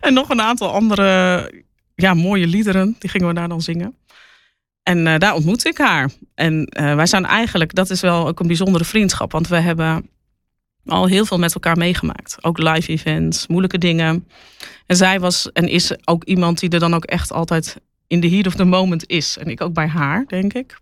En 0.00 0.14
nog 0.14 0.28
een 0.28 0.40
aantal 0.40 0.72
andere 0.72 1.50
ja, 1.94 2.14
mooie 2.14 2.46
liederen. 2.46 2.96
Die 2.98 3.10
gingen 3.10 3.28
we 3.28 3.34
daar 3.34 3.48
dan 3.48 3.60
zingen. 3.60 3.96
En 4.82 5.06
eh, 5.06 5.18
daar 5.18 5.34
ontmoette 5.34 5.68
ik 5.68 5.78
haar. 5.78 6.10
En 6.34 6.66
eh, 6.66 6.94
wij 6.94 7.06
zijn 7.06 7.24
eigenlijk, 7.24 7.74
dat 7.74 7.90
is 7.90 8.00
wel 8.00 8.28
ook 8.28 8.40
een 8.40 8.46
bijzondere 8.46 8.84
vriendschap. 8.84 9.32
Want 9.32 9.48
we 9.48 9.56
hebben 9.56 10.10
al 10.86 11.06
heel 11.06 11.24
veel 11.24 11.38
met 11.38 11.54
elkaar 11.54 11.76
meegemaakt. 11.76 12.36
Ook 12.40 12.58
live 12.58 12.92
events, 12.92 13.46
moeilijke 13.46 13.78
dingen. 13.78 14.26
En 14.86 14.96
zij 14.96 15.20
was 15.20 15.52
en 15.52 15.68
is 15.68 16.06
ook 16.06 16.24
iemand 16.24 16.58
die 16.60 16.70
er 16.70 16.80
dan 16.80 16.94
ook 16.94 17.04
echt 17.04 17.32
altijd 17.32 17.76
in 18.12 18.20
de 18.20 18.28
heat 18.28 18.46
of 18.46 18.54
the 18.54 18.64
moment 18.64 19.08
is. 19.08 19.38
En 19.38 19.46
ik 19.46 19.60
ook 19.60 19.72
bij 19.72 19.86
haar, 19.86 20.24
denk 20.26 20.52
ik. 20.52 20.78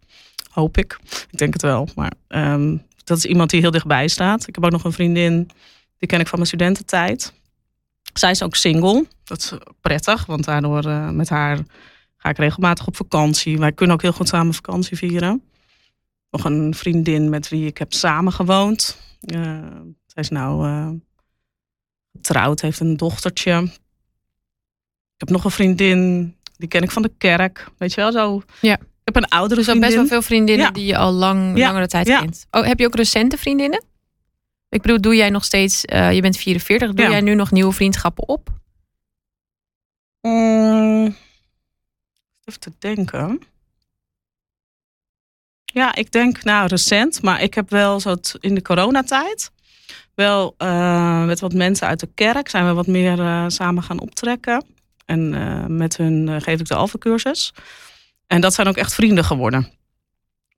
Hoop 0.51 0.77
ik. 0.77 0.99
Ik 1.31 1.39
denk 1.39 1.53
het 1.53 1.63
wel. 1.63 1.89
Maar 1.95 2.13
ehm, 2.29 2.77
dat 3.05 3.19
is 3.19 3.25
iemand 3.25 3.51
die 3.51 3.61
heel 3.61 3.71
dichtbij 3.71 4.09
staat. 4.09 4.47
Ik 4.49 4.55
heb 4.55 4.65
ook 4.65 4.71
nog 4.71 4.85
een 4.85 4.93
vriendin, 4.93 5.51
die 5.99 6.09
ken 6.09 6.21
ik 6.21 6.27
van 6.27 6.39
mijn 6.39 6.51
studententijd. 6.51 7.33
Zij 8.13 8.31
is 8.31 8.43
ook 8.43 8.57
single. 8.57 9.07
Dat 9.25 9.39
is 9.39 9.53
prettig, 9.81 10.27
want 10.27 10.45
daardoor 10.45 10.85
eh, 10.85 11.11
met 11.11 11.29
haar 11.29 11.59
ga 12.17 12.29
ik 12.29 12.37
regelmatig 12.37 12.87
op 12.87 12.97
vakantie. 12.97 13.59
Wij 13.59 13.73
kunnen 13.73 13.97
ook 13.97 14.03
heel 14.03 14.13
goed 14.13 14.29
samen 14.29 14.55
vakantie 14.55 14.97
vieren. 14.97 15.43
Nog 16.31 16.45
een 16.45 16.75
vriendin 16.75 17.29
met 17.29 17.49
wie 17.49 17.67
ik 17.67 17.79
heb 17.79 17.93
samengewoond. 17.93 18.99
Uh, 19.21 19.41
zij 20.07 20.23
is 20.23 20.29
nou 20.29 20.67
eh, 20.67 20.91
getrouwd, 22.13 22.61
heeft 22.61 22.81
een 22.81 22.97
dochtertje. 22.97 23.63
Ik 25.15 25.27
heb 25.27 25.31
nog 25.31 25.45
een 25.45 25.51
vriendin, 25.51 26.35
die 26.61 26.69
ken 26.69 26.83
ik 26.83 26.91
van 26.91 27.03
de 27.03 27.13
kerk. 27.19 27.67
Weet 27.79 27.95
je 27.95 28.01
wel, 28.01 28.13
zo. 28.13 28.43
Ja. 28.61 28.75
Ik 28.75 29.17
heb 29.17 29.17
een 29.17 29.29
oudere 29.29 29.61
Dus 29.61 29.69
al 29.71 29.79
best 29.79 29.95
wel 29.95 30.07
veel 30.07 30.23
vriendinnen 30.23 30.67
Ja. 30.67 30.73
die 30.73 30.87
je 30.87 30.97
al 30.97 31.13
lang, 31.13 31.57
Ja, 31.59 31.67
langere 31.67 31.87
tijd 31.87 32.07
ja. 32.07 32.19
kent. 32.21 32.47
Oh, 32.51 32.65
heb 32.67 32.79
je 32.79 32.87
ook 32.87 32.95
recente 32.95 33.37
vriendinnen? 33.37 33.85
Ik 34.69 34.83
bedoel, 34.83 35.01
doe 35.01 35.17
jij 35.17 35.31
nog 35.31 35.45
steeds, 35.45 35.85
eh, 35.85 36.13
je 36.13 36.21
bent 36.21 36.37
44, 36.37 36.93
doe 36.93 37.09
jij 37.11 37.21
nu 37.21 37.35
nog 37.35 37.51
nieuwe 37.51 37.73
vriendschappen 37.73 38.29
op? 38.29 38.49
Mm, 40.21 41.17
even 42.45 42.61
te 42.61 42.73
denken. 42.79 43.41
Ja, 45.65 45.95
ik 45.95 46.13
denk 46.13 46.43
nou 46.45 46.67
recent, 46.67 47.23
maar 47.23 47.43
ik 47.43 47.55
heb 47.55 47.71
wel 47.71 48.01
zo 48.01 48.17
in 48.41 48.55
de 48.55 48.63
coronatijd 48.63 49.51
wel 50.15 50.55
eh, 50.59 51.25
met 51.25 51.41
wat 51.41 51.53
mensen 51.53 51.87
uit 51.87 52.01
de 52.01 52.09
kerk 52.15 52.49
zijn 52.49 52.67
we 52.67 52.73
wat 52.73 52.87
meer 52.87 53.21
eh, 53.21 53.45
samen 53.47 53.83
gaan 53.83 54.01
optrekken. 54.01 54.65
En 55.11 55.35
eh, 55.35 55.67
met 55.67 55.97
hun 55.97 56.29
eh, 56.29 56.41
geef 56.41 56.61
ik 56.61 56.67
de 56.69 56.75
Alpha-cursus. 56.75 57.55
En 58.27 58.41
dat 58.41 58.55
zijn 58.55 58.67
ook 58.67 58.77
echt 58.77 58.95
vrienden 58.95 59.25
geworden. 59.25 59.69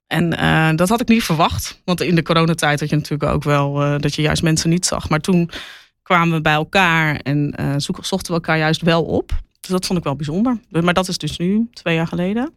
En 0.06 0.36
eh, 0.36 0.70
dat 0.74 0.88
had 0.88 1.00
ik 1.00 1.08
niet 1.08 1.22
verwacht. 1.22 1.80
Want 1.84 2.00
in 2.00 2.14
de 2.14 2.22
coronatijd 2.22 2.80
had 2.80 2.88
je 2.88 2.96
natuurlijk 2.96 3.32
ook 3.32 3.42
wel 3.42 4.00
dat 4.00 4.14
je 4.14 4.22
juist 4.22 4.42
mensen 4.42 4.70
niet 4.70 4.86
zag. 4.86 5.08
Maar 5.08 5.20
toen 5.20 5.50
kwamen 6.02 6.34
we 6.36 6.40
bij 6.40 6.52
elkaar 6.52 7.16
en 7.16 7.54
zochten 7.76 8.26
we 8.26 8.32
elkaar 8.32 8.58
juist 8.58 8.82
wel 8.82 9.04
op. 9.04 9.28
Dus 9.60 9.70
dat 9.70 9.86
vond 9.86 9.98
ik 9.98 10.04
wel 10.04 10.16
bijzonder. 10.16 10.58
Maar 10.68 10.94
dat 10.94 11.08
is 11.08 11.18
dus 11.18 11.38
nu, 11.38 11.68
twee 11.72 11.94
jaar 11.94 12.06
geleden. 12.06 12.52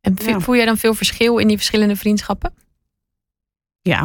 En 0.00 0.16
Ja. 0.24 0.40
voel 0.40 0.56
jij 0.56 0.64
dan 0.64 0.78
veel 0.78 0.94
verschil 0.94 1.38
in 1.38 1.48
die 1.48 1.56
verschillende 1.56 1.96
vriendschappen? 1.96 2.54
Ja. 3.82 4.00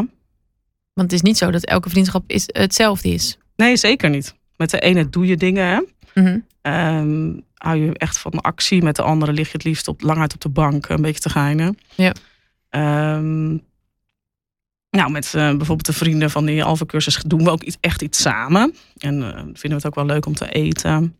Want 0.94 1.12
het 1.12 1.14
is 1.14 1.22
niet 1.22 1.38
zo 1.38 1.52
dat 1.52 1.64
elke 1.66 1.90
vriendschap 1.90 2.24
is, 2.28 2.44
hetzelfde 2.48 3.10
is. 3.10 3.38
Nee, 3.56 3.78
zeker 3.78 4.10
niet. 4.10 4.36
Met 4.58 4.70
de 4.70 4.80
ene 4.80 5.10
doe 5.10 5.26
je 5.26 5.38
dingen, 5.38 5.66
hè. 5.66 5.82
Mhm. 6.22 6.40
Ehm, 6.62 7.34
hou 7.54 7.78
je 7.78 7.94
echt 7.98 8.18
van 8.18 8.42
actie. 8.42 8.84
Met 8.84 8.96
de 8.96 9.02
andere 9.02 9.34
lig 9.34 9.46
je 9.46 9.54
het 9.54 9.64
liefst 9.64 9.88
op, 9.88 10.02
lang 10.02 10.20
uit 10.20 10.34
op 10.34 10.42
de 10.42 10.50
bank 10.50 10.90
een 10.90 11.02
beetje 11.02 11.22
te 11.22 11.30
geinen. 11.30 11.78
Ja. 11.96 12.14
Ehm, 12.70 13.48
nou, 14.90 15.12
met 15.12 15.26
eh, 15.26 15.32
bijvoorbeeld 15.32 15.86
de 15.86 15.94
vrienden 15.94 16.30
van 16.32 16.46
die 16.46 16.64
Alpha-cursus 16.64 17.22
doen 17.28 17.44
we 17.44 17.50
ook 17.50 17.64
iets, 17.64 17.78
echt 17.80 18.02
iets 18.02 18.22
samen. 18.22 18.76
En 18.98 19.24
eh, 19.24 19.36
vinden 19.38 19.70
we 19.70 19.76
het 19.76 19.86
ook 19.86 19.96
wel 19.96 20.06
leuk 20.06 20.26
om 20.26 20.34
te 20.36 20.50
eten. 20.50 21.16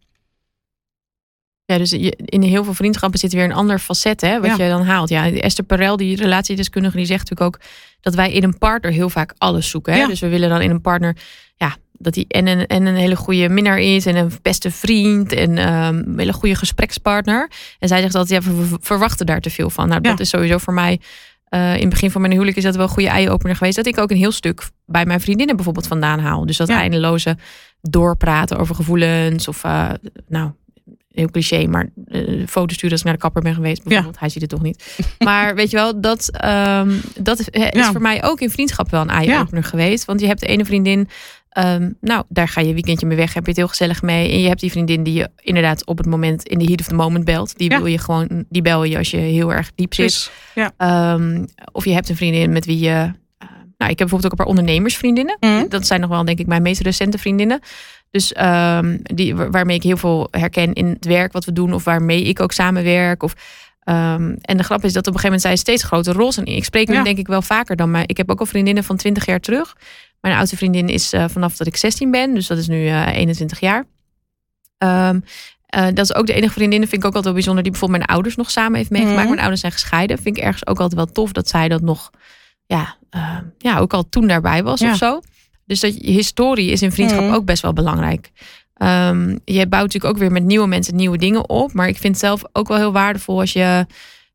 Ja, 1.66 1.78
dus 1.78 1.94
in 2.26 2.42
heel 2.42 2.64
veel 2.64 2.74
vriendschappen 2.74 3.20
zit 3.20 3.34
weer 3.34 3.44
een 3.44 3.54
ander 3.54 3.80
facet, 3.80 4.22
hè, 4.22 4.40
wat 4.42 4.58
Ja. 4.58 4.64
je 4.64 4.70
dan 4.70 4.86
haalt. 4.86 5.10
Ja, 5.10 5.32
Esther 5.32 5.66
Perel, 5.66 5.98
die 5.98 6.16
relatiedeskundige, 6.16 6.98
die 6.98 7.06
zegt 7.06 7.30
natuurlijk 7.30 7.56
ook 7.56 7.62
dat 8.02 8.16
wij 8.16 8.32
in 8.32 8.44
een 8.44 8.58
partner 8.58 8.92
heel 8.92 9.10
vaak 9.10 9.34
alles 9.38 9.70
zoeken. 9.70 9.94
Hè? 9.94 10.00
Ja. 10.00 10.08
Dus 10.08 10.20
we 10.20 10.28
willen 10.28 10.50
dan 10.50 10.62
in 10.62 10.70
een 10.70 10.82
partner, 10.82 11.18
ja, 11.56 11.76
dat 11.98 12.16
hij 12.16 12.26
en 12.28 12.48
een, 12.48 12.68
en 12.68 12.86
een 12.86 12.96
hele 12.96 13.16
goede 13.16 13.50
minnaar 13.50 13.80
is 13.80 14.06
en 14.06 14.16
een 14.16 14.32
beste 14.42 14.72
vriend 14.72 15.34
en 15.34 15.58
ehm, 15.58 15.96
een 15.96 16.20
hele 16.20 16.34
goede 16.34 16.56
gesprekspartner. 16.56 17.52
En 17.80 17.88
zij 17.88 18.02
zegt 18.02 18.16
altijd, 18.16 18.44
ja, 18.44 18.52
we 18.52 18.78
verwachten 18.82 19.26
daar 19.26 19.42
te 19.42 19.50
veel 19.50 19.70
van. 19.70 19.88
Nou, 19.88 20.02
dat 20.02 20.20
is 20.20 20.30
sowieso 20.30 20.58
voor 20.58 20.74
mij. 20.74 21.00
eh, 21.48 21.74
in 21.76 21.82
het 21.82 21.90
begin 21.90 22.12
van 22.12 22.22
mijn 22.22 22.34
huwelijk 22.34 22.58
is 22.58 22.64
dat 22.64 22.76
wel 22.76 22.84
een 22.84 22.90
goede 22.92 23.10
eye-opener 23.10 23.56
geweest. 23.56 23.76
Dat 23.76 23.86
ik 23.86 23.98
ook 23.98 24.12
een 24.12 24.18
heel 24.18 24.32
stuk 24.32 24.70
bij 24.86 25.06
mijn 25.06 25.22
vriendinnen 25.22 25.56
bijvoorbeeld 25.56 25.88
vandaan 25.88 26.20
haal. 26.20 26.46
Dus 26.46 26.58
dat 26.58 26.68
Ja. 26.68 26.80
eindeloze 26.80 27.38
doorpraten 27.82 28.58
over 28.58 28.76
gevoelens 28.76 29.48
of 29.48 29.64
uh, 29.64 29.90
nou, 30.28 30.52
heel 31.12 31.30
cliché, 31.32 31.68
maar 31.68 31.90
uh, 32.08 32.48
foto's 32.48 32.74
sturen 32.76 32.92
als 32.92 33.00
ik 33.00 33.06
naar 33.06 33.14
de 33.16 33.20
kapper 33.22 33.42
ben 33.42 33.54
geweest. 33.56 33.84
Bijvoorbeeld. 33.84 34.14
Ja. 34.14 34.20
Hij 34.20 34.30
ziet 34.30 34.42
het 34.42 34.50
toch 34.50 34.62
niet. 34.62 34.98
Maar 35.20 35.56
weet 35.56 35.70
je 35.72 35.78
wel, 35.78 36.02
dat, 36.02 36.30
um, 36.46 37.02
dat 37.20 37.40
is, 37.40 37.50
is 37.50 37.70
ja. 37.72 37.92
voor 37.92 38.02
mij 38.02 38.24
ook 38.24 38.40
in 38.42 38.50
vriendschap 38.50 38.90
wel 38.92 39.02
een 39.02 39.10
eye-opener 39.10 39.64
ja. 39.64 39.70
geweest. 39.70 40.06
Want 40.06 40.20
je 40.20 40.28
hebt 40.28 40.40
de 40.40 40.48
ene 40.48 40.66
vriendin, 40.66 41.08
um, 41.58 41.98
nou, 42.02 42.24
daar 42.30 42.48
ga 42.48 42.62
je 42.62 42.74
weekendje 42.74 43.06
mee 43.06 43.18
weg, 43.18 43.34
heb 43.34 43.44
je 43.44 43.50
het 43.50 43.58
heel 43.58 43.68
gezellig 43.68 44.02
mee. 44.02 44.32
En 44.32 44.40
je 44.40 44.48
hebt 44.48 44.60
die 44.60 44.72
vriendin 44.72 45.04
die 45.04 45.14
je 45.14 45.30
inderdaad 45.38 45.86
op 45.86 45.98
het 45.98 46.08
moment, 46.08 46.48
in 46.48 46.60
de 46.60 46.66
heat 46.66 46.80
of 46.80 46.88
the 46.88 46.96
moment 46.96 47.26
belt. 47.26 47.58
Die 47.58 47.70
wil 47.70 47.86
je 47.86 47.98
gewoon, 47.98 48.46
die 48.50 48.62
bel 48.62 48.84
je 48.84 48.98
als 48.98 49.12
je 49.12 49.18
heel 49.18 49.54
erg 49.54 49.72
diep 49.76 49.94
zit. 49.94 50.32
Um, 50.78 51.46
of 51.72 51.86
je 51.86 51.94
hebt 51.94 52.10
een 52.10 52.16
vriendin 52.16 52.52
met 52.52 52.66
wie 52.66 52.80
je. 52.80 52.90
Uh, 52.90 53.50
nou, 53.78 53.92
ik 53.92 54.00
heb 54.00 54.08
bijvoorbeeld 54.08 54.26
ook 54.26 54.32
een 54.32 54.46
paar 54.46 54.56
ondernemersvriendinnen. 54.56 55.38
Mm. 55.40 55.66
Dat 55.70 55.88
zijn 55.88 56.02
nog 56.02 56.10
wel, 56.10 56.26
denk 56.26 56.40
ik, 56.40 56.48
mijn 56.48 56.62
meest 56.62 56.82
recente 56.82 57.18
vriendinnen. 57.18 57.60
Dus 58.12 58.34
um, 58.42 59.00
die, 59.02 59.36
waarmee 59.36 59.76
ik 59.76 59.84
heel 59.84 59.98
veel 59.98 60.28
herken 60.32 60.74
in 60.74 60.88
het 60.88 61.06
werk 61.06 61.32
wat 61.32 61.46
we 61.46 61.54
doen, 61.54 61.74
of 61.74 61.84
waarmee 61.84 62.24
ik 62.24 62.42
ook 62.42 62.52
samenwerk. 62.52 63.24
Of, 63.24 63.36
um, 63.90 64.38
en 64.42 64.58
de 64.58 64.64
grap 64.64 64.84
is 64.84 64.94
dat 64.94 65.08
op 65.08 65.14
een 65.14 65.20
gegeven 65.20 65.24
moment 65.24 65.42
zij 65.42 65.56
steeds 65.56 65.84
grotere 65.84 66.18
rol 66.18 66.32
zijn. 66.32 66.46
Ik 66.46 66.64
spreek 66.64 66.88
nu 66.88 66.94
ja. 66.94 67.04
denk 67.04 67.18
ik 67.18 67.28
wel 67.28 67.42
vaker 67.42 67.76
dan, 67.76 67.92
maar 67.92 68.04
ik 68.06 68.18
heb 68.18 68.32
ook 68.32 68.40
al 68.40 68.46
vriendinnen 68.46 68.84
van 68.84 68.98
20 68.98 69.26
jaar 69.26 69.40
terug. 69.40 69.76
Mijn 70.22 70.36
oudste 70.36 70.58
vriendin 70.58 70.88
is 70.90 71.14
uh, 71.14 71.26
vanaf 71.28 71.56
dat 71.56 71.68
ik 71.68 71.76
16 71.76 72.12
ben, 72.12 72.34
dus 72.34 72.48
dat 72.48 72.58
is 72.58 72.68
nu 72.68 72.84
uh, 72.84 73.16
21 73.16 73.60
jaar. 73.60 73.86
Um, 74.78 75.24
uh, 75.76 75.86
dat 75.94 76.00
is 76.00 76.16
ook 76.16 76.28
de 76.28 76.34
enige 76.34 76.54
vriendin, 76.54 76.80
vind 76.80 76.94
ik 76.94 76.98
ook 76.98 77.06
altijd 77.06 77.24
wel 77.24 77.34
bijzonder, 77.34 77.64
die 77.64 77.72
bijvoorbeeld 77.72 78.00
mijn 78.00 78.12
ouders 78.12 78.36
nog 78.36 78.52
samen 78.52 78.78
heeft 78.78 78.90
meegemaakt. 78.90 79.22
Mm. 79.22 79.28
Mijn 79.28 79.40
ouders 79.40 79.62
zijn 79.62 79.72
gescheiden. 79.72 80.18
Vind 80.18 80.38
ik 80.38 80.44
ergens 80.44 80.68
ook 80.68 80.80
altijd 80.80 80.96
wel 80.96 81.12
tof 81.12 81.32
dat 81.32 81.50
zij 81.50 81.68
dat 81.68 81.82
nog, 81.82 82.10
ja, 82.66 82.96
uh, 83.16 83.38
ja 83.58 83.78
ook 83.78 83.94
al 83.94 84.10
toen 84.10 84.28
daarbij 84.28 84.64
was 84.64 84.80
ja. 84.80 84.92
of 84.92 84.98
zo. 84.98 85.20
Dus 85.66 85.80
dat 85.80 85.96
je 85.96 86.12
historie 86.12 86.72
is 86.72 86.82
in 86.82 86.92
vriendschap 86.92 87.24
mm. 87.24 87.34
ook 87.34 87.46
best 87.46 87.62
wel 87.62 87.74
belangrijk. 87.74 88.32
Um, 88.80 89.40
je 89.46 89.68
bouwt 89.68 89.84
natuurlijk 89.84 90.14
ook 90.14 90.18
weer 90.18 90.32
met 90.32 90.44
nieuwe 90.44 90.68
mensen 90.68 90.96
nieuwe 90.96 91.18
dingen 91.18 91.50
op. 91.50 91.74
Maar 91.74 91.88
ik 91.88 91.98
vind 91.98 92.14
het 92.14 92.24
zelf 92.24 92.42
ook 92.54 92.68
wel 92.68 92.78
heel 92.78 92.92
waardevol 92.92 93.40
als 93.40 93.54
je 93.54 93.86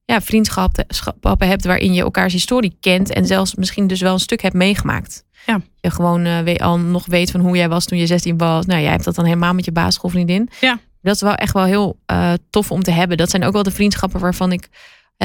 ja, 0.04 0.20
vriendschappen 0.20 1.48
hebt 1.48 1.64
waarin 1.64 1.92
je 1.92 2.02
elkaars 2.02 2.32
historie 2.32 2.76
kent. 2.80 3.12
En 3.12 3.26
zelfs 3.26 3.54
misschien 3.54 3.86
dus 3.86 4.00
wel 4.00 4.12
een 4.12 4.20
stuk 4.20 4.42
hebt 4.42 4.54
meegemaakt. 4.54 5.24
Ja. 5.46 5.60
Je 5.80 5.90
gewoon 5.90 6.26
uh, 6.26 6.40
weet, 6.40 6.60
al 6.60 6.78
nog 6.78 7.06
weet 7.06 7.30
van 7.30 7.40
hoe 7.40 7.56
jij 7.56 7.68
was 7.68 7.84
toen 7.84 7.98
je 7.98 8.06
16 8.06 8.38
was. 8.38 8.66
Nou, 8.66 8.80
jij 8.80 8.90
hebt 8.90 9.04
dat 9.04 9.14
dan 9.14 9.24
helemaal 9.24 9.54
met 9.54 9.64
je 9.64 9.72
basisschoolvriendin. 9.72 10.48
Ja. 10.60 10.78
Dat 11.02 11.14
is 11.14 11.20
wel 11.20 11.34
echt 11.34 11.52
wel 11.52 11.64
heel 11.64 11.98
uh, 12.12 12.32
tof 12.50 12.70
om 12.70 12.82
te 12.82 12.90
hebben. 12.90 13.16
Dat 13.16 13.30
zijn 13.30 13.44
ook 13.44 13.52
wel 13.52 13.62
de 13.62 13.70
vriendschappen 13.70 14.20
waarvan 14.20 14.52
ik 14.52 14.68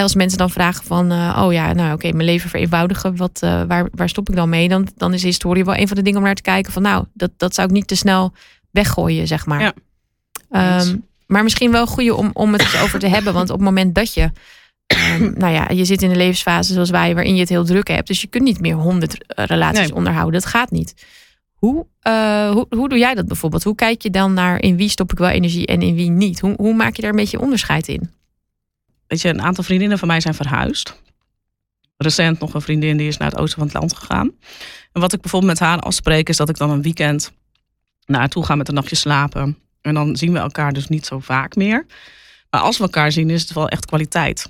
als 0.03 0.15
mensen 0.15 0.37
dan 0.37 0.49
vragen 0.49 0.83
van, 0.83 1.11
uh, 1.11 1.43
oh 1.43 1.53
ja, 1.53 1.73
nou 1.73 1.85
oké, 1.85 1.93
okay, 1.93 2.11
mijn 2.11 2.25
leven 2.25 2.49
vereenvoudigen, 2.49 3.15
wat, 3.15 3.41
uh, 3.43 3.61
waar, 3.67 3.87
waar 3.91 4.09
stop 4.09 4.29
ik 4.29 4.35
dan 4.35 4.49
mee? 4.49 4.69
Dan, 4.69 4.87
dan 4.95 5.13
is 5.13 5.23
historie 5.23 5.65
wel 5.65 5.75
een 5.75 5.87
van 5.87 5.97
de 5.97 6.03
dingen 6.03 6.19
om 6.19 6.25
naar 6.25 6.35
te 6.35 6.41
kijken 6.41 6.73
van, 6.73 6.81
nou, 6.81 7.05
dat, 7.13 7.31
dat 7.37 7.53
zou 7.55 7.67
ik 7.67 7.73
niet 7.73 7.87
te 7.87 7.95
snel 7.95 8.33
weggooien, 8.71 9.27
zeg 9.27 9.45
maar. 9.45 9.73
Ja. 10.49 10.79
Um, 10.79 11.05
maar 11.25 11.43
misschien 11.43 11.71
wel 11.71 11.81
een 11.81 11.87
goede 11.87 12.15
om, 12.15 12.29
om 12.33 12.53
het 12.53 12.61
eens 12.61 12.81
over 12.81 12.99
te 12.99 13.07
hebben, 13.07 13.33
want 13.33 13.49
op 13.49 13.55
het 13.55 13.65
moment 13.65 13.95
dat 13.95 14.13
je, 14.13 14.31
um, 15.11 15.33
nou 15.43 15.53
ja, 15.53 15.69
je 15.69 15.85
zit 15.85 16.01
in 16.01 16.09
een 16.09 16.17
levensfase 16.17 16.73
zoals 16.73 16.89
wij, 16.89 17.13
waarin 17.13 17.33
je 17.33 17.39
het 17.39 17.49
heel 17.49 17.65
druk 17.65 17.87
hebt, 17.87 18.07
dus 18.07 18.21
je 18.21 18.27
kunt 18.27 18.43
niet 18.43 18.59
meer 18.59 18.75
honderd 18.75 19.17
relaties 19.27 19.87
nee. 19.87 19.95
onderhouden, 19.95 20.41
dat 20.41 20.49
gaat 20.49 20.71
niet. 20.71 21.05
Hoe, 21.53 21.85
uh, 22.07 22.51
hoe, 22.51 22.65
hoe 22.69 22.89
doe 22.89 22.97
jij 22.97 23.13
dat 23.13 23.27
bijvoorbeeld? 23.27 23.63
Hoe 23.63 23.75
kijk 23.75 24.01
je 24.01 24.09
dan 24.09 24.33
naar 24.33 24.61
in 24.61 24.77
wie 24.77 24.89
stop 24.89 25.11
ik 25.11 25.17
wel 25.17 25.29
energie 25.29 25.65
en 25.65 25.81
in 25.81 25.95
wie 25.95 26.09
niet? 26.09 26.39
Hoe, 26.39 26.53
hoe 26.57 26.73
maak 26.73 26.95
je 26.95 27.01
daar 27.01 27.11
een 27.11 27.17
beetje 27.17 27.39
onderscheid 27.39 27.87
in? 27.87 28.09
weet 29.07 29.21
je, 29.21 29.29
een 29.29 29.41
aantal 29.41 29.63
vriendinnen 29.63 29.97
van 29.97 30.07
mij 30.07 30.19
zijn 30.19 30.33
verhuisd. 30.33 31.01
Recent 31.97 32.39
nog 32.39 32.53
een 32.53 32.61
vriendin 32.61 32.97
die 32.97 33.07
is 33.07 33.17
naar 33.17 33.29
het 33.29 33.39
oosten 33.39 33.57
van 33.57 33.67
het 33.67 33.77
land 33.77 33.93
gegaan. 33.93 34.31
En 34.91 35.01
wat 35.01 35.13
ik 35.13 35.21
bijvoorbeeld 35.21 35.51
met 35.51 35.67
haar 35.67 35.79
afspreek 35.79 36.29
is 36.29 36.37
dat 36.37 36.49
ik 36.49 36.57
dan 36.57 36.69
een 36.69 36.81
weekend 36.81 37.31
naartoe 38.07 38.45
ga 38.45 38.55
met 38.55 38.67
een 38.67 38.73
nachtje 38.73 38.95
slapen. 38.95 39.57
En 39.81 39.93
dan 39.93 40.15
zien 40.15 40.33
we 40.33 40.39
elkaar 40.39 40.73
dus 40.73 40.87
niet 40.87 41.05
zo 41.05 41.19
vaak 41.19 41.55
meer. 41.55 41.85
Maar 42.49 42.61
als 42.61 42.77
we 42.77 42.83
elkaar 42.83 43.11
zien 43.11 43.29
is 43.29 43.41
het 43.41 43.53
wel 43.53 43.69
echt 43.69 43.85
kwaliteit. 43.85 44.49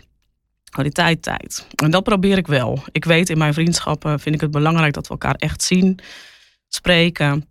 Kwaliteit 0.69 1.21
tijd. 1.21 1.67
En 1.75 1.91
dat 1.91 2.03
probeer 2.03 2.37
ik 2.37 2.47
wel. 2.47 2.83
Ik 2.91 3.05
weet 3.05 3.29
in 3.29 3.37
mijn 3.37 3.53
vriendschappen 3.53 4.19
vind 4.19 4.35
ik 4.35 4.41
het 4.41 4.51
belangrijk 4.51 4.93
dat 4.93 5.07
we 5.07 5.13
elkaar 5.13 5.35
echt 5.35 5.63
zien, 5.63 5.99
spreken. 6.67 7.45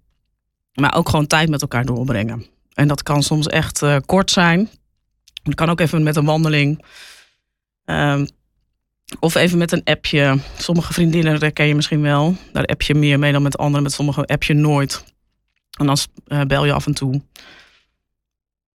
Maar 0.74 0.94
ook 0.94 1.08
gewoon 1.08 1.26
tijd 1.26 1.48
met 1.48 1.62
elkaar 1.62 1.84
doorbrengen. 1.84 2.46
En 2.74 2.88
dat 2.88 3.02
kan 3.02 3.22
soms 3.22 3.46
echt 3.46 3.82
uh, 3.82 3.96
kort 4.06 4.30
zijn. 4.30 4.68
Het 5.42 5.54
kan 5.54 5.70
ook 5.70 5.80
even 5.80 6.02
met 6.02 6.16
een 6.16 6.24
wandeling. 6.24 6.84
Um, 7.84 8.28
of 9.20 9.34
even 9.34 9.58
met 9.58 9.72
een 9.72 9.84
appje. 9.84 10.38
Sommige 10.58 10.92
vriendinnen, 10.92 11.40
dat 11.40 11.52
ken 11.52 11.66
je 11.66 11.74
misschien 11.74 12.00
wel. 12.00 12.36
Daar 12.52 12.64
app 12.64 12.82
je 12.82 12.94
meer 12.94 13.18
mee 13.18 13.32
dan 13.32 13.42
met 13.42 13.58
anderen. 13.58 13.82
Met 13.82 13.92
sommige 13.92 14.24
app 14.24 14.42
je 14.42 14.54
nooit. 14.54 15.04
En 15.76 15.86
dan 15.86 15.96
uh, 16.28 16.40
bel 16.40 16.64
je 16.64 16.72
af 16.72 16.86
en 16.86 16.94
toe. 16.94 17.22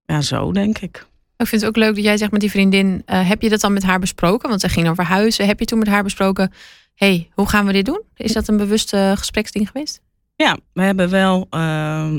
Ja, 0.06 0.22
zo 0.22 0.52
denk 0.52 0.78
ik. 0.78 1.08
Ik 1.38 1.48
vind 1.48 1.62
het 1.62 1.70
ook 1.70 1.78
leuk 1.78 1.96
dat 1.96 2.04
jij 2.04 2.18
zegt 2.18 2.32
met 2.32 2.42
die 2.42 2.52
vriendin. 2.52 3.04
Uh, 3.06 3.28
heb 3.28 3.42
je 3.42 3.50
dat 3.50 3.62
dan 3.62 3.74
met 3.74 3.84
haar 3.84 4.00
besproken? 4.00 4.50
Want 4.50 4.62
ze 4.62 4.70
ging 4.70 4.90
over 4.90 5.04
huizen. 5.04 5.46
Heb 5.46 5.60
je 5.60 5.66
toen 5.66 5.80
met 5.80 5.88
haar 5.88 6.04
besproken. 6.04 6.52
hey, 6.96 7.30
hoe 7.34 7.50
gaan 7.50 7.66
we 7.66 7.74
dit 7.74 7.86
doen? 7.86 8.02
Is 8.16 8.34
dat 8.34 8.48
een 8.48 8.58
bewuste 8.58 9.14
gespreksding 9.18 9.68
geweest? 9.68 10.02
Ja, 10.36 10.58
we 10.74 10.82
hebben 10.82 11.10
wel 11.10 11.48
uh, 11.52 12.14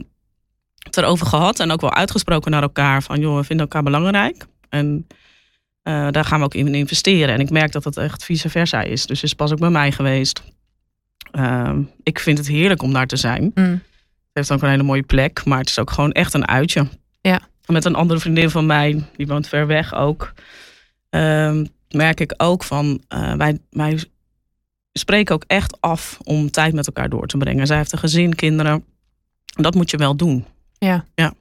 het 0.78 0.96
erover 0.96 1.26
gehad. 1.26 1.60
En 1.60 1.70
ook 1.70 1.80
wel 1.80 1.94
uitgesproken 1.94 2.50
naar 2.50 2.62
elkaar. 2.62 3.02
Van 3.02 3.20
joh, 3.20 3.36
we 3.36 3.44
vinden 3.44 3.66
elkaar 3.66 3.82
belangrijk. 3.82 4.46
En 4.68 5.06
uh, 5.84 6.08
daar 6.10 6.24
gaan 6.24 6.38
we 6.38 6.44
ook 6.44 6.54
in 6.54 6.74
investeren. 6.74 7.34
En 7.34 7.40
ik 7.40 7.50
merk 7.50 7.72
dat 7.72 7.84
het 7.84 7.96
echt 7.96 8.24
vice 8.24 8.48
versa 8.48 8.82
is. 8.82 9.06
Dus 9.06 9.22
is 9.22 9.34
pas 9.34 9.52
ook 9.52 9.58
bij 9.58 9.70
mij 9.70 9.92
geweest. 9.92 10.42
Uh, 11.32 11.78
ik 12.02 12.18
vind 12.18 12.38
het 12.38 12.46
heerlijk 12.46 12.82
om 12.82 12.92
daar 12.92 13.06
te 13.06 13.16
zijn. 13.16 13.50
Mm. 13.54 13.82
Heeft 14.40 14.52
ook 14.52 14.62
een 14.62 14.70
hele 14.70 14.82
mooie 14.82 15.02
plek. 15.02 15.44
Maar 15.44 15.58
het 15.58 15.68
is 15.68 15.78
ook 15.78 15.90
gewoon 15.90 16.12
echt 16.12 16.34
een 16.34 16.48
uitje. 16.48 16.86
Ja. 17.20 17.40
Met 17.66 17.84
een 17.84 17.94
andere 17.94 18.20
vriendin 18.20 18.50
van 18.50 18.66
mij, 18.66 19.04
die 19.16 19.26
woont 19.26 19.48
ver 19.48 19.66
weg 19.66 19.94
ook. 19.94 20.32
Uh, 21.10 21.60
merk 21.90 22.20
ik 22.20 22.34
ook 22.36 22.64
van, 22.64 23.02
uh, 23.14 23.34
wij, 23.34 23.58
wij 23.70 24.04
spreken 24.92 25.34
ook 25.34 25.44
echt 25.46 25.80
af 25.80 26.18
om 26.22 26.50
tijd 26.50 26.74
met 26.74 26.86
elkaar 26.86 27.08
door 27.08 27.26
te 27.26 27.36
brengen. 27.36 27.66
Zij 27.66 27.76
heeft 27.76 27.92
een 27.92 27.98
gezin, 27.98 28.34
kinderen. 28.34 28.84
Dat 29.44 29.74
moet 29.74 29.90
je 29.90 29.96
wel 29.96 30.16
doen. 30.16 30.44
Ja. 30.78 31.04
Ja. 31.14 31.32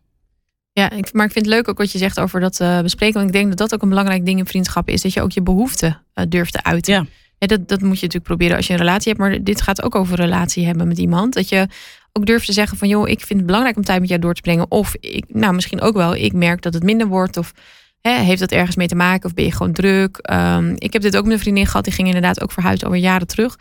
Ja, 0.71 0.89
ik, 0.89 1.13
maar 1.13 1.25
ik 1.25 1.31
vind 1.31 1.45
het 1.45 1.53
leuk 1.53 1.67
ook 1.67 1.77
wat 1.77 1.91
je 1.91 1.97
zegt 1.97 2.19
over 2.19 2.39
dat 2.39 2.59
uh, 2.59 2.81
bespreken. 2.81 3.15
Want 3.15 3.27
ik 3.27 3.33
denk 3.33 3.47
dat 3.47 3.57
dat 3.57 3.73
ook 3.73 3.81
een 3.81 3.89
belangrijk 3.89 4.25
ding 4.25 4.39
in 4.39 4.45
vriendschap 4.45 4.89
is. 4.89 5.01
Dat 5.01 5.13
je 5.13 5.21
ook 5.21 5.31
je 5.31 5.41
behoeften 5.41 6.01
uh, 6.15 6.25
durft 6.29 6.53
te 6.53 6.63
uiten. 6.63 6.93
Ja. 6.93 7.05
Ja, 7.37 7.47
dat, 7.47 7.67
dat 7.67 7.81
moet 7.81 7.99
je 7.99 8.05
natuurlijk 8.05 8.23
proberen 8.23 8.57
als 8.57 8.67
je 8.67 8.73
een 8.73 8.79
relatie 8.79 9.07
hebt. 9.07 9.23
Maar 9.23 9.43
dit 9.43 9.61
gaat 9.61 9.81
ook 9.81 9.95
over 9.95 10.15
relatie 10.15 10.65
hebben 10.65 10.87
met 10.87 10.97
iemand. 10.97 11.33
Dat 11.33 11.49
je 11.49 11.67
ook 12.13 12.25
durft 12.25 12.45
te 12.45 12.53
zeggen 12.53 12.77
van 12.77 12.87
joh, 12.87 13.09
ik 13.09 13.19
vind 13.19 13.39
het 13.39 13.45
belangrijk 13.45 13.75
om 13.77 13.83
tijd 13.83 13.99
met 13.99 14.09
jou 14.09 14.21
door 14.21 14.33
te 14.33 14.41
brengen. 14.41 14.71
Of 14.71 14.95
ik, 14.99 15.25
nou 15.27 15.53
misschien 15.53 15.81
ook 15.81 15.95
wel, 15.95 16.15
ik 16.15 16.33
merk 16.33 16.61
dat 16.61 16.73
het 16.73 16.83
minder 16.83 17.07
wordt. 17.07 17.37
Of 17.37 17.51
hè, 18.01 18.11
heeft 18.19 18.39
dat 18.39 18.51
ergens 18.51 18.75
mee 18.75 18.87
te 18.87 18.95
maken? 18.95 19.25
Of 19.25 19.33
ben 19.33 19.45
je 19.45 19.51
gewoon 19.51 19.73
druk? 19.73 20.17
Ehm, 20.17 20.73
ik 20.77 20.93
heb 20.93 21.01
dit 21.01 21.17
ook 21.17 21.23
met 21.23 21.33
een 21.33 21.39
vriendin 21.39 21.65
gehad, 21.65 21.83
die 21.83 21.93
ging 21.93 22.07
inderdaad 22.07 22.41
ook 22.41 22.51
verhuizen 22.51 22.85
alweer 22.87 23.01
jaren 23.01 23.27
terug. 23.27 23.57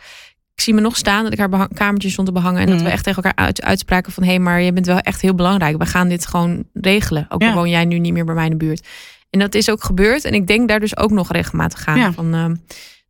Ik 0.55 0.65
zie 0.65 0.75
me 0.75 0.81
nog 0.81 0.97
staan 0.97 1.23
dat 1.25 1.33
ik 1.33 1.39
haar 1.39 1.69
kamertje 1.69 2.11
stond 2.11 2.27
te 2.27 2.33
behangen. 2.33 2.61
En 2.61 2.67
dat 2.67 2.77
Mhm. 2.77 2.85
we 2.85 2.91
echt 2.91 3.05
tegen 3.05 3.23
elkaar 3.23 3.45
uit, 3.47 3.63
uitspraken 3.63 4.13
van 4.13 4.23
hé, 4.23 4.29
hey, 4.29 4.39
maar 4.39 4.61
je 4.61 4.73
bent 4.73 4.87
wel 4.87 4.99
echt 4.99 5.21
heel 5.21 5.35
belangrijk. 5.35 5.79
We 5.79 5.87
gaan 5.87 6.09
dit 6.09 6.27
gewoon 6.27 6.65
regelen. 6.73 7.27
Ook 7.29 7.43
al 7.43 7.53
woon 7.55 7.71
jij 7.71 7.85
nu 7.85 7.99
niet 7.99 8.13
meer 8.13 8.25
bij 8.25 8.35
mij 8.35 8.45
in 8.45 8.51
de 8.51 8.57
buurt. 8.57 8.87
En 9.31 9.39
dat 9.39 9.55
is 9.55 9.71
ook 9.71 9.85
gebeurd. 9.85 10.25
En 10.25 10.33
ik 10.35 10.47
denk 10.47 10.69
daar 10.69 10.81
dus 10.81 10.97
ook 10.97 11.11
nog 11.11 11.33
regelmatig 11.33 11.87
aan. 11.87 11.99
Ja. 11.99 12.13
Van, 12.13 12.35
ehm, 12.35 12.55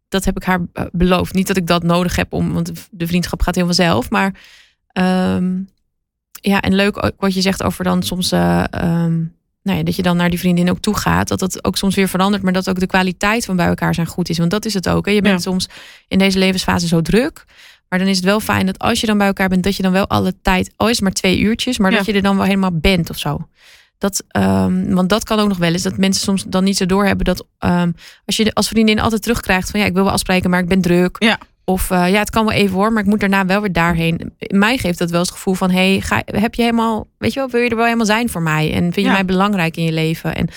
dat 0.08 0.24
heb 0.24 0.36
ik 0.36 0.42
haar 0.42 0.60
eh, 0.72 0.84
beloofd. 0.92 1.34
Niet 1.34 1.46
dat 1.46 1.56
ik 1.56 1.66
dat 1.66 1.82
nodig 1.82 2.16
heb 2.16 2.32
om, 2.32 2.52
want 2.52 2.72
de 2.90 3.06
vriendschap 3.06 3.42
gaat 3.42 3.54
heel 3.54 3.64
vanzelf. 3.64 4.10
Maar 4.10 4.32
ehm, 4.92 5.56
ja, 6.40 6.60
en 6.60 6.74
leuk 6.74 7.04
ook 7.04 7.12
wat 7.18 7.34
je 7.34 7.40
zegt 7.40 7.62
over 7.62 7.84
dan 7.84 8.02
soms, 8.02 8.32
eh, 8.32 8.64
ehm, 8.70 9.16
nou 9.62 9.78
ja, 9.78 9.82
dat 9.82 9.96
je 9.96 10.02
dan 10.02 10.16
naar 10.16 10.30
die 10.30 10.38
vriendin 10.38 10.70
ook 10.70 10.78
toe 10.80 10.96
gaat. 10.96 11.28
Dat 11.28 11.38
dat 11.38 11.64
ook 11.64 11.76
soms 11.76 11.94
weer 11.94 12.08
verandert, 12.08 12.42
maar 12.42 12.52
dat 12.52 12.68
ook 12.70 12.78
de 12.80 12.86
kwaliteit 12.86 13.44
van 13.44 13.56
bij 13.56 13.66
elkaar 13.66 13.94
zijn 13.94 14.06
goed 14.06 14.28
is. 14.28 14.38
Want 14.38 14.50
dat 14.50 14.64
is 14.64 14.74
het 14.74 14.88
ook. 14.88 15.06
Hè? 15.06 15.12
Je 15.12 15.22
bent 15.22 15.34
Ja. 15.44 15.50
soms 15.50 15.68
in 16.08 16.18
deze 16.18 16.38
levensfase 16.38 16.86
zo 16.86 17.00
druk. 17.02 17.44
Maar 17.88 17.98
dan 17.98 18.08
is 18.08 18.16
het 18.16 18.24
wel 18.24 18.40
fijn 18.40 18.66
dat 18.66 18.78
als 18.78 19.00
je 19.00 19.06
dan 19.06 19.18
bij 19.18 19.26
elkaar 19.26 19.48
bent, 19.48 19.62
dat 19.62 19.76
je 19.76 19.82
dan 19.82 19.92
wel 19.92 20.06
alle 20.08 20.34
tijd, 20.42 20.72
al 20.76 20.86
is 20.88 20.94
het 20.94 21.02
maar 21.02 21.12
twee 21.12 21.38
uurtjes, 21.38 21.78
maar 21.78 21.90
Ja. 21.90 21.96
dat 21.96 22.06
je 22.06 22.12
er 22.12 22.22
dan 22.22 22.36
wel 22.36 22.44
helemaal 22.44 22.72
bent 22.78 23.10
of 23.10 23.18
zo. 23.18 23.48
Dat, 23.98 24.24
ehm, 24.28 24.94
want 24.94 25.08
dat 25.08 25.24
kan 25.24 25.38
ook 25.38 25.48
nog 25.48 25.58
wel 25.58 25.72
eens. 25.72 25.82
Dat 25.82 25.96
mensen 25.96 26.22
soms 26.22 26.44
dan 26.48 26.64
niet 26.64 26.76
zo 26.76 26.86
doorhebben 26.86 27.24
dat 27.24 27.46
als 28.24 28.36
je 28.36 28.54
als 28.54 28.68
vriendin 28.68 29.00
altijd 29.00 29.22
terugkrijgt 29.22 29.70
van 29.70 29.80
ja, 29.80 29.86
ik 29.86 29.94
wil 29.94 30.04
wel 30.04 30.12
afspreken, 30.12 30.50
maar 30.50 30.60
ik 30.60 30.68
ben 30.68 30.80
druk. 30.80 31.16
Ja. 31.18 31.38
Of 31.68 31.90
eh, 31.90 32.10
ja, 32.10 32.18
het 32.18 32.30
kan 32.30 32.44
wel 32.44 32.54
even 32.54 32.74
hoor, 32.76 32.92
maar 32.92 33.02
ik 33.02 33.08
moet 33.08 33.20
daarna 33.20 33.46
wel 33.46 33.60
weer 33.60 33.72
daarheen. 33.72 34.32
Mij 34.38 34.78
geeft 34.78 34.98
dat 34.98 35.10
wel 35.10 35.18
eens 35.18 35.28
het 35.28 35.36
gevoel 35.36 35.54
van 35.54 35.70
hey, 35.70 36.00
ga, 36.00 36.22
heb 36.24 36.54
je 36.54 36.62
helemaal, 36.62 37.06
weet 37.18 37.32
je 37.32 37.38
wel, 37.40 37.48
wil 37.48 37.60
je 37.60 37.68
er 37.68 37.76
wel 37.76 37.84
helemaal 37.84 38.06
zijn 38.06 38.28
voor 38.28 38.42
mij? 38.42 38.72
En 38.72 38.82
vind 38.82 38.94
je 38.94 39.02
Ja. 39.02 39.12
mij 39.12 39.24
belangrijk 39.24 39.76
in 39.76 39.84
je 39.84 39.92
leven? 39.92 40.34
En 40.34 40.48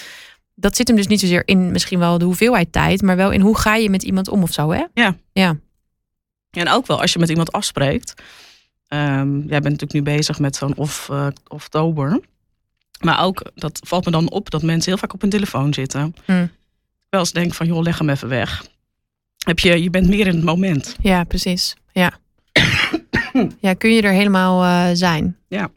dat 0.55 0.75
zit 0.75 0.87
hem 0.87 0.97
dus 0.97 1.07
niet 1.07 1.19
zozeer 1.19 1.47
in 1.47 1.71
misschien 1.71 1.99
wel 1.99 2.17
de 2.17 2.25
hoeveelheid 2.25 2.71
tijd, 2.71 3.01
maar 3.01 3.15
wel 3.15 3.31
in 3.31 3.41
hoe 3.41 3.57
ga 3.57 3.75
je 3.75 3.89
met 3.89 4.03
iemand 4.03 4.27
om 4.29 4.41
of 4.41 4.51
zo, 4.51 4.71
hè? 4.71 4.85
Ja. 4.93 5.15
Ja. 5.33 5.57
En 6.51 6.69
ook 6.69 6.87
wel 6.87 7.01
als 7.01 7.13
je 7.13 7.19
met 7.19 7.29
iemand 7.29 7.51
afspreekt. 7.51 8.13
Ehm, 8.87 9.35
jij 9.37 9.59
bent 9.61 9.63
natuurlijk 9.63 9.93
nu 9.93 10.01
bezig 10.01 10.39
met 10.39 10.55
zo'n 10.55 10.75
of, 10.77 11.09
oktober. 11.47 12.19
Maar 12.99 13.23
ook, 13.23 13.51
dat 13.55 13.79
valt 13.87 14.05
me 14.05 14.11
dan 14.11 14.29
op 14.29 14.49
dat 14.49 14.61
mensen 14.63 14.91
heel 14.91 14.99
vaak 14.99 15.13
op 15.13 15.21
hun 15.21 15.29
telefoon 15.29 15.73
zitten. 15.73 16.15
Hmm. 16.25 16.51
Wel 17.09 17.19
eens 17.19 17.31
denk 17.31 17.53
van, 17.53 17.67
joh, 17.67 17.81
leg 17.81 17.97
hem 17.97 18.09
even 18.09 18.27
weg. 18.29 18.65
Heb 19.45 19.59
je, 19.59 19.83
je 19.83 19.89
bent 19.89 20.07
meer 20.07 20.27
in 20.27 20.35
het 20.35 20.43
moment. 20.43 20.95
Ja, 21.01 21.23
precies. 21.23 21.75
Ja. 21.91 22.11
ja, 23.59 23.73
kun 23.73 23.93
je 23.93 24.01
er 24.01 24.11
helemaal 24.11 24.63
eh, 24.63 24.95
zijn? 24.95 25.37
Ja. 25.47 25.69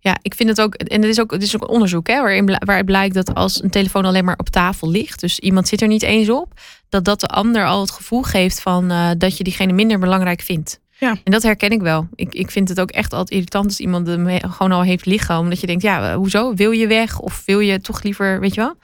Ja, 0.00 0.18
ik 0.22 0.34
vind 0.34 0.48
het 0.48 0.60
ook, 0.60 0.74
en 0.74 1.00
het 1.00 1.10
is 1.10 1.20
ook, 1.20 1.30
het 1.30 1.42
is 1.42 1.54
ook 1.56 1.62
een 1.62 1.68
onderzoek 1.68 2.06
hè, 2.06 2.20
waarin, 2.20 2.46
waaruit 2.46 2.84
blijkt 2.84 3.14
dat 3.14 3.34
als 3.34 3.62
een 3.62 3.70
telefoon 3.70 4.04
alleen 4.04 4.24
maar 4.24 4.36
op 4.38 4.48
tafel 4.48 4.90
ligt, 4.90 5.20
dus 5.20 5.38
iemand 5.38 5.68
zit 5.68 5.80
er 5.82 5.88
niet 5.88 6.02
eens 6.02 6.30
op, 6.30 6.52
dat 6.88 7.04
dat 7.04 7.20
de 7.20 7.26
ander 7.26 7.66
al 7.66 7.80
het 7.80 7.90
gevoel 7.90 8.22
geeft 8.22 8.60
van 8.60 8.90
eh, 8.90 9.10
dat 9.18 9.36
je 9.36 9.44
diegene 9.44 9.72
minder 9.72 9.98
belangrijk 9.98 10.40
vindt. 10.40 10.80
Ja. 10.98 11.16
En 11.24 11.32
dat 11.32 11.42
herken 11.42 11.70
ik 11.70 11.80
wel. 11.80 12.08
Ik, 12.14 12.34
ik 12.34 12.50
vind 12.50 12.68
het 12.68 12.80
ook 12.80 12.90
echt 12.90 13.12
altijd 13.12 13.30
irritant 13.30 13.64
als 13.64 13.80
iemand 13.80 14.06
hem 14.06 14.26
he- 14.26 14.48
gewoon 14.50 14.72
al 14.72 14.82
heeft 14.82 15.06
liggen, 15.06 15.38
omdat 15.38 15.60
je 15.60 15.66
denkt, 15.66 15.82
ja, 15.82 16.10
eh, 16.10 16.14
hoezo? 16.16 16.54
Wil 16.54 16.70
je 16.70 16.86
weg? 16.86 17.18
Of 17.18 17.42
wil 17.46 17.60
je 17.60 17.80
toch 17.80 18.02
liever, 18.02 18.40
weet 18.40 18.54
je 18.54 18.60
wel? 18.60 18.74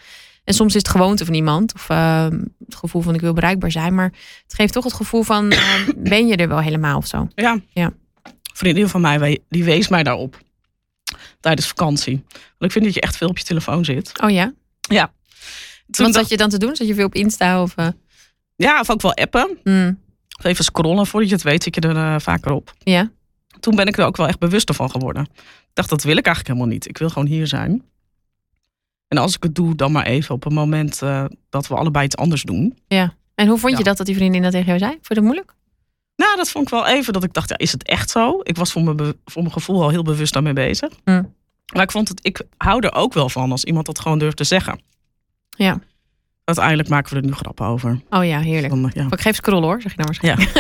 En 0.45 0.55
soms 0.55 0.75
is 0.75 0.83
het 0.83 0.89
gewoonte 0.91 1.25
van 1.25 1.35
iemand, 1.35 1.75
of 1.75 1.89
eh, 1.89 2.27
het 2.65 2.75
gevoel 2.75 3.03
van 3.03 3.15
ik 3.15 3.21
wil 3.21 3.33
bereikbaar 3.33 3.71
zijn, 3.71 3.95
maar 3.95 4.13
het 4.43 4.55
geeft 4.55 4.73
toch 4.73 4.85
het 4.85 4.93
gevoel 4.93 5.23
van, 5.23 5.51
eh, 5.51 5.89
ben 5.97 6.27
je 6.27 6.37
er 6.37 6.49
wel 6.49 6.61
helemaal 6.61 6.97
of 6.97 7.07
zo? 7.07 7.29
Ja. 7.35 7.61
Ja. 7.73 7.85
Een 8.23 8.33
vriendin 8.61 8.89
van 8.89 9.01
mij, 9.01 9.39
die 9.49 9.65
wees 9.65 9.89
mij 9.89 10.03
daarop. 10.03 10.39
Tijdens 11.41 11.67
vakantie. 11.69 12.25
Want 12.33 12.59
ik 12.59 12.73
vind 12.73 12.85
dat 12.85 12.95
je 12.95 13.01
echt 13.01 13.17
veel 13.17 13.29
op 13.29 13.39
je 13.39 13.45
telefoon 13.45 13.85
zit. 13.85 14.21
Oh 14.23 14.31
ja? 14.31 14.53
Toen 15.91 16.05
Wat 16.05 16.15
dacht- 16.15 16.15
zat 16.15 16.29
je 16.29 16.37
dan 16.37 16.49
te 16.49 16.59
doen? 16.59 16.77
Zat 16.77 16.87
je 16.87 16.95
veel 16.95 17.07
op 17.07 17.15
Insta 17.15 17.63
of... 17.63 17.73
eh, 17.77 17.89
Ja, 18.57 18.81
of 18.81 18.91
ook 18.91 19.03
wel 19.03 19.15
appen. 19.15 19.59
hmm, 19.65 20.01
Of 20.39 20.45
even 20.45 20.65
scrollen. 20.65 21.07
Voordat 21.07 21.29
je 21.29 21.35
het 21.35 21.45
weet 21.45 21.63
zit 21.63 21.75
je 21.75 21.81
er 21.81 21.97
eh, 21.97 22.15
vaker 22.21 22.51
op. 22.53 22.75
ja? 22.79 23.11
Toen 23.61 23.77
ben 23.77 23.87
ik 23.87 23.97
er 23.99 24.05
ook 24.07 24.17
wel 24.17 24.29
echt 24.29 24.39
bewuster 24.39 24.75
van 24.75 24.91
geworden. 24.91 25.23
Ik 25.33 25.71
dacht, 25.73 25.89
dat 25.89 26.03
wil 26.03 26.17
ik 26.17 26.27
eigenlijk 26.27 26.55
helemaal 26.57 26.75
niet. 26.77 26.89
Ik 26.89 26.99
wil 26.99 27.09
gewoon 27.09 27.29
hier 27.29 27.47
zijn. 27.47 27.83
En 29.09 29.19
als 29.19 29.37
ik 29.37 29.43
het 29.43 29.55
doe, 29.55 29.75
dan 29.75 29.93
maar 29.93 30.07
even 30.07 30.35
op 30.35 30.45
een 30.45 30.55
moment 30.55 31.03
eh, 31.03 31.25
dat 31.51 31.67
we 31.69 31.75
allebei 31.75 32.05
iets 32.05 32.17
anders 32.17 32.43
doen. 32.43 32.79
En 33.35 33.49
hoe 33.49 33.59
vond 33.59 33.73
je 33.73 33.79
Ja. 33.79 33.85
dat 33.85 33.97
dat 33.97 34.07
die 34.07 34.15
vriendin 34.17 34.43
dat 34.43 34.53
tegen 34.53 34.67
jou 34.67 34.79
zei? 34.79 34.91
Vond 34.91 35.09
je 35.09 35.15
dat 35.15 35.25
moeilijk? 35.25 35.55
Nou, 36.17 36.37
dat 36.37 36.51
vond 36.51 36.65
ik 36.65 36.71
wel 36.73 36.87
even 36.87 37.13
dat 37.13 37.25
ik 37.25 37.33
dacht, 37.33 37.49
ja, 37.49 37.59
is 37.59 37.73
het 37.73 37.83
echt 37.89 38.11
zo? 38.11 38.41
Ik 38.43 38.57
was 38.57 38.73
voor 38.73 38.83
mijn, 38.83 39.15
voor 39.25 39.43
mijn 39.43 39.53
gevoel 39.55 39.83
al 39.83 39.89
heel 39.89 40.03
bewust 40.03 40.33
daarmee 40.33 40.53
bezig. 40.53 40.91
Hmm. 41.05 41.35
Maar 41.75 41.83
ik 41.83 41.91
vond 41.91 42.09
het, 42.09 42.19
ik 42.23 42.43
hou 42.57 42.81
er 42.81 42.95
ook 42.95 43.13
wel 43.13 43.29
van 43.29 43.51
als 43.51 43.65
iemand 43.65 43.87
dat 43.87 44.01
gewoon 44.01 44.19
durft 44.19 44.37
te 44.37 44.45
zeggen. 44.45 44.81
Ja. 45.51 45.81
Uiteindelijk 46.45 46.89
maken 46.89 47.15
we 47.15 47.21
er 47.21 47.27
nu 47.27 47.33
grappen 47.33 47.67
over. 47.67 48.01
Oh 48.11 48.25
ja, 48.25 48.41
heerlijk. 48.41 48.73
Dan, 48.73 48.91
ja. 48.95 49.07
Ik 49.11 49.21
geef 49.21 49.37
scrollen 49.37 49.69
hoor, 49.69 49.81
zeg 49.83 49.95
je 49.95 50.03
nou 50.03 50.11
waarschijnlijk. 50.13 50.51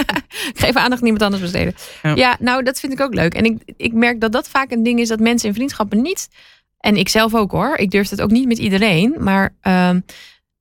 ik 0.54 0.58
geef 0.58 0.74
aandacht 0.76 1.00
aan 1.00 1.06
iemand 1.06 1.22
anders 1.22 1.42
besteden. 1.42 1.74
Ja. 2.02 2.14
Ja. 2.14 2.36
nou 2.40 2.62
dat 2.62 2.80
vind 2.80 2.92
ik 2.92 3.00
ook 3.00 3.14
leuk. 3.14 3.34
En 3.34 3.44
ik, 3.44 3.62
ik 3.76 3.92
merk 3.92 4.20
dat 4.20 4.32
dat 4.32 4.48
vaak 4.48 4.70
een 4.70 4.82
ding 4.82 5.00
is 5.00 5.08
dat 5.08 5.20
mensen 5.20 5.48
in 5.48 5.54
vriendschappen 5.54 6.02
niet... 6.02 6.28
En 6.78 6.96
ik 6.96 7.08
zelf 7.08 7.34
ook 7.34 7.50
hoor. 7.50 7.76
Ik 7.76 7.90
durf 7.90 8.10
het 8.10 8.20
ook 8.20 8.30
niet 8.30 8.46
met 8.46 8.58
iedereen. 8.58 9.14
Maar 9.18 9.54
ehm, 9.60 10.00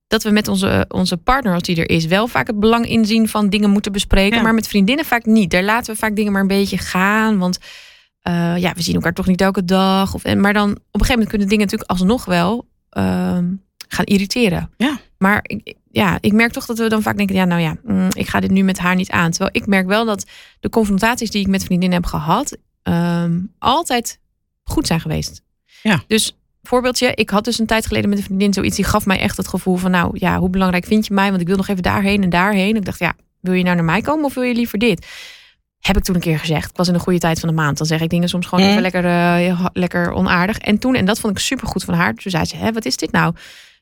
dat 0.07 0.23
we 0.23 0.29
met 0.29 0.47
onze, 0.47 0.85
onze 0.87 1.17
partner, 1.17 1.53
als 1.53 1.63
die 1.63 1.75
er 1.75 1.89
is, 1.89 2.05
wel 2.05 2.27
vaak 2.27 2.47
het 2.47 2.59
belang 2.59 2.87
inzien 2.87 3.27
van 3.27 3.49
dingen 3.49 3.69
moeten 3.69 3.91
bespreken. 3.91 4.37
Ja. 4.37 4.43
Maar 4.43 4.53
met 4.53 4.67
vriendinnen 4.67 5.05
vaak 5.05 5.25
niet. 5.25 5.51
Daar 5.51 5.63
laten 5.63 5.93
we 5.93 5.99
vaak 5.99 6.15
dingen 6.15 6.31
maar 6.31 6.41
een 6.41 6.47
beetje 6.47 6.77
gaan. 6.77 7.37
Want 7.37 7.57
eh, 8.21 8.57
ja, 8.57 8.73
we 8.73 8.81
zien 8.81 8.95
elkaar 8.95 9.13
toch 9.13 9.27
niet 9.27 9.41
elke 9.41 9.65
dag. 9.65 10.13
Of, 10.13 10.23
en, 10.23 10.39
maar 10.39 10.53
dan 10.53 10.69
op 10.71 10.75
een 10.75 10.81
gegeven 10.91 11.13
moment 11.13 11.29
kunnen 11.29 11.47
dingen 11.47 11.63
natuurlijk 11.63 11.89
alsnog 11.89 12.25
wel 12.25 12.67
ehm, 12.89 13.53
gaan 13.87 14.05
irriteren. 14.05 14.69
Ja. 14.77 14.99
Maar 15.17 15.39
ik, 15.43 15.75
ja, 15.91 16.17
ik 16.21 16.33
merk 16.33 16.51
toch 16.51 16.65
dat 16.65 16.77
we 16.77 16.89
dan 16.89 17.01
vaak 17.01 17.17
denken: 17.17 17.35
ja, 17.35 17.45
nou 17.45 17.61
ja, 17.61 17.75
mm, 17.83 18.07
ik 18.13 18.27
ga 18.27 18.39
dit 18.39 18.51
nu 18.51 18.63
met 18.63 18.77
haar 18.77 18.95
niet 18.95 19.11
aan. 19.11 19.31
Terwijl 19.31 19.49
ik 19.53 19.67
merk 19.67 19.87
wel 19.87 20.05
dat 20.05 20.25
de 20.59 20.69
confrontaties 20.69 21.29
die 21.29 21.41
ik 21.41 21.47
met 21.47 21.63
vriendinnen 21.63 21.97
heb 22.01 22.07
gehad, 22.07 22.57
ehm, 22.83 23.39
altijd 23.59 24.19
goed 24.63 24.87
zijn 24.87 24.99
geweest. 24.99 25.41
Ja. 25.81 26.03
Dus 26.07 26.35
voorbeeldje, 26.63 27.11
ik 27.13 27.29
had 27.29 27.43
dus 27.43 27.59
een 27.59 27.65
tijd 27.65 27.85
geleden 27.85 28.09
met 28.09 28.17
een 28.17 28.23
vriendin 28.23 28.53
zoiets, 28.53 28.75
die 28.75 28.85
gaf 28.85 29.05
mij 29.05 29.19
echt 29.19 29.37
het 29.37 29.47
gevoel 29.47 29.75
van: 29.75 29.91
nou 29.91 30.09
ja, 30.13 30.37
hoe 30.39 30.49
belangrijk 30.49 30.85
vind 30.85 31.07
je 31.07 31.13
mij? 31.13 31.29
Want 31.29 31.41
ik 31.41 31.47
wil 31.47 31.57
nog 31.57 31.67
even 31.67 31.83
daarheen 31.83 32.23
en 32.23 32.29
daarheen. 32.29 32.75
Ik 32.75 32.85
dacht, 32.85 32.99
ja, 32.99 33.13
wil 33.39 33.53
je 33.53 33.63
nou 33.63 33.75
naar 33.75 33.85
mij 33.85 34.01
komen 34.01 34.25
of 34.25 34.33
wil 34.33 34.43
je 34.43 34.53
liever 34.53 34.79
dit? 34.79 35.05
Heb 35.79 35.97
ik 35.97 36.03
toen 36.03 36.15
een 36.15 36.21
keer 36.21 36.39
gezegd. 36.39 36.69
Ik 36.69 36.75
was 36.77 36.87
in 36.87 36.93
een 36.93 36.99
goede 36.99 37.19
tijd 37.19 37.39
van 37.39 37.49
de 37.49 37.55
maand. 37.55 37.77
Dan 37.77 37.87
zeg 37.87 38.01
ik 38.01 38.09
dingen 38.09 38.29
soms 38.29 38.45
gewoon 38.47 38.63
Mm. 38.65 38.69
even 38.69 38.81
lekker, 38.81 39.05
eh, 39.05 39.65
lekker 39.73 40.11
onaardig. 40.11 40.57
En 40.57 40.77
toen, 40.77 40.95
en 40.95 41.05
dat 41.05 41.19
vond 41.19 41.37
ik 41.37 41.43
super 41.43 41.67
goed 41.67 41.83
van 41.83 41.93
haar. 41.93 42.13
Toen 42.13 42.31
zei 42.31 42.45
ze: 42.45 42.55
Hé, 42.55 42.71
wat 42.71 42.85
is 42.85 42.97
dit 42.97 43.11
nou? 43.11 43.33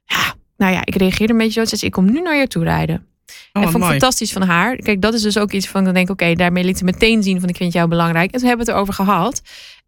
Ja, 0.05 0.33
nou 0.57 0.73
ja, 0.73 0.81
ik 0.85 0.95
reageerde 0.95 1.33
een 1.33 1.39
beetje 1.39 1.59
zo. 1.59 1.65
Ze 1.65 1.75
zei: 1.75 1.85
Ik 1.85 1.91
kom 1.91 2.11
nu 2.11 2.21
naar 2.21 2.35
je 2.35 2.47
toe 2.47 2.63
rijden. 2.63 3.05
Oh, 3.53 3.63
en 3.63 3.71
vond 3.71 3.83
ik 3.83 3.89
fantastisch 3.89 4.31
van 4.31 4.41
haar. 4.41 4.75
Kijk, 4.75 5.01
dat 5.01 5.13
is 5.13 5.21
dus 5.21 5.37
ook 5.37 5.51
iets 5.51 5.67
van, 5.67 5.87
ik 5.87 5.93
denk, 5.93 6.09
oké, 6.09 6.33
daarmee 6.33 6.63
liet 6.63 6.77
ze 6.77 6.83
meteen 6.83 7.23
zien 7.23 7.39
van, 7.39 7.49
ik 7.49 7.55
vind 7.55 7.73
jou 7.73 7.87
belangrijk. 7.87 8.31
En 8.31 8.39
toen 8.39 8.47
hebben 8.47 8.65
we 8.65 8.71
het 8.71 8.81
erover 8.81 9.05
gehad. 9.05 9.41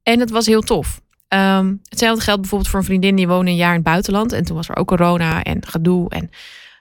En 0.04 0.20
het 0.20 0.30
was 0.30 0.46
heel 0.46 0.62
tof. 0.62 1.02
Ehm, 1.28 1.74
hetzelfde 1.90 2.24
geldt 2.24 2.42
bijvoorbeeld 2.42 2.70
voor 2.72 2.80
een 2.80 2.86
vriendin 2.86 3.16
die 3.16 3.28
woonde 3.28 3.52
een 3.52 3.58
jaar 3.58 3.70
in 3.70 3.76
het 3.76 3.84
buitenland. 3.84 4.32
En 4.32 4.46
toen 4.46 4.56
was 4.56 4.70
er 4.70 4.76
ook 4.76 4.88
corona 4.88 5.44
en 5.44 5.66
gedoe. 5.68 6.10
En 6.10 6.30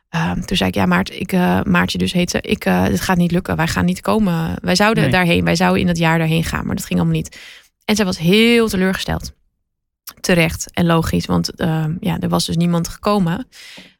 ehm, 0.08 0.40
toen 0.40 0.56
zei 0.56 0.68
ik, 0.68 0.74
ja, 0.74 0.86
Maart, 0.86 1.10
ik, 1.20 1.32
eh, 1.32 1.62
Maartje 1.62 1.98
dus 1.98 2.12
heet 2.12 2.30
ze. 2.30 2.40
Ik, 2.40 2.64
eh, 2.64 2.84
dit 2.86 3.00
gaat 3.00 3.16
niet 3.16 3.30
lukken. 3.32 3.56
Wij 3.56 3.68
gaan 3.68 3.84
niet 3.84 4.00
komen. 4.00 4.56
Wij 4.60 4.74
zouden 4.74 5.02
Nee. 5.02 5.12
daarheen. 5.12 5.44
Wij 5.44 5.56
zouden 5.56 5.80
in 5.80 5.86
dat 5.86 5.98
jaar 5.98 6.18
daarheen 6.18 6.44
gaan. 6.44 6.66
Maar 6.66 6.76
dat 6.76 6.84
ging 6.84 6.98
allemaal 6.98 7.16
niet. 7.16 7.38
En 7.84 7.96
zij 7.96 8.04
was 8.04 8.18
heel 8.18 8.68
teleurgesteld. 8.68 9.32
Terecht 10.20 10.70
en 10.72 10.86
logisch. 10.86 11.26
Want 11.26 11.54
ehm, 11.54 11.94
ja, 12.00 12.18
er 12.20 12.28
was 12.28 12.46
dus 12.46 12.56
niemand 12.56 12.88
gekomen. 12.88 13.48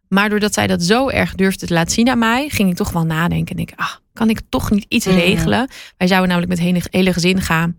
Maar 0.09 0.29
doordat 0.29 0.55
zij 0.55 0.67
dat 0.67 0.83
zo 0.83 1.09
erg 1.09 1.35
durfde 1.35 1.67
te 1.67 1.75
laten 1.75 1.93
zien 1.93 2.09
aan 2.09 2.19
mij, 2.19 2.49
ging 2.49 2.71
ik 2.71 2.77
toch 2.77 2.91
wel 2.93 3.05
nadenken. 3.05 3.57
En 3.57 3.63
ik, 3.63 3.73
ah, 3.77 3.91
kan 4.13 4.31
ik 4.31 4.41
toch 4.49 4.71
niet 4.71 4.85
iets 4.89 5.07
Mhm. 5.07 5.15
regelen? 5.17 5.69
Wij 5.97 6.07
zouden 6.07 6.29
namelijk 6.29 6.61
met 6.61 6.73
het 6.75 6.89
hele 6.91 7.13
gezin 7.13 7.41
gaan. 7.41 7.77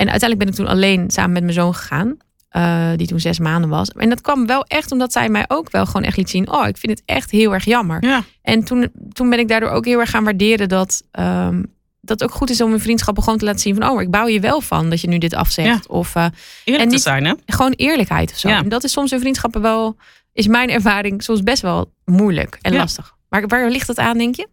En 0.00 0.10
uiteindelijk 0.10 0.38
ben 0.38 0.48
ik 0.48 0.54
toen 0.54 0.76
alleen 0.76 1.10
samen 1.10 1.32
met 1.32 1.42
mijn 1.42 1.54
zoon 1.54 1.74
gegaan. 1.74 2.16
eh, 2.48 2.90
die 2.96 3.06
toen 3.06 3.20
zes 3.20 3.38
maanden 3.38 3.70
was. 3.70 3.88
En 3.90 4.08
dat 4.08 4.20
kwam 4.20 4.46
wel 4.46 4.64
echt 4.64 4.92
omdat 4.92 5.12
zij 5.12 5.28
mij 5.28 5.44
ook 5.48 5.70
wel 5.70 5.86
gewoon 5.86 6.02
echt 6.02 6.16
liet 6.16 6.30
zien. 6.30 6.50
Oh, 6.52 6.66
ik 6.66 6.76
vind 6.76 6.98
het 6.98 7.02
echt 7.06 7.30
heel 7.30 7.52
erg 7.54 7.64
jammer. 7.64 8.04
Ja, 8.04 8.24
En 8.42 8.64
toen, 8.64 8.90
toen 9.12 9.30
ben 9.30 9.38
ik 9.38 9.48
daardoor 9.48 9.68
ook 9.70 9.84
heel 9.84 9.98
erg 10.00 10.10
gaan 10.10 10.24
waarderen 10.24 10.68
dat. 10.68 11.02
ehm, 11.10 11.62
dat 12.00 12.20
het 12.20 12.30
ook 12.30 12.36
goed 12.36 12.50
is 12.50 12.60
om 12.60 12.72
in 12.72 12.80
vriendschappen 12.80 13.22
gewoon 13.22 13.38
te 13.38 13.44
laten 13.44 13.60
zien 13.60 13.74
van... 13.74 13.84
oh, 13.88 13.94
maar 13.94 14.02
ik 14.02 14.10
bouw 14.10 14.26
je 14.26 14.40
wel 14.40 14.60
van 14.60 14.90
dat 14.90 15.00
je 15.00 15.08
nu 15.08 15.18
dit 15.18 15.34
afzegt. 15.34 15.88
Of 15.88 16.14
eh, 16.14 16.26
eerlijk 16.64 16.84
En 16.84 16.90
te 16.90 16.98
zijn, 16.98 17.24
hè? 17.24 17.34
gewoon 17.46 17.72
eerlijkheid 17.72 18.30
of 18.30 18.38
zo. 18.38 18.48
Ja. 18.48 18.58
En 18.58 18.68
dat 18.68 18.84
is 18.84 18.92
soms 18.92 19.12
in 19.12 19.20
vriendschappen 19.20 19.60
wel... 19.60 19.96
is 20.32 20.46
mijn 20.46 20.70
ervaring 20.70 21.22
soms 21.22 21.42
best 21.42 21.62
wel 21.62 21.92
moeilijk 22.04 22.58
en 22.62 22.74
lastig. 22.74 23.14
Maar 23.28 23.46
waar 23.46 23.70
ligt 23.70 23.86
dat 23.86 23.98
aan, 23.98 24.18
denk 24.18 24.34
je? 24.36 24.48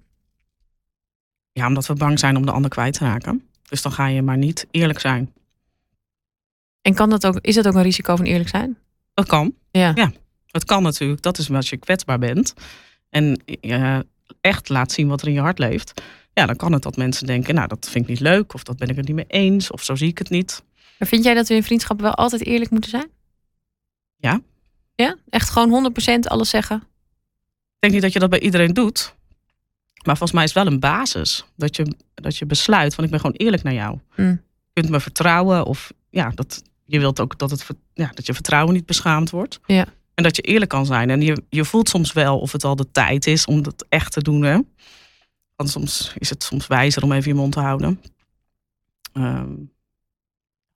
Ja, 1.51 1.67
omdat 1.67 1.85
we 1.85 1.93
bang 1.93 2.19
zijn 2.19 2.35
om 2.37 2.45
de 2.45 2.51
ander 2.51 2.69
kwijt 2.69 2.93
te 2.93 3.03
raken. 3.05 3.43
Dus 3.69 3.81
dan 3.81 3.91
ga 3.91 4.07
je 4.07 4.21
maar 4.21 4.37
niet 4.37 4.67
eerlijk 4.71 4.99
zijn. 4.99 5.31
En 6.87 6.93
kan 6.93 7.09
dat 7.09 7.25
ook, 7.25 7.39
is 7.41 7.55
dat 7.55 7.67
ook 7.67 7.73
een 7.73 7.81
risico 7.81 8.15
van 8.15 8.25
eerlijk 8.25 8.49
zijn? 8.49 8.77
Dat 9.13 9.27
kan. 9.27 9.53
Ja. 9.71 9.91
Ja. 9.95 10.11
Het 10.47 10.63
kan 10.63 10.83
natuurlijk. 10.83 11.21
Dat 11.21 11.37
is 11.37 11.51
als 11.51 11.69
je 11.69 11.77
kwetsbaar 11.77 12.19
bent. 12.19 12.53
En 13.09 13.41
je 13.45 14.05
echt 14.41 14.69
laat 14.69 14.91
zien 14.91 15.07
wat 15.07 15.21
er 15.21 15.27
in 15.27 15.33
je 15.33 15.39
hart 15.39 15.59
leeft. 15.59 16.01
ja, 16.33 16.45
dan 16.45 16.55
kan 16.55 16.71
het 16.71 16.83
dat 16.83 16.97
mensen 16.97 17.27
denken, 17.27 17.55
nou, 17.55 17.67
dat 17.67 17.89
vind 17.89 18.03
ik 18.03 18.09
niet 18.09 18.19
leuk, 18.19 18.53
of 18.53 18.63
dat 18.63 18.77
ben 18.77 18.87
ik 18.87 18.95
het 18.95 19.07
niet 19.07 19.15
mee 19.15 19.25
eens, 19.27 19.71
of 19.71 19.83
zo 19.83 19.95
zie 19.95 20.07
ik 20.07 20.17
het 20.17 20.29
niet. 20.29 20.63
Maar 20.99 21.07
vind 21.07 21.23
jij 21.23 21.33
dat 21.33 21.47
we 21.47 21.55
in 21.55 21.63
vriendschappen 21.63 22.05
wel 22.05 22.15
altijd 22.15 22.45
eerlijk 22.45 22.71
moeten 22.71 22.89
zijn? 22.89 23.09
Ja. 24.17 24.41
Ja? 24.95 25.15
Echt 25.29 25.49
gewoon 25.49 25.93
100% 26.17 26.19
alles 26.19 26.49
zeggen? 26.49 26.77
Ik 26.77 27.77
denk 27.79 27.93
niet 27.93 28.01
dat 28.01 28.13
je 28.13 28.19
dat 28.19 28.29
bij 28.29 28.39
iedereen 28.39 28.73
doet. 28.73 29.15
Maar 30.03 30.17
volgens 30.17 30.31
mij 30.31 30.43
is 30.43 30.53
het 30.53 30.63
wel 30.63 30.73
een 30.73 30.79
basis. 30.79 31.45
Dat 31.55 31.75
je, 31.75 31.95
dat 32.13 32.37
je 32.37 32.45
besluit 32.45 32.95
van 32.95 33.03
ik 33.03 33.09
ben 33.09 33.19
gewoon 33.19 33.35
eerlijk 33.35 33.63
naar 33.63 33.73
jou. 33.73 33.99
Mm. 34.15 34.41
Je 34.73 34.81
kunt 34.81 34.89
me 34.89 34.99
vertrouwen. 34.99 35.65
Of 35.65 35.91
ja, 36.09 36.31
dat, 36.35 36.63
je 36.87 36.99
wilt 36.99 37.19
ook 37.19 37.37
dat, 37.37 37.51
het, 37.51 37.65
ja, 37.93 38.11
dat 38.13 38.25
je 38.25 38.33
vertrouwen 38.33 38.73
niet 38.73 38.85
beschaamd 38.85 39.29
wordt. 39.29 39.59
Ja. 39.65 39.85
En 40.13 40.23
dat 40.23 40.35
je 40.35 40.41
eerlijk 40.41 40.69
kan 40.71 40.85
zijn. 40.85 41.09
En 41.09 41.21
je, 41.21 41.43
je 41.49 41.65
voelt 41.65 41.89
soms 41.89 42.13
wel 42.13 42.39
of 42.39 42.51
het 42.51 42.63
al 42.63 42.75
de 42.75 42.91
tijd 42.91 43.27
is 43.27 43.45
om 43.45 43.61
dat 43.63 43.85
echt 43.89 44.11
te 44.11 44.21
doen. 44.21 44.41
Hè? 44.43 44.59
Want 45.55 45.69
soms 45.69 46.13
is 46.17 46.29
het 46.29 46.43
soms 46.43 46.67
wijzer 46.67 47.03
om 47.03 47.11
even 47.11 47.31
je 47.31 47.37
mond 47.37 47.51
te 47.53 47.59
houden. 47.59 48.01
Ehm, 49.13 49.51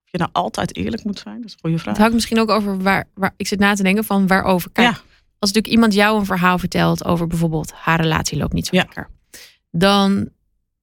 of 0.03 0.11
je 0.11 0.17
nou 0.17 0.29
altijd 0.33 0.75
eerlijk 0.75 1.03
moet 1.03 1.19
zijn, 1.19 1.35
dat 1.35 1.45
is 1.45 1.53
een 1.53 1.59
goede 1.59 1.77
vraag. 1.77 1.87
Het 1.93 1.97
hangt 2.01 2.13
misschien 2.13 2.39
ook 2.39 2.49
over 2.49 2.81
waar, 2.81 3.07
waar 3.13 3.33
ik 3.37 3.47
zit 3.47 3.59
na 3.59 3.73
te 3.73 3.83
denken 3.83 4.03
van 4.03 4.27
waarover. 4.27 4.71
Kijk, 4.71 4.87
Ja. 4.87 4.93
als 5.39 5.51
natuurlijk 5.51 5.73
iemand 5.73 5.93
jou 5.93 6.19
een 6.19 6.25
verhaal 6.25 6.57
vertelt 6.59 7.05
over 7.05 7.27
bijvoorbeeld 7.27 7.71
haar 7.71 8.01
relatie 8.01 8.37
loopt 8.37 8.53
niet 8.53 8.67
zo 8.67 8.75
Ja. 8.75 8.81
lekker, 8.81 9.09
dan 9.71 10.29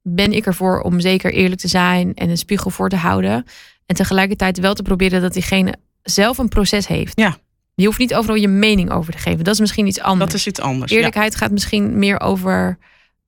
ben 0.03 0.33
ik 0.33 0.47
ervoor 0.47 0.81
om 0.81 1.01
zeker 1.01 1.33
eerlijk 1.33 1.61
te 1.61 1.69
zijn 1.69 2.15
en 2.15 2.29
een 2.31 2.39
spiegel 2.39 2.71
voor 2.71 2.89
te 2.89 2.97
houden. 2.97 3.45
En 3.89 3.95
tegelijkertijd 3.95 4.59
wel 4.59 4.75
te 4.75 4.83
proberen 4.83 5.21
dat 5.23 5.33
diegene 5.33 5.75
zelf 6.03 6.39
een 6.39 6.49
proces 6.49 6.87
heeft. 6.87 7.13
Ja. 7.21 7.37
Je 7.75 7.87
hoeft 7.87 7.99
niet 7.99 8.15
overal 8.15 8.37
je 8.37 8.49
mening 8.49 8.91
over 8.91 9.13
te 9.13 9.19
geven. 9.19 9.45
Dat 9.45 9.55
is 9.55 9.61
misschien 9.61 9.87
iets 9.87 10.01
anders. 10.01 10.31
Dat 10.31 10.39
is 10.41 10.47
iets 10.47 10.61
anders. 10.61 10.91
ja. 10.91 10.97
Eerlijkheid 10.97 11.35
gaat 11.35 11.51
misschien 11.51 11.99
meer 11.99 12.21
over 12.21 12.79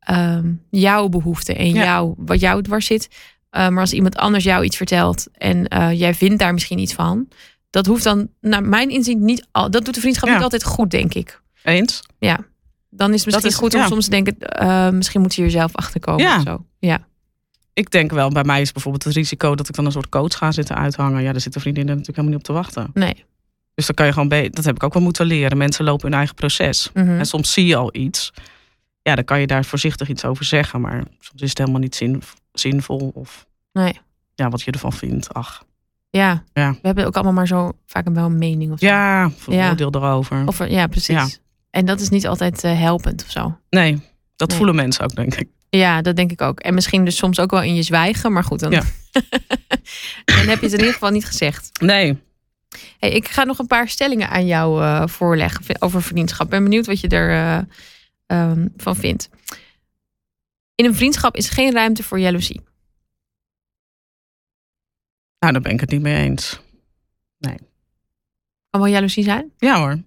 ehm, 0.01 0.53
jouw 0.70 1.09
behoeften 1.09 1.57
en 1.57 1.73
Ja. 1.75 1.85
jou, 1.85 2.14
wat 2.16 2.40
jou 2.40 2.62
dwars 2.62 2.87
zit. 2.87 3.09
Uh, 3.11 3.68
maar 3.68 3.81
als 3.81 3.92
iemand 3.92 4.16
anders 4.16 4.44
jou 4.44 4.64
iets 4.64 4.77
vertelt 4.77 5.27
en 5.33 5.75
uh, 5.75 5.92
jij 5.99 6.14
vindt 6.14 6.38
daar 6.38 6.53
misschien 6.53 6.79
iets 6.79 6.92
van, 6.94 7.29
dat 7.70 7.87
hoeft 7.87 8.05
dan, 8.05 8.29
naar 8.40 8.62
mijn 8.64 8.90
inzien, 8.90 9.25
niet 9.25 9.46
al. 9.53 9.70
Dat 9.70 9.85
doet 9.85 9.94
de 9.94 10.01
vriendschap 10.01 10.29
Ja. 10.29 10.35
niet 10.35 10.42
altijd 10.44 10.64
goed, 10.64 10.90
denk 10.90 11.14
ik. 11.14 11.40
Eens? 11.62 12.03
Ja. 12.18 12.38
Dan 12.90 13.12
is 13.12 13.25
het 13.25 13.27
misschien 13.27 13.51
is- 13.51 13.57
goed 13.57 13.75
om 13.75 13.87
soms 13.87 14.05
te 14.05 14.11
denken, 14.11 14.37
uh, 14.62 14.88
misschien 14.90 15.20
moet 15.20 15.35
je 15.35 15.42
hier 15.42 15.51
zelf 15.51 15.77
achter 15.77 16.01
komen 16.01 16.25
Ja. 16.25 16.37
of 16.37 16.42
zo. 16.42 16.64
Ja. 16.79 17.09
Ik 17.80 17.90
denk 17.90 18.10
wel, 18.10 18.28
bij 18.30 18.44
mij 18.44 18.60
is 18.60 18.72
bijvoorbeeld 18.72 19.04
het 19.04 19.14
risico 19.14 19.54
dat 19.54 19.68
ik 19.68 19.74
dan 19.74 19.84
een 19.86 19.92
soort 19.92 20.08
coach 20.08 20.36
ga 20.36 20.52
zitten 20.52 20.76
uithangen. 20.76 21.22
Ja, 21.22 21.32
daar 21.32 21.40
zitten 21.40 21.60
vriendinnen 21.60 21.96
natuurlijk 21.96 22.16
helemaal 22.18 22.38
niet 22.38 22.48
op 22.48 22.54
te 22.54 22.62
wachten. 22.62 22.90
Nee. 22.94 23.24
Dus 23.74 23.86
dan 23.86 23.94
kan 23.94 24.06
je 24.06 24.12
gewoon, 24.12 24.28
dat 24.50 24.64
heb 24.64 24.74
ik 24.74 24.82
ook 24.82 24.92
wel 24.94 25.02
moeten 25.02 25.26
leren. 25.26 25.56
Mensen 25.58 25.84
lopen 25.84 26.06
hun 26.08 26.16
eigen 26.16 26.34
proces. 26.34 26.90
Mhm. 26.94 27.08
En 27.18 27.26
soms 27.26 27.52
zie 27.52 27.66
je 27.66 27.76
al 27.76 27.94
iets. 27.96 28.32
Ja, 29.02 29.14
dan 29.14 29.24
kan 29.24 29.40
je 29.40 29.46
daar 29.46 29.64
voorzichtig 29.64 30.08
iets 30.08 30.24
over 30.24 30.44
zeggen. 30.44 30.80
Maar 30.80 31.04
soms 31.20 31.42
is 31.42 31.48
het 31.48 31.58
helemaal 31.58 31.80
niet 31.80 31.94
zin, 31.94 32.22
zinvol. 32.52 33.10
Of 33.14 33.46
Nee. 33.72 34.00
ja, 34.34 34.48
wat 34.48 34.62
je 34.62 34.70
ervan 34.70 34.92
vindt. 34.92 35.34
Ach. 35.34 35.64
Ja. 36.10 36.42
Ja. 36.52 36.70
We 36.72 36.78
hebben 36.82 37.06
ook 37.06 37.14
allemaal 37.14 37.32
maar 37.32 37.46
zo 37.46 37.72
vaak 37.86 38.06
een 38.06 38.14
wel 38.14 38.24
een 38.24 38.38
mening 38.38 38.72
of 38.72 38.78
zo. 38.78 38.86
Ja, 38.86 39.26
of 39.26 39.46
een 39.46 39.54
Ja. 39.54 39.68
oordeel 39.70 39.90
erover. 39.94 40.46
Of, 40.46 40.68
ja, 40.68 40.86
precies. 40.86 41.14
Ja. 41.16 41.26
En 41.70 41.86
dat 41.86 42.00
is 42.00 42.08
niet 42.08 42.26
altijd 42.26 42.64
eh, 42.64 42.78
helpend 42.78 43.22
of 43.24 43.30
zo. 43.30 43.58
Nee, 43.70 44.00
dat 44.36 44.48
Nee. 44.48 44.56
voelen 44.56 44.74
mensen 44.74 45.04
ook, 45.04 45.14
denk 45.14 45.34
ik. 45.34 45.48
Ja, 45.70 46.02
dat 46.02 46.16
denk 46.16 46.30
ik 46.30 46.40
ook. 46.40 46.61
En 46.61 46.74
misschien 46.74 47.04
dus 47.04 47.16
soms 47.16 47.40
ook 47.40 47.50
wel 47.50 47.62
in 47.62 47.74
je 47.74 47.83
zwijgen. 47.83 48.33
Maar 48.33 48.44
goed, 48.44 48.61
dan, 48.61 48.70
Ja. 48.70 48.83
dan 50.24 50.48
heb 50.48 50.59
je 50.59 50.64
het 50.64 50.72
in 50.72 50.78
ieder 50.78 50.92
geval 50.92 51.11
niet 51.11 51.24
gezegd. 51.24 51.80
Nee. 51.80 52.18
Hey, 52.98 53.11
ik 53.11 53.28
ga 53.28 53.44
nog 53.44 53.59
een 53.59 53.66
paar 53.66 53.88
stellingen 53.88 54.28
aan 54.28 54.46
jou 54.46 54.83
eh, 54.83 55.06
voorleggen 55.06 55.83
over 55.83 56.02
vriendschap. 56.02 56.44
Ik 56.44 56.50
ben 56.52 56.62
benieuwd 56.62 56.87
wat 56.87 57.00
je 57.00 57.09
er 57.09 57.30
eh, 57.30 57.62
ehm, 58.26 58.66
van 58.76 58.96
vindt. 58.96 59.28
In 60.74 60.85
een 60.85 60.94
vriendschap 60.94 61.37
is 61.37 61.48
geen 61.48 61.72
ruimte 61.72 62.02
voor 62.02 62.20
jaloezie. 62.20 62.61
Nou, 65.38 65.52
daar 65.52 65.62
ben 65.62 65.72
ik 65.72 65.80
het 65.80 65.90
niet 65.90 66.00
mee 66.00 66.16
eens. 66.24 66.61
Kan 68.70 68.80
wel 68.80 68.90
jaloezie 68.90 69.24
zijn? 69.24 69.52
Ja 69.59 69.78
hoor. 69.78 70.02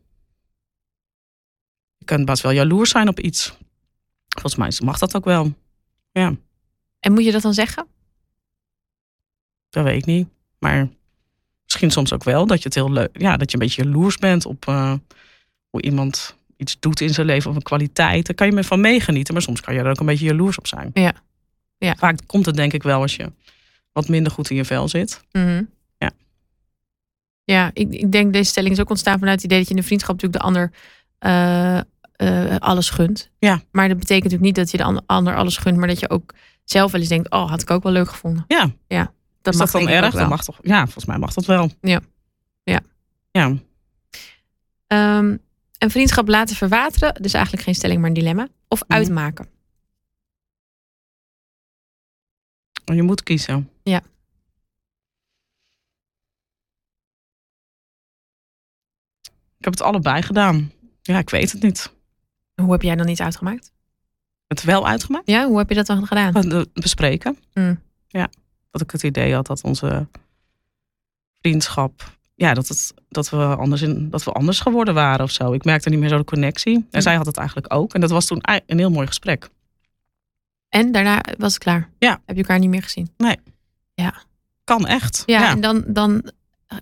Je 1.98 2.06
kunt 2.06 2.26
best 2.26 2.42
wel 2.42 2.52
jaloers 2.52 2.90
zijn 2.90 3.08
op 3.08 3.20
iets. 3.20 3.58
Volgens 4.40 4.56
mij 4.56 4.88
mag 4.88 4.98
dat 4.98 5.16
ook 5.16 5.26
wel. 5.26 5.54
Ja, 6.12 6.36
En 7.00 7.14
moet 7.14 7.26
je 7.26 7.32
dat 7.32 7.42
dan 7.42 7.54
zeggen? 7.54 7.88
dat 9.70 9.84
weet 9.84 9.98
ik 9.98 10.06
niet. 10.06 10.28
Maar 10.60 10.90
misschien 11.64 11.92
soms 11.92 12.14
ook 12.14 12.24
wel 12.24 12.46
dat 12.46 12.58
je 12.58 12.64
het 12.64 12.76
heel 12.76 12.92
leuk, 12.92 13.10
ja, 13.14 13.38
dat 13.38 13.52
je 13.52 13.58
een 13.58 13.64
beetje 13.64 13.84
jaloers 13.84 14.18
bent 14.18 14.46
op 14.46 14.68
eh, 14.68 14.94
hoe 15.70 15.82
iemand 15.82 16.36
iets 16.58 16.80
doet 16.80 17.02
in 17.02 17.14
zijn 17.14 17.28
leven 17.28 17.50
of 17.50 17.56
een 17.56 17.62
kwaliteit. 17.62 18.26
Daar 18.26 18.36
kan 18.36 18.48
je 18.48 18.54
me 18.54 18.64
van 18.64 18.82
meegenieten, 18.82 19.34
maar 19.34 19.44
soms 19.44 19.62
kan 19.62 19.74
je 19.74 19.80
er 19.80 19.90
ook 19.90 20.00
een 20.00 20.06
beetje 20.06 20.26
jaloers 20.26 20.58
op 20.58 20.68
zijn. 20.68 20.92
Ja. 20.94 21.14
Ja. 21.78 21.96
Vaak 21.96 22.20
komt 22.26 22.46
het 22.46 22.56
denk 22.56 22.74
ik 22.74 22.84
wel 22.84 23.02
als 23.02 23.16
je 23.16 23.32
wat 23.92 24.08
minder 24.08 24.32
goed 24.32 24.50
in 24.50 24.56
je 24.56 24.66
vel 24.66 24.88
zit. 24.88 25.22
Mhm. 25.32 25.64
Ja. 25.98 26.12
Ja, 27.44 27.72
ik, 27.74 27.94
ik 27.94 28.12
denk 28.12 28.34
deze 28.34 28.50
stelling 28.50 28.74
is 28.74 28.80
ook 28.80 28.90
ontstaan 28.90 29.20
vanuit 29.20 29.36
het 29.36 29.46
idee 29.46 29.58
dat 29.58 29.68
je 29.68 29.74
in 29.74 29.80
een 29.80 29.86
vriendschap 29.88 30.22
natuurlijk 30.22 30.42
de 30.42 30.48
ander 30.48 30.72
eh, 31.20 31.80
eh, 32.28 32.56
alles 32.58 32.90
gunt. 32.90 33.30
Ja. 33.40 33.62
Maar 33.72 33.88
dat 33.88 33.98
betekent 34.00 34.24
natuurlijk 34.32 34.44
niet 34.44 34.56
dat 34.56 34.72
je 34.72 34.78
de 34.78 34.84
an- 34.84 35.06
ander 35.06 35.36
alles 35.36 35.58
gunt, 35.58 35.78
maar 35.78 35.88
dat 35.88 36.00
je 36.00 36.10
ook 36.10 36.34
zelf 36.64 36.92
wel 36.92 37.02
eens 37.02 37.10
denkt, 37.10 37.30
oh, 37.32 37.50
had 37.50 37.62
ik 37.62 37.70
ook 37.70 37.84
wel 37.84 37.92
leuk 37.92 38.10
gevonden. 38.10 38.46
Ja. 38.48 38.72
Dat 39.42 39.54
is 39.54 39.60
mag 39.60 39.72
dat 39.72 39.82
dan 39.82 39.90
erg? 39.92 40.14
Dat 40.14 40.30
mag 40.30 40.44
toch? 40.44 40.58
Ja, 40.62 40.84
volgens 40.84 41.06
mij 41.06 41.18
mag 41.18 41.34
dat 41.34 41.46
wel. 41.46 41.72
Ja. 41.82 42.00
Ja. 42.64 42.80
Ja. 43.32 43.58
Ehm, 44.88 45.38
een 45.78 45.90
vriendschap 45.92 46.28
laten 46.28 46.56
verwateren, 46.56 47.22
dus 47.22 47.34
eigenlijk 47.34 47.64
geen 47.66 47.76
stelling, 47.76 48.00
maar 48.00 48.08
een 48.10 48.16
dilemma. 48.16 48.48
Of 48.68 48.84
Mhm. 48.88 48.94
uitmaken. 48.98 49.48
Je 52.86 53.04
moet 53.04 53.24
kiezen. 53.24 53.70
Ja. 53.84 54.02
Ik 59.58 59.70
heb 59.70 59.74
het 59.74 59.82
allebei 59.82 60.22
gedaan. 60.22 60.72
Ja, 61.02 61.18
ik 61.18 61.30
weet 61.30 61.52
het 61.52 61.62
niet. 61.62 61.92
Hoe 62.62 62.72
heb 62.72 62.82
jij 62.82 62.96
dan 62.96 63.06
niet 63.06 63.22
uitgemaakt? 63.22 63.72
Het 64.48 64.64
wel 64.64 64.88
uitgemaakt? 64.88 65.28
Ja, 65.28 65.48
hoe 65.48 65.58
heb 65.58 65.70
je 65.70 65.76
dat 65.76 65.86
dan 65.86 66.08
gedaan? 66.08 66.68
Bespreken. 66.74 67.38
Mm. 67.54 67.80
Ja, 68.08 68.30
dat 68.72 68.82
ik 68.82 68.92
het 68.92 69.04
idee 69.04 69.34
had 69.34 69.46
dat 69.48 69.64
onze 69.64 70.08
vriendschap, 71.42 72.18
ja, 72.36 72.54
dat, 72.54 72.68
het, 72.68 72.94
dat, 73.10 73.30
we 73.30 73.38
anders 73.56 73.82
in, 73.82 74.10
dat 74.10 74.24
we 74.24 74.32
anders 74.32 74.60
geworden 74.60 74.94
waren 74.94 75.24
of 75.26 75.32
zo. 75.32 75.54
Ik 75.54 75.64
merkte 75.64 75.90
niet 75.90 76.00
meer 76.00 76.10
zo 76.10 76.18
de 76.18 76.24
connectie. 76.24 76.76
En 76.76 76.86
Mm. 76.92 77.02
zij 77.02 77.16
had 77.16 77.26
het 77.26 77.38
eigenlijk 77.38 77.74
ook. 77.74 77.94
En 77.94 78.02
dat 78.02 78.10
was 78.10 78.26
toen 78.26 78.40
een 78.66 78.78
heel 78.78 78.92
mooi 78.92 79.08
gesprek. 79.08 79.50
En 80.70 80.92
daarna 80.92 81.22
was 81.38 81.54
het 81.54 81.64
klaar. 81.64 81.90
Ja. 81.98 82.22
Heb 82.26 82.36
je 82.36 82.42
elkaar 82.42 82.60
niet 82.60 82.70
meer 82.70 82.84
gezien? 82.84 83.10
Kan 84.64 84.88
echt. 84.88 85.24
Ja, 85.26 85.42
Ja, 85.42 85.50
en 85.52 85.62
dan, 85.62 85.84
dan 85.88 86.32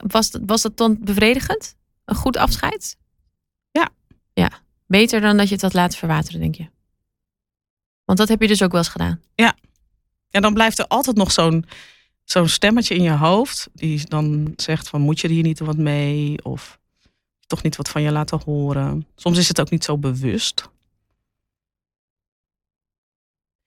was, 0.08 0.32
dat, 0.32 0.42
was 0.46 0.62
dat 0.62 0.78
dan 0.78 0.98
bevredigend? 1.00 1.76
Een 2.06 2.16
goed 2.16 2.38
afscheid? 2.38 2.98
Ja. 3.72 3.90
Ja. 4.34 4.50
Beter 4.92 5.22
dan 5.22 5.38
dat 5.38 5.48
je 5.48 5.54
het 5.54 5.64
had 5.64 5.74
laten 5.74 5.98
verwateren, 5.98 6.40
denk 6.40 6.56
je? 6.56 6.70
Want 8.06 8.18
dat 8.18 8.28
heb 8.28 8.42
je 8.42 8.48
dus 8.48 8.64
ook 8.64 8.72
wel 8.72 8.80
eens 8.80 8.90
gedaan. 8.90 9.22
En 10.30 10.42
dan 10.42 10.54
blijft 10.54 10.80
er 10.80 10.88
altijd 10.88 11.16
nog 11.16 11.32
zo'n 11.32 11.66
zo'n 12.24 12.48
stemmetje 12.48 12.96
in 12.96 13.04
je 13.04 13.12
hoofd. 13.12 13.70
Die 13.74 14.08
dan 14.08 14.54
zegt 14.56 14.90
van 14.90 15.02
moet 15.02 15.20
je 15.20 15.28
er 15.28 15.34
hier 15.34 15.44
niet 15.44 15.60
wat 15.60 15.78
mee? 15.78 16.44
Of 16.44 16.80
toch 17.48 17.64
niet 17.64 17.76
wat 17.76 17.90
van 17.90 18.02
je 18.02 18.12
laten 18.12 18.42
horen. 18.46 19.08
Soms 19.16 19.38
is 19.38 19.48
het 19.48 19.60
ook 19.60 19.70
niet 19.70 19.84
zo 19.84 19.98
bewust. 19.98 20.70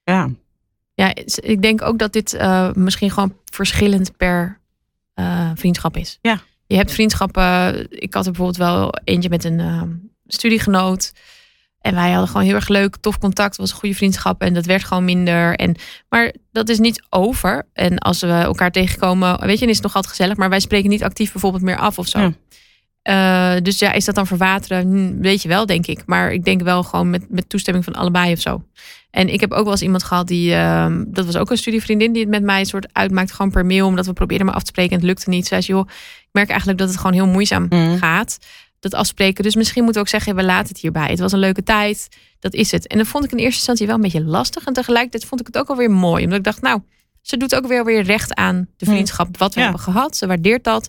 Ja, 0.02 0.30
Ja, 0.94 1.14
ik 1.34 1.62
denk 1.62 1.82
ook 1.82 1.98
dat 1.98 2.12
dit 2.12 2.32
eh, 2.32 2.72
misschien 2.72 3.10
gewoon 3.10 3.37
verschillend 3.44 4.16
per 4.16 4.60
eh, 5.14 5.50
vriendschap 5.54 5.96
is. 5.96 6.18
Ja. 6.22 6.42
Je 6.66 6.76
hebt 6.76 6.92
vriendschappen. 6.92 7.90
Ik 7.90 8.14
had 8.14 8.26
er 8.26 8.32
bijvoorbeeld 8.32 8.56
wel 8.56 8.94
eentje 9.04 9.28
met 9.28 9.44
een 9.44 9.60
eh, 9.60 9.82
studiegenoot. 10.26 11.12
En 11.80 11.94
wij 11.94 12.10
hadden 12.10 12.28
gewoon 12.28 12.42
heel 12.46 12.54
erg 12.54 12.68
leuk, 12.68 12.96
tof 12.96 13.18
contact. 13.18 13.50
Het 13.50 13.60
was 13.60 13.70
een 13.70 13.76
goede 13.76 13.94
vriendschap 13.94 14.42
en 14.42 14.54
dat 14.54 14.64
werd 14.66 14.84
gewoon 14.84 15.04
minder. 15.04 15.54
En, 15.54 15.76
maar 16.08 16.34
dat 16.52 16.68
is 16.68 16.78
niet 16.78 17.02
over. 17.10 17.66
En 17.72 17.98
als 17.98 18.20
we 18.20 18.26
elkaar 18.28 18.70
tegenkomen, 18.70 19.40
weet 19.40 19.54
je, 19.54 19.60
dan 19.60 19.68
is 19.68 19.74
het 19.74 19.84
nog 19.84 19.94
altijd 19.94 20.14
gezellig. 20.14 20.37
Maar 20.37 20.48
wij 20.48 20.60
spreken 20.60 20.90
niet 20.90 21.04
actief 21.04 21.32
bijvoorbeeld 21.32 21.62
meer 21.62 21.78
af 21.78 21.98
of 21.98 22.08
zo. 22.08 22.18
Ja. 22.18 22.32
Eh, 23.02 23.62
dus 23.62 23.78
ja, 23.78 23.92
is 23.92 24.04
dat 24.04 24.14
dan 24.14 24.26
verwateren? 24.26 24.80
Hm, 24.87 25.20
weet 25.20 25.42
je 25.42 25.48
wel, 25.48 25.66
denk 25.66 25.87
ik. 25.87 26.02
Maar 26.06 26.32
ik 26.32 26.44
denk 26.44 26.62
wel 26.62 26.82
gewoon 26.82 27.10
met, 27.10 27.24
met 27.28 27.48
toestemming 27.48 27.84
van 27.84 27.94
allebei 27.94 28.32
of 28.32 28.40
zo. 28.40 28.64
En 29.10 29.28
ik 29.28 29.40
heb 29.40 29.52
ook 29.52 29.62
wel 29.62 29.72
eens 29.72 29.82
iemand 29.82 30.02
gehad 30.02 30.26
die, 30.26 30.54
ehm, 30.54 31.04
dat 31.06 31.24
was 31.24 31.37
ook 31.37 31.50
een 31.50 31.56
studievriendin, 31.56 32.12
die 32.12 32.22
het 32.22 32.30
met 32.30 32.42
mij 32.42 32.60
een 32.60 32.66
soort 32.66 32.88
uitmaakt, 32.92 33.32
gewoon 33.32 33.50
per 33.50 33.66
mail, 33.66 33.87
omdat 33.87 34.06
we 34.06 34.12
probeerden 34.12 34.46
maar 34.46 34.54
af 34.54 34.62
te 34.62 34.68
spreken 34.68 34.92
en 34.92 34.98
het 34.98 35.06
lukte 35.06 35.28
niet. 35.28 35.46
Zei 35.46 35.60
ze, 35.60 35.72
joh, 35.72 35.88
ik 36.20 36.28
merk 36.32 36.48
eigenlijk 36.48 36.78
dat 36.78 36.88
het 36.88 36.96
gewoon 36.96 37.12
heel 37.12 37.26
moeizaam 37.26 37.66
Mhm. 37.68 37.96
gaat, 37.96 38.38
dat 38.90 39.01
afspreken. 39.01 39.44
Dus 39.44 39.55
misschien 39.55 39.85
moeten 39.85 40.03
we 40.03 40.09
ook 40.09 40.14
zeggen, 40.14 40.37
we 40.37 40.44
laten 40.44 40.68
het 40.68 40.79
hierbij. 40.79 41.07
Het 41.11 41.18
was 41.18 41.33
een 41.33 41.38
leuke 41.38 41.62
tijd, 41.62 42.09
dat 42.38 42.55
is 42.55 42.70
het. 42.70 42.87
En 42.87 42.99
dat 42.99 43.07
vond 43.07 43.25
ik 43.25 43.31
in 43.31 43.37
eerste 43.38 43.55
instantie 43.57 43.87
wel 43.87 43.94
een 43.94 44.01
beetje 44.01 44.25
lastig. 44.25 44.64
En 44.64 44.73
tegelijkertijd 44.73 45.25
vond 45.25 45.40
ik 45.40 45.47
het 45.47 45.59
ook 45.59 45.68
alweer 45.68 45.90
mooi, 45.90 46.23
omdat 46.25 46.38
ik 46.38 46.44
dacht, 46.44 46.61
nou, 46.62 46.81
ze 47.23 47.37
doet 47.37 47.55
ook 47.55 47.66
weer, 47.66 47.85
weer 47.85 48.03
recht 48.03 48.35
aan 48.35 48.68
de 48.77 48.85
Mhm. 48.85 48.94
vriendschap, 48.94 49.38
wat 49.38 49.55
we 49.55 49.61
Ja. 49.61 49.66
hebben 49.66 49.85
gehad. 49.85 50.16
Ze 50.16 50.27
waardeert 50.27 50.64
dat. 50.64 50.88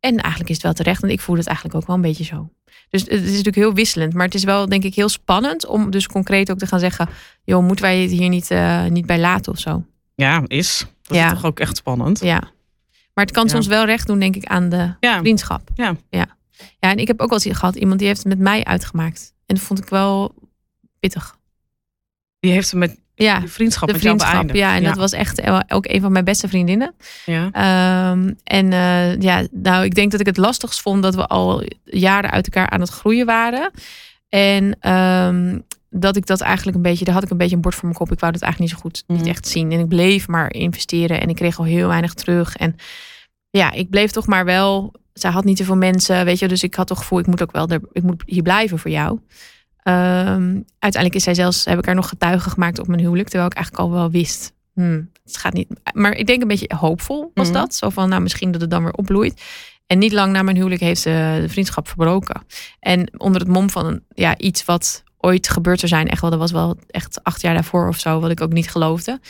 En 0.00 0.16
eigenlijk 0.16 0.48
is 0.48 0.54
het 0.56 0.64
wel 0.64 0.72
terecht, 0.74 1.00
want 1.00 1.12
ik 1.12 1.20
voel 1.20 1.36
het 1.36 1.46
eigenlijk 1.46 1.76
ook 1.76 1.86
wel 1.86 1.96
een 1.96 2.02
beetje 2.02 2.24
zo. 2.24 2.48
Dus 2.90 3.00
het 3.00 3.10
is 3.10 3.28
natuurlijk 3.28 3.56
heel 3.56 3.74
wisselend. 3.74 4.14
Maar 4.14 4.24
het 4.24 4.34
is 4.34 4.44
wel, 4.44 4.68
denk 4.68 4.84
ik, 4.84 4.94
heel 4.94 5.08
spannend 5.08 5.66
om 5.66 5.90
dus 5.90 6.06
concreet 6.06 6.50
ook 6.50 6.58
te 6.58 6.66
gaan 6.66 6.78
zeggen: 6.80 7.08
joh, 7.44 7.64
moeten 7.66 7.84
wij 7.84 8.00
het 8.00 8.10
hier 8.10 8.28
niet, 8.28 8.50
uh, 8.50 8.84
niet 8.84 9.06
bij 9.06 9.18
laten 9.18 9.52
of 9.52 9.58
zo? 9.58 9.84
Ja, 10.14 10.42
is. 10.46 10.86
Dat 11.02 11.16
ja. 11.16 11.26
is 11.26 11.32
toch 11.32 11.44
ook 11.44 11.60
echt 11.60 11.76
spannend. 11.76 12.20
Ja. 12.20 12.40
Maar 13.14 13.24
het 13.24 13.32
kan 13.34 13.44
ja. 13.44 13.50
soms 13.50 13.66
wel 13.66 13.84
recht 13.84 14.06
doen, 14.06 14.18
denk 14.18 14.36
ik, 14.36 14.44
aan 14.44 14.68
de 14.68 14.94
vriendschap. 15.00 15.68
Ja. 15.74 15.96
ja. 16.10 16.26
Ja, 16.78 16.90
en 16.90 16.98
ik 16.98 17.06
heb 17.06 17.20
ook 17.20 17.30
wel 17.30 17.40
eens 17.44 17.58
gehad, 17.58 17.76
iemand 17.76 17.98
die 17.98 18.08
heeft 18.08 18.22
het 18.22 18.28
met 18.28 18.38
mij 18.38 18.64
uitgemaakt. 18.64 19.32
En 19.46 19.54
dat 19.54 19.64
vond 19.64 19.78
ik 19.78 19.88
wel 19.88 20.34
pittig. 21.00 21.36
Die 22.40 22.52
heeft 22.52 22.70
het 22.70 22.78
met 22.78 22.98
ja, 23.14 23.40
de 23.40 23.48
vriendschap, 23.48 23.88
de 23.88 23.98
vriendschap 23.98 24.54
ja, 24.54 24.76
en 24.76 24.84
dat 24.84 24.96
was 24.96 25.12
echt 25.12 25.50
ook 25.68 25.86
een 25.86 26.00
van 26.00 26.12
mijn 26.12 26.24
beste 26.24 26.48
vriendinnen. 26.48 26.94
Ja. 27.26 27.44
Um, 28.10 28.36
en 28.44 28.72
uh, 28.72 29.20
ja, 29.20 29.46
nou, 29.50 29.84
ik 29.84 29.94
denk 29.94 30.10
dat 30.10 30.20
ik 30.20 30.26
het 30.26 30.36
lastigst 30.36 30.80
vond 30.80 31.02
dat 31.02 31.14
we 31.14 31.26
al 31.26 31.62
jaren 31.84 32.30
uit 32.30 32.44
elkaar 32.44 32.70
aan 32.70 32.80
het 32.80 32.90
groeien 32.90 33.26
waren. 33.26 33.70
En 34.28 34.92
um, 34.92 35.64
dat 35.90 36.16
ik 36.16 36.26
dat 36.26 36.40
eigenlijk 36.40 36.76
een 36.76 36.82
beetje, 36.82 37.04
daar 37.04 37.14
had 37.14 37.22
ik 37.22 37.30
een 37.30 37.36
beetje 37.36 37.56
een 37.56 37.62
bord 37.62 37.74
voor 37.74 37.84
mijn 37.84 37.96
kop. 37.98 38.12
Ik 38.12 38.20
wou 38.20 38.32
dat 38.32 38.42
eigenlijk 38.42 38.72
niet 38.72 38.80
zo 38.80 38.88
goed, 38.88 39.04
niet 39.06 39.26
echt 39.26 39.48
zien. 39.48 39.72
En 39.72 39.78
ik 39.78 39.88
bleef 39.88 40.28
maar 40.28 40.52
investeren 40.52 41.20
en 41.20 41.28
ik 41.28 41.36
kreeg 41.36 41.58
al 41.58 41.64
heel 41.64 41.88
weinig 41.88 42.14
terug. 42.14 42.56
En 42.56 42.76
ja, 43.50 43.72
ik 43.72 43.90
bleef 43.90 44.10
toch 44.10 44.26
maar 44.26 44.44
wel. 44.44 44.94
Zij 45.20 45.30
had 45.30 45.44
niet 45.44 45.56
te 45.56 45.64
veel 45.64 45.76
mensen, 45.76 46.24
weet 46.24 46.38
je, 46.38 46.48
dus 46.48 46.62
ik 46.62 46.74
had 46.74 46.86
toch 46.86 46.98
gevoel, 46.98 47.18
ik 47.18 47.26
moet 47.26 47.42
ook 47.42 47.52
wel, 47.52 47.68
ik 47.92 48.02
moet 48.02 48.22
hier 48.26 48.42
blijven 48.42 48.78
voor 48.78 48.90
jou. 48.90 49.10
Um, 49.84 50.64
uiteindelijk 50.78 51.14
is 51.14 51.22
zij 51.22 51.34
zelfs, 51.34 51.64
heb 51.64 51.78
ik 51.78 51.84
haar 51.84 51.94
nog 51.94 52.08
getuige 52.08 52.50
gemaakt 52.50 52.78
op 52.78 52.86
mijn 52.86 53.00
huwelijk, 53.00 53.28
terwijl 53.28 53.50
ik 53.50 53.56
eigenlijk 53.56 53.86
al 53.86 53.92
wel 53.92 54.10
wist. 54.10 54.52
Hmm, 54.74 55.10
het 55.24 55.36
gaat 55.36 55.52
niet. 55.52 55.68
Maar 55.92 56.12
ik 56.12 56.26
denk 56.26 56.42
een 56.42 56.48
beetje 56.48 56.74
hoopvol 56.76 57.30
was 57.34 57.52
dat. 57.52 57.74
Zo 57.74 57.88
van, 57.88 58.08
nou, 58.08 58.22
misschien 58.22 58.50
dat 58.50 58.60
het 58.60 58.70
dan 58.70 58.82
weer 58.82 58.92
opbloeit. 58.92 59.42
En 59.86 59.98
niet 59.98 60.12
lang 60.12 60.32
na 60.32 60.42
mijn 60.42 60.56
huwelijk 60.56 60.80
heeft 60.80 61.00
ze 61.00 61.38
de 61.40 61.48
vriendschap 61.48 61.88
verbroken. 61.88 62.42
En 62.80 63.20
onder 63.20 63.40
het 63.40 63.50
mom 63.50 63.70
van 63.70 64.00
ja, 64.08 64.38
iets 64.38 64.64
wat 64.64 65.02
ooit 65.16 65.48
gebeurd 65.48 65.78
zou 65.80 65.92
zijn, 65.92 66.08
echt 66.08 66.20
wel, 66.20 66.30
dat 66.30 66.38
was 66.38 66.52
wel 66.52 66.78
echt 66.86 67.24
acht 67.24 67.40
jaar 67.40 67.54
daarvoor 67.54 67.88
of 67.88 67.98
zo, 67.98 68.20
wat 68.20 68.30
ik 68.30 68.40
ook 68.40 68.52
niet 68.52 68.70
geloofde. 68.70 69.20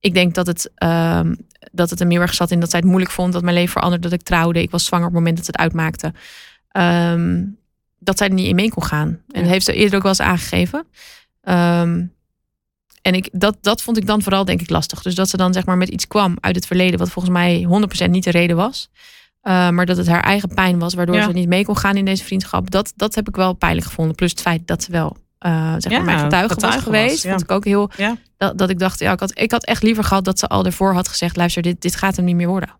Ik 0.00 0.14
denk 0.14 0.34
dat 0.34 0.46
het, 0.46 0.70
um, 0.82 1.36
dat 1.72 1.90
het 1.90 1.98
hem 1.98 2.10
heel 2.10 2.20
erg 2.20 2.34
zat 2.34 2.50
in 2.50 2.60
dat 2.60 2.70
zij 2.70 2.78
het 2.78 2.88
moeilijk 2.88 3.12
vond, 3.12 3.32
dat 3.32 3.42
mijn 3.42 3.54
leven 3.54 3.72
veranderde, 3.72 4.08
dat 4.08 4.18
ik 4.18 4.26
trouwde. 4.26 4.62
Ik 4.62 4.70
was 4.70 4.84
zwanger 4.84 5.06
op 5.06 5.12
het 5.12 5.20
moment 5.20 5.38
dat 5.38 5.46
het 5.46 5.56
uitmaakte. 5.56 6.12
Um, 6.76 7.58
dat 7.98 8.18
zij 8.18 8.28
er 8.28 8.34
niet 8.34 8.46
in 8.46 8.54
mee 8.54 8.70
kon 8.70 8.84
gaan. 8.84 9.08
En 9.08 9.42
dat 9.42 9.50
heeft 9.50 9.64
ze 9.64 9.72
eerder 9.72 9.96
ook 9.96 10.02
wel 10.02 10.10
eens 10.10 10.20
aangegeven. 10.20 10.86
Um, 11.42 12.12
en 13.02 13.14
ik, 13.14 13.28
dat, 13.32 13.56
dat 13.60 13.82
vond 13.82 13.96
ik 13.96 14.06
dan 14.06 14.22
vooral 14.22 14.44
denk 14.44 14.60
ik 14.60 14.70
lastig. 14.70 15.02
Dus 15.02 15.14
dat 15.14 15.28
ze 15.28 15.36
dan 15.36 15.52
zeg 15.52 15.64
maar 15.64 15.76
met 15.76 15.88
iets 15.88 16.06
kwam 16.06 16.36
uit 16.40 16.54
het 16.54 16.66
verleden... 16.66 16.98
wat 16.98 17.10
volgens 17.10 17.34
mij 17.34 17.66
100% 18.06 18.10
niet 18.10 18.24
de 18.24 18.30
reden 18.30 18.56
was. 18.56 18.90
Uh, 19.42 19.68
maar 19.68 19.86
dat 19.86 19.96
het 19.96 20.06
haar 20.06 20.22
eigen 20.22 20.54
pijn 20.54 20.78
was... 20.78 20.94
waardoor 20.94 21.16
ja. 21.16 21.24
ze 21.24 21.32
niet 21.32 21.48
mee 21.48 21.64
kon 21.64 21.76
gaan 21.76 21.96
in 21.96 22.04
deze 22.04 22.24
vriendschap. 22.24 22.70
Dat, 22.70 22.92
dat 22.96 23.14
heb 23.14 23.28
ik 23.28 23.36
wel 23.36 23.52
pijnlijk 23.52 23.86
gevonden. 23.86 24.14
Plus 24.14 24.30
het 24.30 24.40
feit 24.40 24.66
dat 24.66 24.82
ze 24.82 24.92
wel 24.92 25.16
uh, 25.46 25.74
zeg 25.78 25.92
maar 25.92 26.00
ja, 26.00 26.04
mijn 26.04 26.18
getuige, 26.18 26.60
was 26.60 26.76
geweest. 26.76 27.22
Ja. 27.22 27.30
Vond 27.30 27.42
ik 27.42 27.50
ook 27.50 27.64
heel... 27.64 27.90
Dat, 28.36 28.58
dat 28.58 28.70
ik 28.70 28.78
dacht, 28.78 28.98
ja, 28.98 29.12
ik 29.12 29.20
had, 29.20 29.38
ik 29.38 29.50
had 29.50 29.64
echt 29.64 29.82
liever 29.82 30.04
gehad... 30.04 30.24
dat 30.24 30.38
ze 30.38 30.46
al 30.46 30.64
ervoor 30.64 30.94
had 30.94 31.08
gezegd... 31.08 31.36
luister, 31.36 31.62
dit, 31.62 31.80
dit 31.80 31.96
gaat 31.96 32.16
hem 32.16 32.24
niet 32.24 32.36
meer 32.36 32.48
worden. 32.48 32.74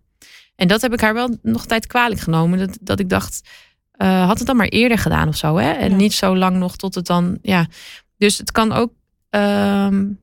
En 0.56 0.68
dat 0.68 0.80
heb 0.80 0.92
ik 0.92 1.00
haar 1.00 1.14
wel 1.14 1.36
nog 1.42 1.66
tijd 1.66 1.86
kwalijk 1.86 2.20
genomen. 2.20 2.58
Dat, 2.58 2.78
dat 2.80 3.00
ik 3.00 3.08
dacht... 3.08 3.48
Uh, 3.96 4.26
had 4.26 4.38
het 4.38 4.46
dan 4.46 4.56
maar 4.56 4.66
eerder 4.66 4.98
gedaan 4.98 5.28
of 5.28 5.36
zo. 5.36 5.56
Hè? 5.56 5.70
En 5.70 5.96
niet 5.96 6.12
zo 6.12 6.36
lang 6.36 6.56
nog 6.56 6.76
tot 6.76 6.94
het 6.94 7.06
dan. 7.06 7.38
Ja. 7.42 7.66
Dus 8.18 8.38
het 8.38 8.52
kan 8.52 8.72
ook. 8.72 8.92
Um, 9.30 10.20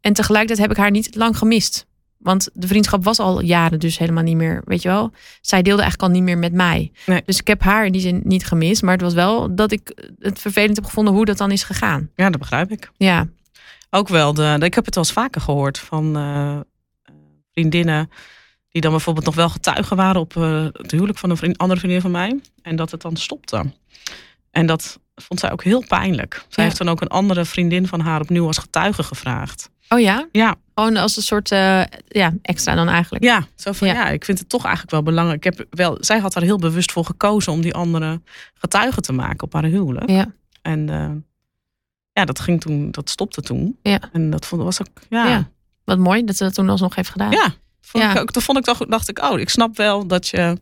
en 0.00 0.12
tegelijkertijd 0.12 0.58
heb 0.58 0.70
ik 0.70 0.76
haar 0.76 0.90
niet 0.90 1.14
lang 1.14 1.38
gemist. 1.38 1.86
Want 2.18 2.48
de 2.54 2.66
vriendschap 2.66 3.04
was 3.04 3.18
al 3.18 3.42
jaren 3.42 3.78
dus 3.78 3.98
helemaal 3.98 4.22
niet 4.22 4.36
meer. 4.36 4.62
Weet 4.64 4.82
je 4.82 4.88
wel? 4.88 5.12
Zij 5.40 5.62
deelde 5.62 5.82
eigenlijk 5.82 6.12
al 6.12 6.16
niet 6.18 6.26
meer 6.26 6.38
met 6.38 6.52
mij. 6.52 6.92
Nee. 7.06 7.22
Dus 7.24 7.38
ik 7.38 7.46
heb 7.46 7.62
haar 7.62 7.86
in 7.86 7.92
die 7.92 8.00
zin 8.00 8.20
niet 8.24 8.46
gemist. 8.46 8.82
Maar 8.82 8.92
het 8.92 9.02
was 9.02 9.14
wel 9.14 9.54
dat 9.54 9.72
ik 9.72 10.10
het 10.18 10.38
vervelend 10.38 10.76
heb 10.76 10.84
gevonden 10.84 11.14
hoe 11.14 11.24
dat 11.24 11.38
dan 11.38 11.50
is 11.50 11.62
gegaan. 11.62 12.10
Ja, 12.14 12.30
dat 12.30 12.40
begrijp 12.40 12.70
ik. 12.70 12.90
Ja. 12.96 13.28
Ook 13.90 14.08
wel. 14.08 14.34
De, 14.34 14.56
ik 14.60 14.74
heb 14.74 14.84
het 14.84 14.94
wel 14.94 15.04
eens 15.04 15.12
vaker 15.12 15.40
gehoord 15.40 15.78
van 15.78 16.16
uh, 16.16 16.60
vriendinnen 17.52 18.10
die 18.68 18.82
dan 18.82 18.90
bijvoorbeeld 18.90 19.26
nog 19.26 19.34
wel 19.34 19.48
getuigen 19.48 19.96
waren 19.96 20.20
op 20.20 20.34
uh, 20.34 20.66
het 20.72 20.90
huwelijk 20.90 21.18
van 21.18 21.30
een 21.30 21.36
vriend, 21.36 21.58
andere 21.58 21.80
vriendin 21.80 22.00
van 22.00 22.10
mij. 22.10 22.40
En 22.62 22.76
dat 22.76 22.90
het 22.90 23.00
dan 23.00 23.16
stopte. 23.16 23.72
En 24.50 24.66
dat 24.66 24.98
vond 25.22 25.40
zij 25.40 25.52
ook 25.52 25.62
heel 25.62 25.84
pijnlijk. 25.88 26.34
Zij 26.34 26.46
ja. 26.48 26.62
heeft 26.62 26.78
dan 26.78 26.88
ook 26.88 27.00
een 27.00 27.08
andere 27.08 27.44
vriendin 27.44 27.86
van 27.86 28.00
haar 28.00 28.20
opnieuw 28.20 28.46
als 28.46 28.58
getuige 28.58 29.02
gevraagd. 29.02 29.70
Oh 29.88 30.00
ja? 30.00 30.28
Ja. 30.32 30.54
Gewoon 30.74 30.96
als 30.96 31.16
een 31.16 31.22
soort 31.22 31.50
uh, 31.50 31.82
ja, 32.08 32.32
extra 32.42 32.74
dan 32.74 32.88
eigenlijk. 32.88 33.24
Ja, 33.24 33.46
zo 33.54 33.72
van 33.72 33.88
ja. 33.88 33.94
ja. 33.94 34.08
ik 34.08 34.24
vind 34.24 34.38
het 34.38 34.48
toch 34.48 34.62
eigenlijk 34.62 34.92
wel 34.92 35.02
belangrijk. 35.02 35.44
Ik 35.44 35.56
heb 35.56 35.66
wel, 35.70 35.96
zij 36.00 36.18
had 36.18 36.34
er 36.34 36.42
heel 36.42 36.58
bewust 36.58 36.92
voor 36.92 37.04
gekozen 37.04 37.52
om 37.52 37.60
die 37.60 37.74
andere 37.74 38.20
getuige 38.54 39.00
te 39.00 39.12
maken 39.12 39.42
op 39.44 39.52
haar 39.52 39.64
huwelijk. 39.64 40.10
Ja. 40.10 40.32
En 40.62 40.88
uh, 40.88 41.10
ja, 42.12 42.24
dat 42.24 42.40
ging 42.40 42.60
toen, 42.60 42.90
dat 42.90 43.10
stopte 43.10 43.40
toen. 43.40 43.78
Ja. 43.82 44.00
En 44.12 44.30
dat 44.30 44.46
vond, 44.46 44.62
was 44.62 44.80
ook, 44.80 44.88
ja. 45.08 45.28
ja. 45.28 45.50
Wat 45.84 45.98
mooi 45.98 46.24
dat 46.24 46.36
ze 46.36 46.44
dat 46.44 46.54
toen 46.54 46.68
alsnog 46.68 46.94
heeft 46.94 47.10
gedaan. 47.10 47.30
Ja, 47.30 47.54
Vond 47.88 48.04
ja. 48.04 48.10
ik 48.10 48.20
ook, 48.20 48.30
toen 48.30 48.42
vond 48.42 48.58
ik 48.58 48.64
toch, 48.64 48.78
dacht 48.78 49.08
ik, 49.08 49.22
oh, 49.22 49.38
ik 49.38 49.48
snap 49.48 49.76
wel 49.76 50.06
dat 50.06 50.28
je. 50.28 50.58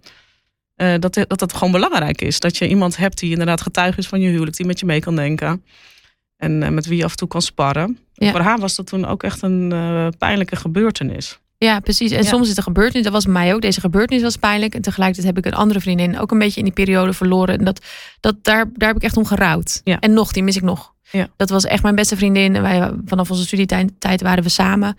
Uh, 0.76 0.94
dat, 0.98 1.14
dat 1.28 1.40
het 1.40 1.52
gewoon 1.52 1.72
belangrijk 1.72 2.22
is. 2.22 2.40
Dat 2.40 2.56
je 2.56 2.68
iemand 2.68 2.96
hebt 2.96 3.18
die 3.18 3.30
inderdaad 3.30 3.60
getuige 3.60 3.98
is 3.98 4.06
van 4.06 4.20
je 4.20 4.28
huwelijk, 4.28 4.56
die 4.56 4.66
met 4.66 4.80
je 4.80 4.86
mee 4.86 5.00
kan 5.00 5.16
denken. 5.16 5.64
En 6.36 6.62
uh, 6.62 6.68
met 6.68 6.86
wie 6.86 6.96
je 6.96 7.04
af 7.04 7.10
en 7.10 7.16
toe 7.16 7.28
kan 7.28 7.42
sparren. 7.42 7.98
Ja. 8.12 8.30
Voor 8.30 8.40
haar 8.40 8.58
was 8.58 8.76
dat 8.76 8.86
toen 8.86 9.06
ook 9.06 9.22
echt 9.22 9.42
een 9.42 9.70
uh, 9.72 10.08
pijnlijke 10.18 10.56
gebeurtenis. 10.56 11.38
Ja, 11.58 11.80
precies. 11.80 12.10
En 12.10 12.22
ja. 12.22 12.28
soms 12.28 12.48
is 12.48 12.54
de 12.54 12.62
gebeurtenis, 12.62 13.04
dat 13.04 13.12
was 13.12 13.26
mij 13.26 13.54
ook. 13.54 13.60
Deze 13.60 13.80
gebeurtenis 13.80 14.22
was 14.22 14.36
pijnlijk. 14.36 14.74
En 14.74 14.82
tegelijkertijd 14.82 15.34
heb 15.34 15.44
ik 15.44 15.52
een 15.52 15.58
andere 15.58 15.80
vriendin 15.80 16.18
ook 16.18 16.30
een 16.30 16.38
beetje 16.38 16.58
in 16.58 16.64
die 16.64 16.74
periode 16.74 17.12
verloren. 17.12 17.58
En 17.58 17.64
dat, 17.64 17.84
dat, 18.20 18.44
daar, 18.44 18.70
daar 18.72 18.88
heb 18.88 18.96
ik 18.96 19.02
echt 19.02 19.16
om 19.16 19.24
gerouwd. 19.24 19.80
Ja. 19.84 20.00
En 20.00 20.12
nog, 20.12 20.32
die 20.32 20.42
mis 20.42 20.56
ik 20.56 20.62
nog. 20.62 20.94
Ja. 21.10 21.28
Dat 21.36 21.50
was 21.50 21.64
echt 21.64 21.82
mijn 21.82 21.94
beste 21.94 22.16
vriendin. 22.16 22.56
En 22.56 22.62
wij, 22.62 22.92
vanaf 23.04 23.30
onze 23.30 23.42
studietijd 23.42 24.22
waren 24.22 24.42
we 24.42 24.48
samen. 24.48 24.96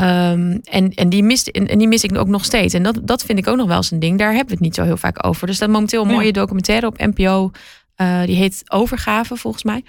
Um, 0.00 0.60
en, 0.64 0.90
en, 0.94 1.08
die 1.08 1.22
mist, 1.22 1.46
en, 1.46 1.68
en 1.68 1.78
die 1.78 1.88
mis 1.88 2.04
ik 2.04 2.16
ook 2.16 2.28
nog 2.28 2.44
steeds. 2.44 2.74
En 2.74 2.82
dat, 2.82 2.98
dat 3.02 3.24
vind 3.24 3.38
ik 3.38 3.46
ook 3.46 3.56
nog 3.56 3.66
wel 3.66 3.76
eens 3.76 3.90
een 3.90 4.00
ding. 4.00 4.18
Daar 4.18 4.28
hebben 4.28 4.46
we 4.46 4.52
het 4.52 4.62
niet 4.62 4.74
zo 4.74 4.82
heel 4.82 4.96
vaak 4.96 5.26
over. 5.26 5.48
Er 5.48 5.54
staat 5.54 5.68
momenteel 5.68 6.02
een 6.02 6.10
mooie 6.10 6.26
ja. 6.26 6.32
documentaire 6.32 6.86
op 6.86 6.98
NPO. 6.98 7.50
Uh, 7.96 8.22
die 8.22 8.36
heet 8.36 8.62
Overgave, 8.66 9.36
volgens 9.36 9.62
mij. 9.62 9.84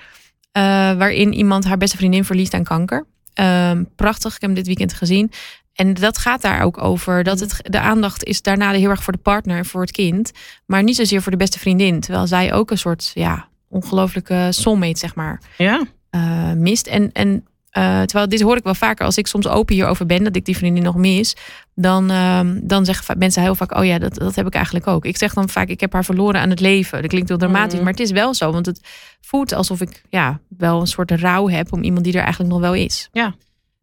Uh, 0.57 0.63
waarin 0.97 1.33
iemand 1.33 1.65
haar 1.65 1.77
beste 1.77 1.97
vriendin 1.97 2.25
verliest 2.25 2.53
aan 2.53 2.63
kanker. 2.63 3.05
Um, 3.39 3.89
prachtig, 3.95 4.35
ik 4.35 4.41
heb 4.41 4.49
hem 4.49 4.53
dit 4.53 4.67
weekend 4.67 4.93
gezien. 4.93 5.31
En 5.73 5.93
dat 5.93 6.17
gaat 6.17 6.41
daar 6.41 6.61
ook 6.61 6.83
over. 6.83 7.23
Dat 7.23 7.39
het, 7.39 7.59
de 7.61 7.79
aandacht 7.79 8.23
is 8.23 8.41
daarna 8.41 8.71
heel 8.71 8.89
erg 8.89 9.03
voor 9.03 9.13
de 9.13 9.19
partner 9.19 9.57
en 9.57 9.65
voor 9.65 9.81
het 9.81 9.91
kind. 9.91 10.31
Maar 10.65 10.83
niet 10.83 10.95
zozeer 10.95 11.21
voor 11.21 11.31
de 11.31 11.37
beste 11.37 11.59
vriendin. 11.59 11.99
Terwijl 11.99 12.27
zij 12.27 12.53
ook 12.53 12.71
een 12.71 12.77
soort 12.77 13.11
ja, 13.13 13.47
ongelooflijke 13.69 14.47
soulmate, 14.49 14.97
zeg 14.97 15.15
maar, 15.15 15.41
ja. 15.57 15.85
uh, 16.11 16.53
mist. 16.53 16.87
En, 16.87 17.11
en 17.11 17.45
Uh, 17.77 18.01
terwijl 18.01 18.29
dit 18.29 18.41
hoor 18.41 18.57
ik 18.57 18.63
wel 18.63 18.75
vaker 18.75 19.05
als 19.05 19.17
ik 19.17 19.27
soms 19.27 19.47
open 19.47 19.75
hierover 19.75 20.05
ben, 20.05 20.23
dat 20.23 20.35
ik 20.35 20.45
die 20.45 20.57
vriendin 20.57 20.83
nog 20.83 20.95
mis. 20.95 21.35
Dan, 21.75 22.11
uh, 22.11 22.39
dan 22.63 22.85
zeggen 22.85 23.17
mensen 23.17 23.41
heel 23.41 23.55
vaak: 23.55 23.77
Oh 23.77 23.85
ja, 23.85 23.99
dat, 23.99 24.15
dat 24.15 24.35
heb 24.35 24.47
ik 24.47 24.53
eigenlijk 24.53 24.87
ook. 24.87 25.05
Ik 25.05 25.17
zeg 25.17 25.33
dan 25.33 25.49
vaak: 25.49 25.67
Ik 25.67 25.79
heb 25.79 25.93
haar 25.93 26.05
verloren 26.05 26.41
aan 26.41 26.49
het 26.49 26.59
leven. 26.59 27.01
Dat 27.01 27.09
klinkt 27.09 27.29
heel 27.29 27.37
dramatisch, 27.37 27.77
mm. 27.77 27.83
maar 27.83 27.91
het 27.91 28.01
is 28.01 28.11
wel 28.11 28.33
zo. 28.33 28.51
Want 28.51 28.65
het 28.65 28.81
voelt 29.21 29.53
alsof 29.53 29.81
ik 29.81 30.03
ja, 30.09 30.39
wel 30.57 30.79
een 30.79 30.87
soort 30.87 31.11
rouw 31.11 31.49
heb 31.49 31.73
om 31.73 31.83
iemand 31.83 32.03
die 32.03 32.13
er 32.13 32.21
eigenlijk 32.21 32.51
nog 32.51 32.61
wel 32.61 32.73
is. 32.73 33.09
Ja. 33.11 33.35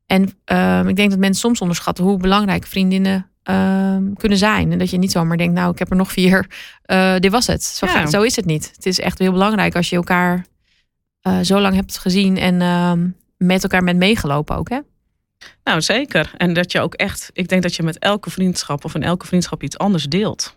En 0.06 0.22
uh, 0.52 0.88
ik 0.88 0.96
denk 0.96 1.10
dat 1.10 1.18
mensen 1.18 1.40
soms 1.40 1.60
onderschatten 1.60 2.04
hoe 2.04 2.18
belangrijk 2.18 2.66
vriendinnen 2.66 3.30
ehm, 3.42 4.12
kunnen 4.12 4.38
zijn. 4.38 4.72
En 4.72 4.78
dat 4.78 4.90
je 4.90 4.98
niet 4.98 5.12
zomaar 5.12 5.36
denkt: 5.36 5.54
Nou, 5.54 5.72
ik 5.72 5.78
heb 5.78 5.90
er 5.90 5.96
nog 5.96 6.12
vier. 6.12 6.46
Eh, 6.84 7.14
dit 7.18 7.30
was 7.30 7.46
het. 7.46 7.62
Zo, 7.62 7.86
ja. 7.86 8.06
zo 8.06 8.22
is 8.22 8.36
het 8.36 8.44
niet. 8.44 8.72
Het 8.74 8.86
is 8.86 9.00
echt 9.00 9.18
heel 9.18 9.32
belangrijk 9.32 9.76
als 9.76 9.90
je 9.90 9.96
elkaar 9.96 10.46
eh, 11.20 11.38
zo 11.42 11.60
lang 11.60 11.74
hebt 11.74 11.98
gezien 11.98 12.36
en 12.36 12.60
ehm, 12.60 13.06
met 13.36 13.62
elkaar 13.62 13.84
bent 13.84 13.98
meegelopen 13.98 14.56
ook, 14.56 14.68
hè? 14.68 14.78
Nou, 15.64 15.80
zeker. 15.80 16.30
En 16.36 16.52
dat 16.52 16.72
je 16.72 16.80
ook 16.80 16.94
echt, 16.94 17.30
ik 17.32 17.48
denk 17.48 17.62
dat 17.62 17.74
je 17.74 17.82
met 17.82 17.98
elke 17.98 18.30
vriendschap 18.30 18.84
of 18.84 18.94
in 18.94 19.02
elke 19.02 19.26
vriendschap 19.26 19.62
iets 19.62 19.78
anders 19.78 20.04
deelt. 20.04 20.56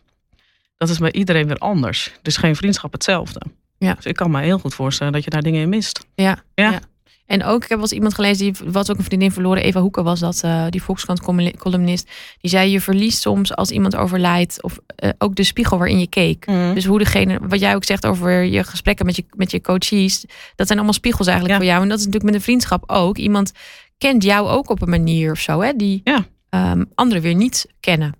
Dat 0.77 0.89
is 0.89 0.97
bij 0.97 1.11
iedereen 1.11 1.47
weer 1.47 1.57
anders. 1.57 2.13
Dus 2.21 2.37
geen 2.37 2.55
vriendschap 2.55 2.91
hetzelfde. 2.91 3.41
Ja. 3.77 3.93
Dus 3.93 4.05
ik 4.05 4.15
kan 4.15 4.31
me 4.31 4.41
heel 4.41 4.59
goed 4.59 4.73
voorstellen 4.73 5.13
dat 5.13 5.23
je 5.23 5.29
daar 5.29 5.41
dingen 5.41 5.61
in 5.61 5.69
mist. 5.69 6.05
Ja. 6.15 6.43
ja. 6.53 6.71
ja. 6.71 6.79
En 7.27 7.43
ook, 7.43 7.63
ik 7.63 7.69
heb 7.69 7.69
wel 7.69 7.79
eens 7.79 7.91
iemand 7.91 8.13
gelezen, 8.13 8.53
die 8.53 8.71
was 8.71 8.91
ook 8.91 8.97
een 8.97 9.03
vriendin 9.03 9.31
verloren. 9.31 9.63
Eva 9.63 9.79
Hoeken 9.79 10.03
was 10.03 10.19
dat, 10.19 10.41
uh, 10.45 10.65
die 10.69 10.83
Volkskrant-columnist. 10.83 12.09
Die 12.39 12.49
zei, 12.49 12.71
je 12.71 12.81
verliest 12.81 13.21
soms 13.21 13.55
als 13.55 13.71
iemand 13.71 13.95
overlijdt... 13.95 14.63
of 14.63 14.79
uh, 15.03 15.09
ook 15.17 15.35
de 15.35 15.43
spiegel 15.43 15.77
waarin 15.77 15.99
je 15.99 16.07
keek. 16.07 16.45
Mm. 16.47 16.73
Dus 16.73 16.85
hoe 16.85 16.99
degene, 16.99 17.39
wat 17.41 17.59
jij 17.59 17.75
ook 17.75 17.83
zegt 17.83 18.05
over 18.05 18.43
je 18.43 18.63
gesprekken 18.63 19.05
met 19.05 19.15
je, 19.15 19.25
met 19.35 19.51
je 19.51 19.61
coaches... 19.61 20.25
dat 20.55 20.67
zijn 20.67 20.77
allemaal 20.77 20.93
spiegels 20.93 21.27
eigenlijk 21.27 21.59
ja. 21.59 21.63
voor 21.63 21.73
jou. 21.73 21.83
En 21.83 21.89
dat 21.89 21.99
is 21.99 22.05
natuurlijk 22.05 22.31
met 22.31 22.41
een 22.41 22.45
vriendschap 22.45 22.83
ook. 22.89 23.17
Iemand 23.17 23.51
kent 23.97 24.23
jou 24.23 24.47
ook 24.47 24.69
op 24.69 24.81
een 24.81 24.89
manier 24.89 25.31
of 25.31 25.39
zo, 25.39 25.61
hè, 25.61 25.73
die 25.75 26.01
ja. 26.03 26.25
um, 26.71 26.91
anderen 26.95 27.23
weer 27.23 27.35
niet 27.35 27.65
kennen. 27.79 28.13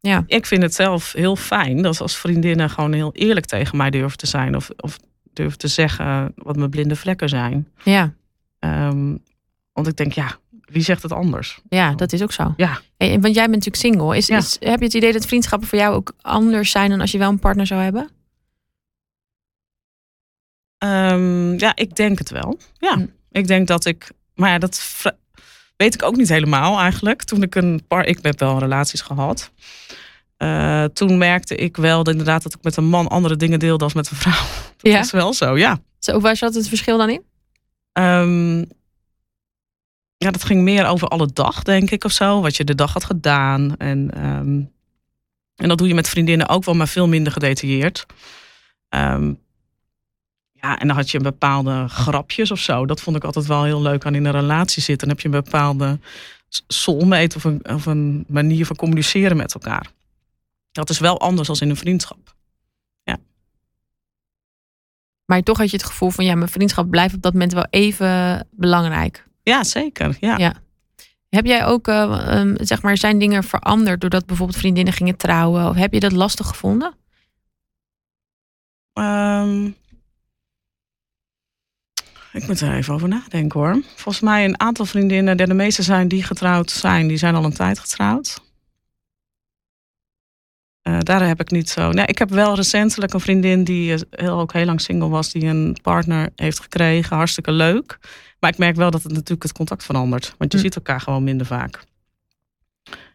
Ja. 0.00 0.24
Ik 0.26 0.46
vind 0.46 0.62
het 0.62 0.74
zelf 0.74 1.12
heel 1.12 1.36
fijn 1.36 1.82
dat 1.82 2.00
als 2.00 2.16
vriendinnen 2.16 2.70
gewoon 2.70 2.92
heel 2.92 3.12
eerlijk 3.12 3.46
tegen 3.46 3.76
mij 3.76 3.90
durven 3.90 4.18
te 4.18 4.26
zijn... 4.26 4.56
of, 4.56 4.70
of 4.76 4.98
durven 5.32 5.58
te 5.58 5.68
zeggen 5.68 6.32
wat 6.34 6.56
mijn 6.56 6.70
blinde 6.70 6.96
vlekken 6.96 7.28
zijn. 7.28 7.68
Ja. 7.84 8.12
Um, 8.60 9.22
want 9.72 9.86
ik 9.86 9.96
denk, 9.96 10.12
ja, 10.12 10.36
wie 10.60 10.82
zegt 10.82 11.02
het 11.02 11.12
anders? 11.12 11.60
Ja, 11.68 11.94
dat 11.94 12.12
is 12.12 12.22
ook 12.22 12.32
zo. 12.32 12.54
Ja. 12.56 12.80
Hey, 12.96 13.10
want 13.20 13.34
jij 13.34 13.48
bent 13.50 13.64
natuurlijk 13.64 13.76
single. 13.76 14.16
Is, 14.16 14.26
ja. 14.26 14.36
is, 14.36 14.56
heb 14.60 14.78
je 14.78 14.84
het 14.84 14.94
idee 14.94 15.12
dat 15.12 15.26
vriendschappen 15.26 15.68
voor 15.68 15.78
jou 15.78 15.94
ook 15.94 16.12
anders 16.20 16.70
zijn 16.70 16.90
dan 16.90 17.00
als 17.00 17.10
je 17.10 17.18
wel 17.18 17.28
een 17.30 17.38
partner 17.38 17.66
zou 17.66 17.80
hebben? 17.82 18.10
Ehm, 20.78 21.58
ja, 21.58 21.72
ik 21.76 21.96
denk 21.96 22.18
het 22.18 22.30
wel. 22.30 22.58
Ja, 22.78 22.94
Hm. 22.94 23.06
ik 23.32 23.46
denk 23.46 23.66
dat 23.66 23.84
ik. 23.84 24.10
Maar 24.34 24.50
ja, 24.50 24.58
dat 24.58 25.02
weet 25.76 25.94
ik 25.94 26.02
ook 26.02 26.16
niet 26.16 26.28
helemaal 26.28 26.78
eigenlijk. 26.78 27.22
Toen 27.22 27.42
ik 27.42 27.54
een 27.54 27.82
paar. 27.88 28.06
Ik 28.06 28.18
heb 28.22 28.38
wel 28.38 28.58
relaties 28.58 29.00
gehad. 29.00 29.50
Eh, 30.36 30.84
toen 30.84 31.18
merkte 31.18 31.54
ik 31.54 31.76
wel 31.76 32.02
dat 32.02 32.12
inderdaad 32.12 32.42
dat 32.42 32.54
ik 32.54 32.62
met 32.62 32.76
een 32.76 32.84
man 32.88 33.08
andere 33.08 33.36
dingen 33.36 33.58
deelde 33.58 33.84
als 33.84 33.94
met 33.94 34.10
een 34.10 34.16
vrouw. 34.16 34.46
Dat 34.80 34.92
Ja. 34.92 34.98
is 35.00 35.10
wel 35.10 35.32
zo, 35.32 35.58
ja. 35.58 35.78
Zo, 35.98 36.20
waar 36.20 36.36
zat 36.36 36.54
het 36.54 36.68
verschil 36.68 36.98
dan 36.98 37.10
in? 37.10 37.22
Ehm, 37.92 38.58
ja, 40.16 40.30
dat 40.30 40.44
ging 40.44 40.62
meer 40.62 40.86
over 40.86 41.08
alle 41.08 41.26
dag, 41.32 41.62
denk 41.62 41.90
ik, 41.90 42.04
of 42.04 42.12
zo. 42.12 42.40
Wat 42.40 42.56
je 42.56 42.64
de 42.64 42.74
dag 42.74 42.92
had 42.92 43.04
gedaan. 43.04 43.76
En, 43.76 44.10
ehm, 44.14 44.60
en 45.54 45.68
dat 45.68 45.78
doe 45.78 45.88
je 45.88 45.94
met 45.94 46.08
vriendinnen 46.08 46.48
ook 46.48 46.64
wel, 46.64 46.74
maar 46.74 46.88
veel 46.88 47.08
minder 47.08 47.32
gedetailleerd. 47.32 48.06
Ehm, 48.88 49.32
ja, 50.52 50.78
en 50.78 50.86
dan 50.86 50.96
had 50.96 51.10
je 51.10 51.20
bepaalde 51.20 51.88
grapjes 51.88 52.50
of 52.50 52.58
zo. 52.58 52.86
Dat 52.86 53.00
vond 53.00 53.16
ik 53.16 53.24
altijd 53.24 53.46
wel 53.46 53.64
heel 53.64 53.82
leuk 53.82 54.06
aan 54.06 54.14
in 54.14 54.24
een 54.24 54.32
relatie 54.32 54.82
zitten. 54.82 55.08
Dan 55.08 55.16
heb 55.16 55.26
je 55.26 55.36
een 55.36 55.44
bepaalde 55.44 55.98
soulmate 56.66 57.36
of 57.36 57.44
een, 57.44 57.60
of 57.68 57.86
een 57.86 58.24
manier 58.28 58.66
van 58.66 58.76
communiceren 58.76 59.36
met 59.36 59.54
elkaar. 59.54 59.90
Dat 60.72 60.90
is 60.90 60.98
wel 60.98 61.20
anders 61.20 61.48
dan 61.48 61.56
in 61.60 61.70
een 61.70 61.76
vriendschap. 61.76 62.34
Maar 65.30 65.42
toch 65.42 65.58
had 65.58 65.70
je 65.70 65.76
het 65.76 65.86
gevoel 65.86 66.10
van 66.10 66.24
ja, 66.24 66.34
mijn 66.34 66.50
vriendschap 66.50 66.90
blijft 66.90 67.14
op 67.14 67.22
dat 67.22 67.32
moment 67.32 67.52
wel 67.52 67.66
even 67.70 68.46
belangrijk. 68.50 69.26
Ja, 69.42 69.64
zeker. 69.64 70.16
Ja. 70.20 70.36
Ja. 70.36 70.54
Heb 71.28 71.46
jij 71.46 71.64
ook, 71.64 71.88
eh, 71.88 72.38
ehm, 72.38 72.54
zeg 72.58 72.82
maar, 72.82 72.96
zijn 72.96 73.18
dingen 73.18 73.44
veranderd 73.44 74.00
doordat 74.00 74.26
bijvoorbeeld 74.26 74.58
vriendinnen 74.58 74.92
gingen 74.92 75.16
trouwen? 75.16 75.68
Of 75.68 75.76
heb 75.76 75.92
je 75.92 76.00
dat 76.00 76.12
lastig 76.12 76.46
gevonden? 76.46 76.94
Ehm, 78.92 79.66
ik 82.32 82.46
moet 82.46 82.60
er 82.60 82.74
even 82.74 82.94
over 82.94 83.08
nadenken 83.08 83.60
hoor. 83.60 83.82
Volgens 83.94 84.20
mij 84.20 84.44
een 84.44 84.60
aantal 84.60 84.84
vriendinnen, 84.84 85.36
de 85.36 85.54
meeste 85.54 85.82
zijn 85.82 86.08
die 86.08 86.22
getrouwd 86.22 86.70
zijn, 86.70 87.08
die 87.08 87.16
zijn 87.16 87.34
al 87.34 87.44
een 87.44 87.54
tijd 87.54 87.78
getrouwd. 87.78 88.49
Eh, 90.82 90.98
daar 90.98 91.26
heb 91.26 91.40
ik 91.40 91.50
niet 91.50 91.68
zo. 91.70 91.90
Nee, 91.90 92.06
ik 92.06 92.18
heb 92.18 92.30
wel 92.30 92.54
recentelijk 92.54 93.12
een 93.12 93.20
vriendin 93.20 93.64
die 93.64 93.92
eh, 93.94 94.00
heel, 94.10 94.40
ook 94.40 94.52
heel 94.52 94.64
lang 94.64 94.80
single 94.80 95.08
was, 95.08 95.32
die 95.32 95.44
een 95.44 95.76
partner 95.82 96.28
heeft 96.36 96.60
gekregen. 96.60 97.16
Hartstikke 97.16 97.52
leuk. 97.52 97.98
Maar 98.40 98.50
ik 98.50 98.58
merk 98.58 98.76
wel 98.76 98.90
dat 98.90 99.02
het 99.02 99.12
natuurlijk 99.12 99.42
het 99.42 99.52
contact 99.52 99.84
verandert. 99.84 100.34
Want 100.38 100.52
je 100.52 100.58
Hm. 100.58 100.64
ziet 100.64 100.76
elkaar 100.76 101.00
gewoon 101.00 101.24
minder 101.24 101.46
vaak. 101.46 101.84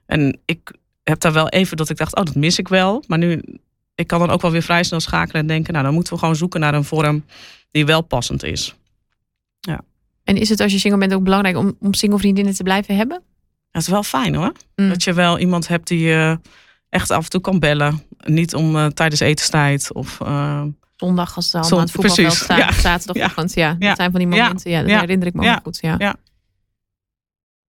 En 0.05 0.39
ik 0.45 0.71
heb 1.03 1.19
daar 1.19 1.33
wel 1.33 1.49
even 1.49 1.77
dat 1.77 1.89
ik 1.89 1.97
dacht, 1.97 2.15
oh, 2.15 2.23
dat 2.23 2.35
mis 2.35 2.59
ik 2.59 2.67
wel. 2.67 3.03
Maar 3.07 3.17
nu, 3.17 3.41
ik 3.95 4.07
kan 4.07 4.19
dan 4.19 4.29
ook 4.29 4.41
wel 4.41 4.51
weer 4.51 4.61
vrij 4.61 4.83
snel 4.83 4.99
schakelen 4.99 5.41
en 5.41 5.47
denken, 5.47 5.73
nou, 5.73 5.85
dan 5.85 5.93
moeten 5.93 6.13
we 6.13 6.19
gewoon 6.19 6.35
zoeken 6.35 6.59
naar 6.59 6.73
een 6.73 6.83
vorm 6.83 7.25
die 7.71 7.85
wel 7.85 8.01
passend 8.01 8.43
is. 8.43 8.75
En 10.23 10.37
is 10.37 10.49
het 10.49 10.59
als 10.59 10.71
je 10.71 10.79
single 10.79 10.99
bent 10.99 11.13
ook 11.13 11.23
belangrijk 11.23 11.57
om, 11.57 11.75
om 11.79 11.93
single 11.93 12.19
vriendinnen 12.19 12.53
te 12.53 12.63
blijven 12.63 12.95
hebben? 12.95 13.21
Dat 13.71 13.81
is 13.81 13.87
wel 13.87 14.03
fijn 14.03 14.35
hoor. 14.35 14.51
Mm. 14.75 14.89
Dat 14.89 15.03
je 15.03 15.13
wel 15.13 15.39
iemand 15.39 15.67
hebt 15.67 15.87
die 15.87 15.99
je 15.99 16.39
echt 16.89 17.11
af 17.11 17.23
en 17.23 17.29
toe 17.29 17.41
kan 17.41 17.59
bellen. 17.59 18.03
Niet 18.17 18.55
om 18.55 18.75
eh, 18.75 18.85
tijdens 18.85 19.19
etenstijd 19.21 19.93
of 19.93 20.21
eh, 20.21 20.61
Zondag 20.95 21.35
als 21.35 21.49
ze 21.49 21.57
allemaal 21.57 21.69
Zon- 21.69 21.79
aan 21.79 21.85
het 21.85 21.93
voetbalveld 21.93 22.27
precies, 22.27 22.43
staan. 22.43 22.57
ja. 22.57 22.67
Of 22.67 22.75
zaterdagochtend. 22.75 23.53
Ja. 23.53 23.75
Ja. 23.79 23.87
Dat 23.87 23.97
zijn 23.97 24.11
van 24.11 24.19
die 24.19 24.29
momenten. 24.29 24.71
Ja, 24.71 24.81
dat 24.81 24.89
herinner 24.99 25.27
ik 25.27 25.33
me 25.33 25.49
ook 25.51 25.59
goed. 25.63 25.77
Ja. 25.81 25.95
Ja. 25.97 26.15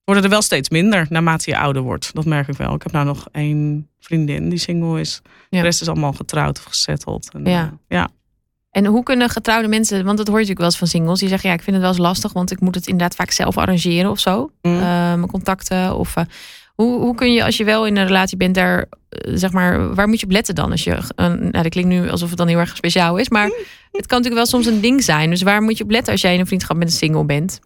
worden 0.04 0.24
er 0.24 0.30
wel 0.30 0.42
steeds 0.42 0.68
minder 0.68 1.06
naarmate 1.10 1.50
je 1.50 1.58
ouder 1.58 1.82
wordt. 1.82 2.14
Dat 2.14 2.24
merk 2.24 2.48
ik 2.48 2.56
wel. 2.56 2.74
Ik 2.74 2.82
heb 2.82 2.92
nou 2.92 3.04
nog 3.06 3.28
één 3.32 3.88
vriendin 4.00 4.48
die 4.48 4.58
single 4.58 5.00
is. 5.00 5.20
De 5.48 5.60
rest 5.60 5.80
is 5.80 5.88
allemaal 5.88 6.12
getrouwd 6.12 6.58
of 6.58 6.64
gezetteld. 6.64 7.32
En, 7.34 7.44
Ja. 7.44 7.62
eh, 7.64 7.72
ja. 7.88 8.08
En 8.70 8.86
hoe 8.86 9.02
kunnen 9.02 9.28
getrouwde 9.30 9.68
mensen, 9.68 10.04
want 10.04 10.18
dat 10.18 10.26
hoor 10.28 10.40
je 10.40 10.46
natuurlijk 10.46 10.58
wel 10.58 10.66
eens 10.68 10.78
van 10.78 10.86
singles, 10.88 11.18
die 11.20 11.28
zeggen 11.28 11.48
ja, 11.48 11.54
ik 11.54 11.62
vind 11.62 11.76
het 11.76 11.84
wel 11.84 11.94
eens 11.94 12.02
lastig, 12.02 12.32
want 12.32 12.50
ik 12.50 12.60
moet 12.60 12.74
het 12.74 12.86
inderdaad 12.86 13.14
vaak 13.16 13.30
zelf 13.30 13.56
arrangeren 13.58 14.10
of 14.10 14.18
zo. 14.20 14.50
Mm. 14.62 14.78
Mijn 14.78 15.26
contacten. 15.26 15.96
Of, 15.96 16.14
hoe, 16.74 17.00
hoe 17.00 17.14
kun 17.14 17.32
je, 17.32 17.44
als 17.44 17.56
je 17.56 17.64
wel 17.64 17.86
in 17.86 17.96
een 17.96 18.06
relatie 18.06 18.36
bent, 18.36 18.54
daar, 18.54 18.86
zeg 19.34 19.52
maar, 19.52 19.94
waar 19.94 20.08
moet 20.08 20.20
je 20.20 20.26
op 20.26 20.32
letten 20.32 20.54
dan? 20.54 20.70
Als 20.70 20.84
je, 20.84 20.98
nou, 21.16 21.50
dat 21.50 21.68
klinkt 21.68 21.90
nu 21.90 22.10
alsof 22.10 22.28
het 22.28 22.38
dan 22.38 22.48
heel 22.48 22.58
erg 22.58 22.76
speciaal 22.76 23.16
is, 23.16 23.28
maar 23.28 23.46
het 23.90 24.06
kan 24.06 24.18
natuurlijk 24.18 24.34
wel 24.34 24.46
soms 24.46 24.66
een 24.66 24.80
ding 24.80 25.04
zijn. 25.04 25.30
Dus 25.30 25.42
waar 25.42 25.62
moet 25.62 25.78
je 25.78 25.84
op 25.84 25.90
letten 25.90 26.12
als 26.12 26.20
jij 26.20 26.34
in 26.34 26.40
een 26.40 26.46
vriendschap 26.46 26.76
met 26.76 26.86
een 26.86 26.92
single 26.92 27.24
bent? 27.24 27.60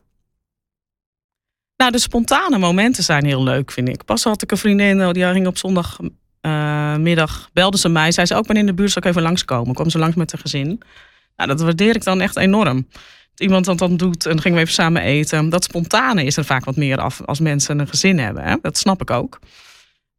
Nou, 1.77 1.93
de 1.93 1.99
spontane 1.99 2.59
momenten 2.59 3.05
zijn 3.05 3.25
heel 3.25 3.43
leuk, 3.43 3.71
vind 3.71 3.89
ik. 3.89 4.05
Pas 4.05 4.25
had 4.25 4.43
ik 4.43 4.51
een 4.51 4.57
vriendin, 4.57 5.07
oh, 5.07 5.13
die 5.13 5.25
ging 5.25 5.47
op 5.47 5.59
zondagmiddag, 5.59 7.51
belde 7.53 7.79
ze 7.79 7.89
mij. 7.89 8.13
Zei 8.13 8.27
ze 8.27 8.35
ook, 8.35 8.47
ben 8.47 8.57
in 8.57 8.67
de 8.67 8.75
buurt, 8.75 8.91
zal 8.91 9.03
ik 9.03 9.09
even 9.09 9.23
langskomen? 9.23 9.75
Kwam 9.75 9.91
ze 9.91 9.99
langs 9.99 10.17
met 10.17 10.33
haar 10.33 10.41
gezin. 10.41 10.81
Nou, 11.37 11.49
dat 11.49 11.61
waardeer 11.61 11.97
ik 11.97 12.05
dan 12.05 12.21
echt 12.21 12.37
enorm. 12.37 12.87
Dat 13.31 13.41
iemand 13.41 13.65
dat 13.65 13.79
dan 13.79 13.97
doet 13.97 14.25
en 14.25 14.31
dan 14.31 14.41
gingen 14.41 14.57
we 14.57 14.63
even 14.63 14.75
samen 14.75 15.03
eten. 15.03 15.49
Dat 15.49 15.65
spontane 15.65 16.25
is 16.25 16.37
er 16.37 16.45
vaak 16.45 16.65
wat 16.65 16.77
meer 16.77 16.99
af 16.99 17.23
als 17.25 17.41
mensen 17.41 17.79
een 17.79 17.89
gezin 17.89 18.19
hebben. 18.19 18.45
Hè? 18.45 18.57
Dat 18.63 18.79
snap 18.79 19.01
ik 19.01 19.11
ook. 19.11 19.39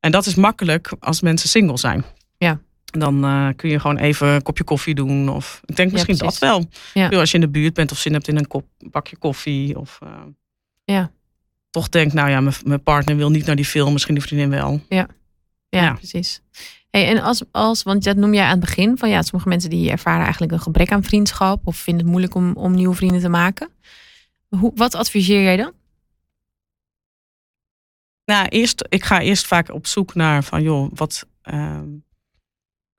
En 0.02 0.12
dat 0.12 0.26
is 0.26 0.36
makkelijk 0.36 0.92
als 1.00 1.22
mensen 1.22 1.50
single 1.50 1.78
zijn. 1.78 2.04
Ja. 2.38 2.60
Dan 2.86 3.24
eh, 3.24 3.48
kun 3.56 3.70
je 3.70 3.80
gewoon 3.80 3.98
even 3.98 4.28
een 4.28 4.42
kopje 4.42 4.64
koffie 4.64 4.96
doen. 4.96 5.30
Of 5.30 5.62
ik 5.66 5.76
denk 5.76 5.88
Ja, 5.90 5.94
misschien 5.94 6.18
dat 6.18 6.38
wel. 6.38 6.66
Ja. 6.94 7.10
Als 7.10 7.30
je 7.32 7.36
in 7.36 7.42
de 7.44 7.50
buurt 7.50 7.74
bent 7.74 7.92
of 7.92 7.98
zin 7.98 8.14
hebt 8.14 8.28
in 8.28 8.38
een 8.38 8.48
kop, 8.48 8.66
bakje 8.92 9.16
koffie. 9.18 9.80
Of, 9.80 10.00
eh, 10.04 10.10
Ja. 10.84 11.12
Toch 11.70 11.90
denk, 11.90 12.14
nou 12.14 12.30
ja, 12.30 12.42
mijn- 12.42 12.56
mijn 12.66 12.84
partner 12.84 13.16
wil 13.18 13.30
niet 13.30 13.46
naar 13.46 13.56
die 13.56 13.66
film, 13.66 13.94
misschien 13.94 14.14
die 14.14 14.24
vriendin 14.24 14.50
wel. 14.50 14.82
Ja, 14.90 15.08
Ja. 15.70 15.94
precies. 15.94 16.42
Hey, 16.90 17.08
en 17.08 17.22
als, 17.22 17.44
als, 17.52 17.84
want 17.84 18.04
dat 18.04 18.16
noem 18.18 18.34
jij 18.34 18.44
aan 18.44 18.50
het 18.52 18.60
begin 18.60 18.98
van 18.98 19.10
ja, 19.10 19.22
sommige 19.22 19.50
mensen 19.50 19.70
die 19.70 19.92
ervaren 19.92 20.22
eigenlijk 20.24 20.52
een 20.54 20.60
gebrek 20.60 20.92
aan 20.92 21.04
vriendschap 21.04 21.68
of 21.68 21.76
vinden 21.78 22.02
het 22.04 22.12
moeilijk 22.12 22.36
om, 22.36 22.54
om 22.56 22.74
nieuwe 22.74 22.96
vrienden 22.96 23.22
te 23.22 23.30
maken. 23.30 23.70
Hoe, 24.48 24.72
wat 24.76 24.96
adviseer 24.96 25.42
jij 25.44 25.58
dan? 25.58 25.72
Nou, 28.32 28.48
eerst, 28.48 28.86
ik 28.90 29.04
ga 29.04 29.22
eerst 29.22 29.48
vaak 29.48 29.72
op 29.72 29.88
zoek 29.88 30.16
naar 30.16 30.44
van, 30.44 30.64
joh, 30.64 30.92
wat 30.94 31.28
ehm, 31.42 31.90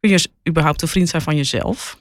kun 0.01 0.11
je 0.11 0.31
überhaupt 0.49 0.83
een 0.83 0.89
vriend 0.89 1.09
zijn 1.09 1.23
van 1.23 1.37
jezelf? 1.37 2.01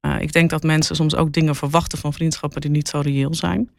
Eh, 0.00 0.20
ik 0.20 0.32
denk 0.32 0.50
dat 0.50 0.62
mensen 0.62 0.96
soms 0.96 1.14
ook 1.14 1.32
dingen 1.32 1.54
verwachten 1.56 1.98
van 1.98 2.12
vriendschappen 2.12 2.60
die 2.60 2.70
niet 2.70 2.88
zo 2.88 3.00
reëel 3.00 3.34
zijn. 3.34 3.70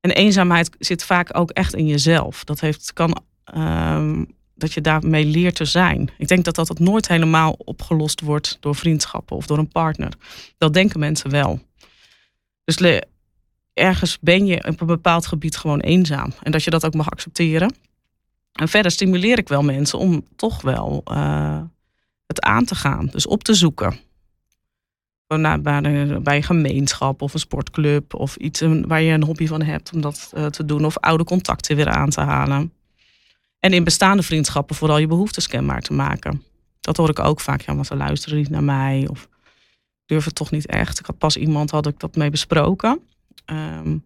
En 0.00 0.10
eenzaamheid 0.10 0.70
zit 0.78 1.04
vaak 1.04 1.36
ook 1.36 1.50
echt 1.50 1.74
in 1.74 1.86
jezelf. 1.86 2.44
Dat 2.44 2.60
heeft, 2.60 2.92
kan 2.92 3.22
ehm, 3.44 4.24
dat 4.54 4.72
je 4.72 4.80
daarmee 4.80 5.24
leert 5.24 5.54
te 5.54 5.64
zijn. 5.64 6.10
Ik 6.18 6.28
denk 6.28 6.44
dat 6.44 6.54
dat 6.54 6.78
nooit 6.78 7.08
helemaal 7.08 7.52
opgelost 7.52 8.20
wordt 8.20 8.56
door 8.60 8.74
vriendschappen 8.74 9.36
of 9.36 9.46
door 9.46 9.58
een 9.58 9.68
partner. 9.68 10.12
Dat 10.58 10.74
denken 10.74 11.00
mensen 11.00 11.30
wel. 11.30 11.60
Dus 12.64 12.78
ergens 13.78 14.18
ben 14.20 14.46
je 14.46 14.64
op 14.68 14.80
een 14.80 14.86
bepaald 14.86 15.26
gebied 15.26 15.56
gewoon 15.56 15.80
eenzaam. 15.80 16.32
En 16.42 16.52
dat 16.52 16.64
je 16.64 16.70
dat 16.70 16.86
ook 16.86 16.94
mag 16.94 17.10
accepteren. 17.10 17.74
En 18.52 18.68
verder 18.68 18.90
stimuleer 18.90 19.38
ik 19.38 19.48
wel 19.48 19.62
mensen 19.62 19.98
om 19.98 20.24
toch 20.36 20.62
wel 20.62 21.00
eh, 21.04 21.60
het 22.26 22.40
aan 22.40 22.64
te 22.64 22.74
gaan. 22.74 23.06
Dus 23.06 23.26
op 23.26 23.44
te 23.44 23.54
zoeken. 23.54 23.96
Bij 25.26 26.34
een, 26.34 26.42
gemeenschap 26.42 27.22
of 27.22 27.34
een 27.34 27.40
sportclub. 27.40 28.14
Of 28.14 28.36
iets 28.36 28.62
waar 28.82 29.02
je 29.02 29.12
een 29.12 29.24
hobby 29.24 29.46
van 29.46 29.62
hebt 29.62 29.92
om 29.92 30.00
dat 30.00 30.30
eh, 30.34 30.46
te 30.46 30.64
doen. 30.64 30.84
Of 30.84 30.98
oude 30.98 31.24
contacten 31.24 31.76
weer 31.76 31.88
aan 31.88 32.10
te 32.10 32.20
halen. 32.20 32.72
En 33.58 33.72
in 33.72 33.84
bestaande 33.84 34.22
vriendschappen 34.22 34.76
vooral 34.76 34.98
je 34.98 35.06
behoeftes 35.06 35.46
kenbaar 35.46 35.82
te 35.82 35.92
maken. 35.92 36.42
Dat 36.80 36.96
hoor 36.96 37.08
ik 37.08 37.18
ook 37.18 37.40
vaak. 37.40 37.60
Ja, 37.60 37.74
maar 37.74 37.84
ze 37.84 37.96
luisteren 37.96 38.38
niet 38.38 38.50
naar 38.50 38.64
mij. 38.64 39.06
Of 39.10 39.28
durven 40.06 40.34
toch 40.34 40.50
niet 40.50 40.66
echt. 40.66 40.98
Ik 40.98 41.06
had 41.06 41.18
pas 41.18 41.36
iemand, 41.36 41.70
had 41.70 41.86
ik 41.86 42.00
dat 42.00 42.16
mee 42.16 42.30
besproken. 42.30 43.00
Ehm, 43.48 43.96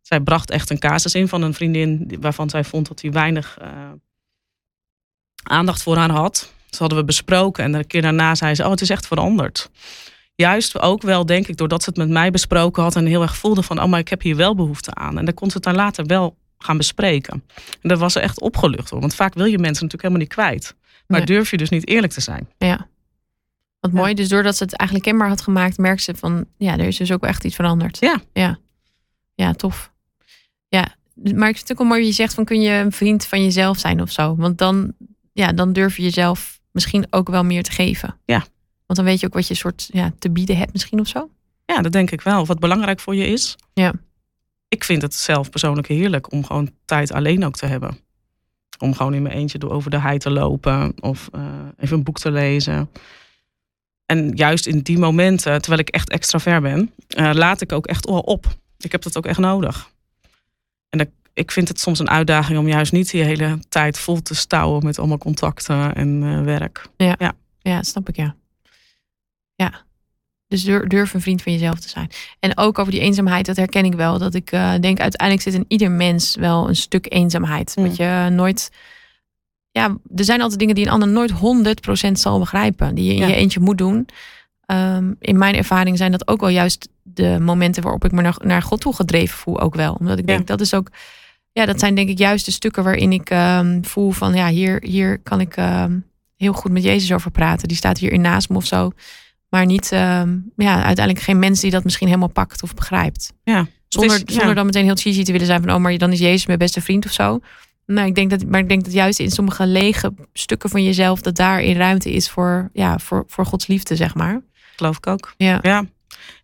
zij 0.00 0.20
bracht 0.20 0.50
echt 0.50 0.70
een 0.70 0.78
casus 0.78 1.14
in 1.14 1.28
van 1.28 1.42
een 1.42 1.54
vriendin 1.54 2.16
waarvan 2.20 2.50
zij 2.50 2.64
vond 2.64 2.88
dat 2.88 3.00
hij 3.00 3.10
weinig 3.12 3.58
eh, 3.60 3.68
aandacht 5.42 5.82
voor 5.82 5.96
haar 5.96 6.10
had. 6.10 6.52
Dat 6.70 6.78
hadden 6.78 6.98
we 6.98 7.04
besproken 7.04 7.64
en 7.64 7.74
een 7.74 7.86
keer 7.86 8.02
daarna 8.02 8.34
zei 8.34 8.54
ze: 8.54 8.64
Oh, 8.64 8.70
het 8.70 8.80
is 8.80 8.90
echt 8.90 9.06
veranderd. 9.06 9.70
Juist 10.34 10.78
ook 10.80 11.02
wel, 11.02 11.26
denk 11.26 11.46
ik, 11.48 11.56
doordat 11.56 11.82
ze 11.82 11.88
het 11.88 11.98
met 11.98 12.08
mij 12.08 12.30
besproken 12.30 12.82
had 12.82 12.96
en 12.96 13.06
heel 13.06 13.22
erg 13.22 13.36
voelde 13.36 13.62
van: 13.62 13.82
Oh, 13.82 13.88
maar 13.88 14.00
ik 14.00 14.08
heb 14.08 14.22
hier 14.22 14.36
wel 14.36 14.54
behoefte 14.54 14.94
aan. 14.94 15.18
En 15.18 15.24
dan 15.24 15.34
kon 15.34 15.48
ze 15.50 15.54
het 15.54 15.64
dan 15.64 15.74
later 15.74 16.06
wel 16.06 16.36
gaan 16.58 16.76
bespreken. 16.76 17.44
En 17.82 17.88
daar 17.88 17.98
was 17.98 18.12
ze 18.12 18.20
echt 18.20 18.40
opgelucht 18.40 18.90
door. 18.90 19.00
Want 19.00 19.14
vaak 19.14 19.34
wil 19.34 19.44
je 19.44 19.58
mensen 19.58 19.84
natuurlijk 19.84 20.02
helemaal 20.02 20.22
niet 20.22 20.32
kwijt. 20.34 20.74
Maar 21.06 21.18
Nee. 21.18 21.26
durf 21.26 21.50
je 21.50 21.56
dus 21.56 21.68
niet 21.68 21.86
eerlijk 21.88 22.12
te 22.12 22.20
zijn. 22.20 22.48
Ja. 22.58 22.88
Wat 23.80 23.90
Ja. 23.92 23.98
mooi. 23.98 24.14
Dus 24.14 24.28
doordat 24.28 24.56
ze 24.56 24.62
het 24.64 24.72
eigenlijk 24.76 25.08
kenbaar 25.08 25.28
had 25.28 25.40
gemaakt, 25.40 25.78
merkte 25.78 26.02
ze 26.02 26.14
van 26.14 26.44
ja, 26.56 26.72
er 26.72 26.86
is 26.86 26.96
dus 26.96 27.12
ook 27.12 27.24
echt 27.24 27.44
iets 27.44 27.54
veranderd. 27.54 27.96
Ja. 28.00 28.20
Ja, 28.32 28.58
ja 29.36 29.52
tof. 29.52 29.92
Ja, 30.68 30.94
maar 31.14 31.48
ik 31.48 31.56
vind 31.56 31.68
het 31.68 31.70
ook 31.70 31.78
wel 31.78 31.86
mooi 31.86 32.06
je 32.06 32.12
zegt 32.12 32.34
van 32.34 32.44
kun 32.44 32.60
je 32.60 32.70
een 32.70 32.92
vriend 32.92 33.26
van 33.26 33.42
jezelf 33.42 33.78
zijn 33.78 34.02
of 34.02 34.10
zo. 34.10 34.36
Want 34.36 34.58
dan, 34.58 34.92
ja, 35.32 35.52
dan 35.52 35.72
durf 35.72 35.96
je 35.96 36.02
jezelf 36.02 36.60
misschien 36.70 37.06
ook 37.10 37.28
wel 37.28 37.44
meer 37.44 37.62
te 37.62 37.72
geven. 37.72 38.18
Ja. 38.24 38.38
Want 38.86 38.98
dan 38.98 39.04
weet 39.04 39.20
je 39.20 39.26
ook 39.26 39.34
wat 39.34 39.48
je 39.48 39.54
soort 39.54 39.88
ja, 39.92 40.12
te 40.18 40.30
bieden 40.30 40.56
hebt 40.56 40.72
misschien 40.72 41.00
of 41.00 41.08
zo. 41.08 41.30
Ja, 41.64 41.82
dat 41.82 41.92
denk 41.92 42.10
ik 42.10 42.20
wel. 42.20 42.40
Of 42.40 42.48
wat 42.48 42.58
belangrijk 42.58 43.00
voor 43.00 43.14
je 43.14 43.26
is. 43.26 43.56
Ja. 43.74 43.92
Ik 44.68 44.84
vind 44.84 45.02
het 45.02 45.14
zelf 45.14 45.50
persoonlijk 45.50 45.88
heerlijk 45.88 46.32
om 46.32 46.44
gewoon 46.44 46.70
tijd 46.84 47.12
alleen 47.12 47.44
ook 47.44 47.56
te 47.56 47.66
hebben. 47.66 47.98
Om 48.78 48.94
gewoon 48.94 49.14
in 49.14 49.22
mijn 49.22 49.34
eentje 49.34 49.58
door 49.58 49.70
over 49.70 49.90
de 49.90 50.00
hei 50.00 50.18
te 50.18 50.30
lopen. 50.30 50.94
Of 51.00 51.28
eh, 51.32 51.44
even 51.78 51.96
een 51.96 52.04
boek 52.04 52.18
te 52.18 52.30
lezen. 52.30 52.90
En 54.06 54.30
juist 54.34 54.66
in 54.66 54.80
die 54.80 54.98
momenten, 54.98 55.60
terwijl 55.60 55.80
ik 55.80 55.88
echt 55.88 56.10
extravert 56.10 56.62
ben, 56.62 56.92
uh, 57.18 57.30
laat 57.32 57.60
ik 57.60 57.72
ook 57.72 57.86
echt 57.86 58.06
op. 58.06 58.46
Ik 58.86 58.92
heb 58.92 59.02
dat 59.02 59.16
ook 59.16 59.26
echt 59.26 59.38
nodig. 59.38 59.90
En 60.88 60.98
dat, 60.98 61.08
ik 61.32 61.50
vind 61.50 61.68
het 61.68 61.80
soms 61.80 61.98
een 61.98 62.10
uitdaging 62.10 62.58
om 62.58 62.68
juist 62.68 62.92
niet 62.92 63.10
die 63.10 63.22
hele 63.22 63.58
tijd 63.68 63.98
vol 63.98 64.22
te 64.22 64.34
stouwen 64.34 64.84
met 64.84 64.98
allemaal 64.98 65.18
contacten 65.18 65.94
en 65.94 66.22
uh, 66.22 66.42
werk. 66.42 66.86
Ja. 66.96 67.14
ja, 67.18 67.32
ja, 67.58 67.82
snap 67.82 68.08
ik 68.08 68.16
ja. 68.16 68.34
Ja. 69.54 69.84
Dus 70.48 70.62
durf, 70.62 71.14
een 71.14 71.20
vriend 71.20 71.42
van 71.42 71.52
jezelf 71.52 71.80
te 71.80 71.88
zijn. 71.88 72.10
En 72.38 72.58
ook 72.58 72.78
over 72.78 72.92
die 72.92 73.00
eenzaamheid, 73.00 73.46
dat 73.46 73.56
herken 73.56 73.84
ik 73.84 73.94
wel. 73.94 74.18
Dat 74.18 74.34
ik 74.34 74.52
uh, 74.52 74.74
denk, 74.80 75.00
uiteindelijk 75.00 75.42
zit 75.42 75.54
in 75.54 75.64
ieder 75.68 75.90
mens 75.90 76.36
wel 76.36 76.68
een 76.68 76.76
stuk 76.76 77.12
eenzaamheid. 77.12 77.76
Mm. 77.76 77.86
Wat 77.86 77.96
je 77.96 78.28
nooit. 78.30 78.70
Ja, 79.70 79.96
er 80.16 80.24
zijn 80.24 80.40
altijd 80.40 80.58
dingen 80.60 80.74
die 80.74 80.86
een 80.86 80.92
ander 80.92 81.08
nooit 81.08 81.32
100% 82.08 82.12
zal 82.12 82.38
begrijpen. 82.38 82.94
Die 82.94 83.04
je 83.04 83.20
in 83.20 83.28
je 83.28 83.34
eentje 83.34 83.60
moet 83.60 83.78
doen. 83.78 84.08
Um, 84.66 85.16
in 85.20 85.38
mijn 85.38 85.54
ervaring 85.54 85.96
zijn 85.96 86.10
dat 86.10 86.28
ook 86.28 86.40
wel 86.40 86.48
juist 86.48 86.88
de 87.02 87.38
momenten 87.40 87.82
waarop 87.82 88.04
ik 88.04 88.12
me 88.12 88.22
naar, 88.22 88.36
naar 88.44 88.62
God 88.62 88.80
toe 88.80 88.94
gedreven 88.94 89.38
voel. 89.38 89.60
Ook 89.60 89.74
wel. 89.74 89.94
Omdat 89.94 90.18
ik 90.18 90.26
denk, 90.26 90.46
dat 90.46 90.60
is 90.60 90.74
ook. 90.74 90.88
Ja, 91.52 91.66
dat 91.66 91.80
zijn 91.80 91.94
denk 91.94 92.08
ik 92.08 92.18
juist 92.18 92.44
de 92.44 92.50
stukken 92.50 92.84
waarin 92.84 93.12
ik 93.12 93.30
um, 93.30 93.84
voel 93.84 94.10
van 94.10 94.34
ja, 94.34 94.48
hier, 94.48 94.82
hier 94.84 95.18
kan 95.18 95.40
ik 95.40 95.56
um, 95.56 96.04
heel 96.36 96.52
goed 96.52 96.70
met 96.72 96.82
Jezus 96.82 97.12
over 97.12 97.30
praten. 97.30 97.68
Die 97.68 97.76
staat 97.76 97.98
hier 97.98 98.12
in 98.12 98.20
naast 98.20 98.48
me 98.48 98.56
of 98.56 98.66
zo. 98.66 98.90
Maar 99.48 99.66
niet, 99.66 99.92
ehm, 99.92 100.38
ja, 100.56 100.84
uiteindelijk 100.84 101.24
geen 101.24 101.38
mens 101.38 101.60
die 101.60 101.70
dat 101.70 101.84
misschien 101.84 102.06
helemaal 102.06 102.28
pakt 102.28 102.62
of 102.62 102.74
begrijpt. 102.74 103.32
Ja. 103.44 103.66
Zonder, 103.88 104.22
zonder 104.24 104.54
dan 104.54 104.66
meteen 104.66 104.84
heel 104.84 104.96
cheesy 104.96 105.22
te 105.22 105.32
willen 105.32 105.46
zijn 105.46 105.62
van, 105.62 105.74
oh, 105.74 105.80
maar 105.80 105.98
dan 105.98 106.12
is 106.12 106.18
Jezus 106.18 106.46
mijn 106.46 106.58
beste 106.58 106.80
vriend 106.80 107.04
of 107.04 107.12
zo. 107.12 107.40
Nou, 107.86 108.06
ik 108.06 108.14
denk 108.14 108.30
dat, 108.30 108.46
maar 108.46 108.60
ik 108.60 108.68
denk 108.68 108.84
dat 108.84 108.92
juist 108.92 109.18
in 109.18 109.30
sommige 109.30 109.66
lege 109.66 110.14
stukken 110.32 110.70
van 110.70 110.84
jezelf, 110.84 111.20
dat 111.20 111.36
daarin 111.36 111.76
ruimte 111.76 112.12
is 112.12 112.30
voor, 112.30 112.70
ja, 112.72 112.98
voor, 112.98 113.24
voor 113.26 113.46
Gods 113.46 113.66
liefde, 113.66 113.96
zeg 113.96 114.14
maar. 114.14 114.42
Geloof 114.76 114.96
ik 114.96 115.06
ook. 115.06 115.34
Ja. 115.36 115.58
ja. 115.62 115.84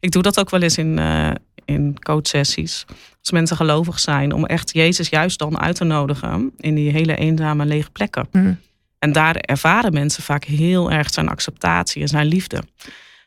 Ik 0.00 0.10
doe 0.10 0.22
dat 0.22 0.38
ook 0.38 0.50
wel 0.50 0.62
eens 0.62 0.78
in, 0.78 0.98
uh, 0.98 1.30
in 1.64 1.96
coachsessies. 1.98 2.84
Als 3.20 3.30
mensen 3.30 3.56
gelovig 3.56 3.98
zijn, 3.98 4.32
om 4.32 4.46
echt 4.46 4.72
Jezus 4.72 5.08
juist 5.08 5.38
dan 5.38 5.58
uit 5.58 5.76
te 5.76 5.84
nodigen 5.84 6.52
in 6.56 6.74
die 6.74 6.90
hele 6.90 7.16
eenzame 7.16 7.64
lege 7.64 7.90
plekken. 7.90 8.28
Mm. 8.32 8.58
En 8.98 9.12
daar 9.12 9.36
ervaren 9.36 9.92
mensen 9.92 10.22
vaak 10.22 10.44
heel 10.44 10.90
erg 10.90 11.12
zijn 11.12 11.28
acceptatie 11.28 12.02
en 12.02 12.08
zijn 12.08 12.26
liefde. 12.26 12.62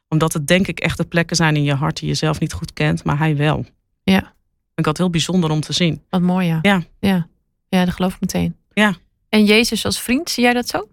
Omdat 0.07 0.33
het 0.33 0.47
denk 0.47 0.67
ik 0.67 0.79
echt 0.79 0.97
de 0.97 1.05
plekken 1.05 1.35
zijn 1.35 1.55
in 1.55 1.63
je 1.63 1.73
hart 1.73 1.99
die 1.99 2.07
je 2.07 2.13
zelf 2.15 2.39
niet 2.39 2.53
goed 2.53 2.73
kent, 2.73 3.03
maar 3.03 3.17
hij 3.17 3.35
wel. 3.35 3.65
Ja. 4.03 4.33
Ik 4.75 4.85
had 4.85 4.97
heel 4.97 5.09
bijzonder 5.09 5.49
om 5.49 5.61
te 5.61 5.73
zien. 5.73 6.01
Wat 6.09 6.21
mooi, 6.21 6.47
ja. 6.47 6.59
Ja. 6.61 6.83
Ja, 6.99 7.27
ja 7.67 7.85
dat 7.85 7.93
geloof 7.93 8.13
ik 8.13 8.21
meteen. 8.21 8.55
Ja. 8.73 8.95
En 9.29 9.45
Jezus 9.45 9.85
als 9.85 10.01
vriend, 10.01 10.29
zie 10.29 10.43
jij 10.43 10.53
dat 10.53 10.67
zo? 10.67 10.87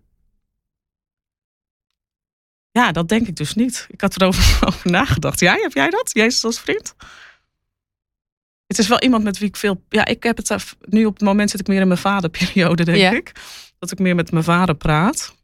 Ja, 2.72 2.92
dat 2.92 3.08
denk 3.08 3.26
ik 3.28 3.36
dus 3.36 3.54
niet. 3.54 3.86
Ik 3.90 4.00
had 4.00 4.20
erover 4.20 4.58
over 4.68 4.90
nagedacht. 4.90 5.40
Jij, 5.40 5.58
heb 5.62 5.72
jij 5.72 5.90
dat? 5.90 6.10
Jezus 6.12 6.44
als 6.44 6.60
vriend? 6.60 6.94
Het 8.66 8.78
is 8.78 8.88
wel 8.88 9.00
iemand 9.00 9.24
met 9.24 9.38
wie 9.38 9.48
ik 9.48 9.56
veel. 9.56 9.82
Ja, 9.88 10.04
ik 10.04 10.22
heb 10.22 10.36
het 10.36 10.74
nu 10.80 11.04
op 11.04 11.14
het 11.14 11.22
moment 11.22 11.50
zit 11.50 11.60
ik 11.60 11.66
meer 11.66 11.80
in 11.80 11.86
mijn 11.88 12.00
vaderperiode, 12.00 12.84
denk 12.84 12.98
Ja. 12.98 13.10
ik. 13.10 13.32
Dat 13.78 13.90
ik 13.92 13.98
meer 13.98 14.14
met 14.14 14.30
mijn 14.32 14.44
vader 14.44 14.74
praat. 14.74 15.34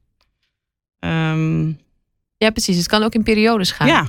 Ehm, 0.98 1.68
Ja, 2.36 2.50
precies. 2.50 2.76
Het 2.76 2.86
kan 2.86 3.02
ook 3.02 3.14
in 3.14 3.22
periodes 3.22 3.70
gaan. 3.70 3.86
ja, 3.86 4.08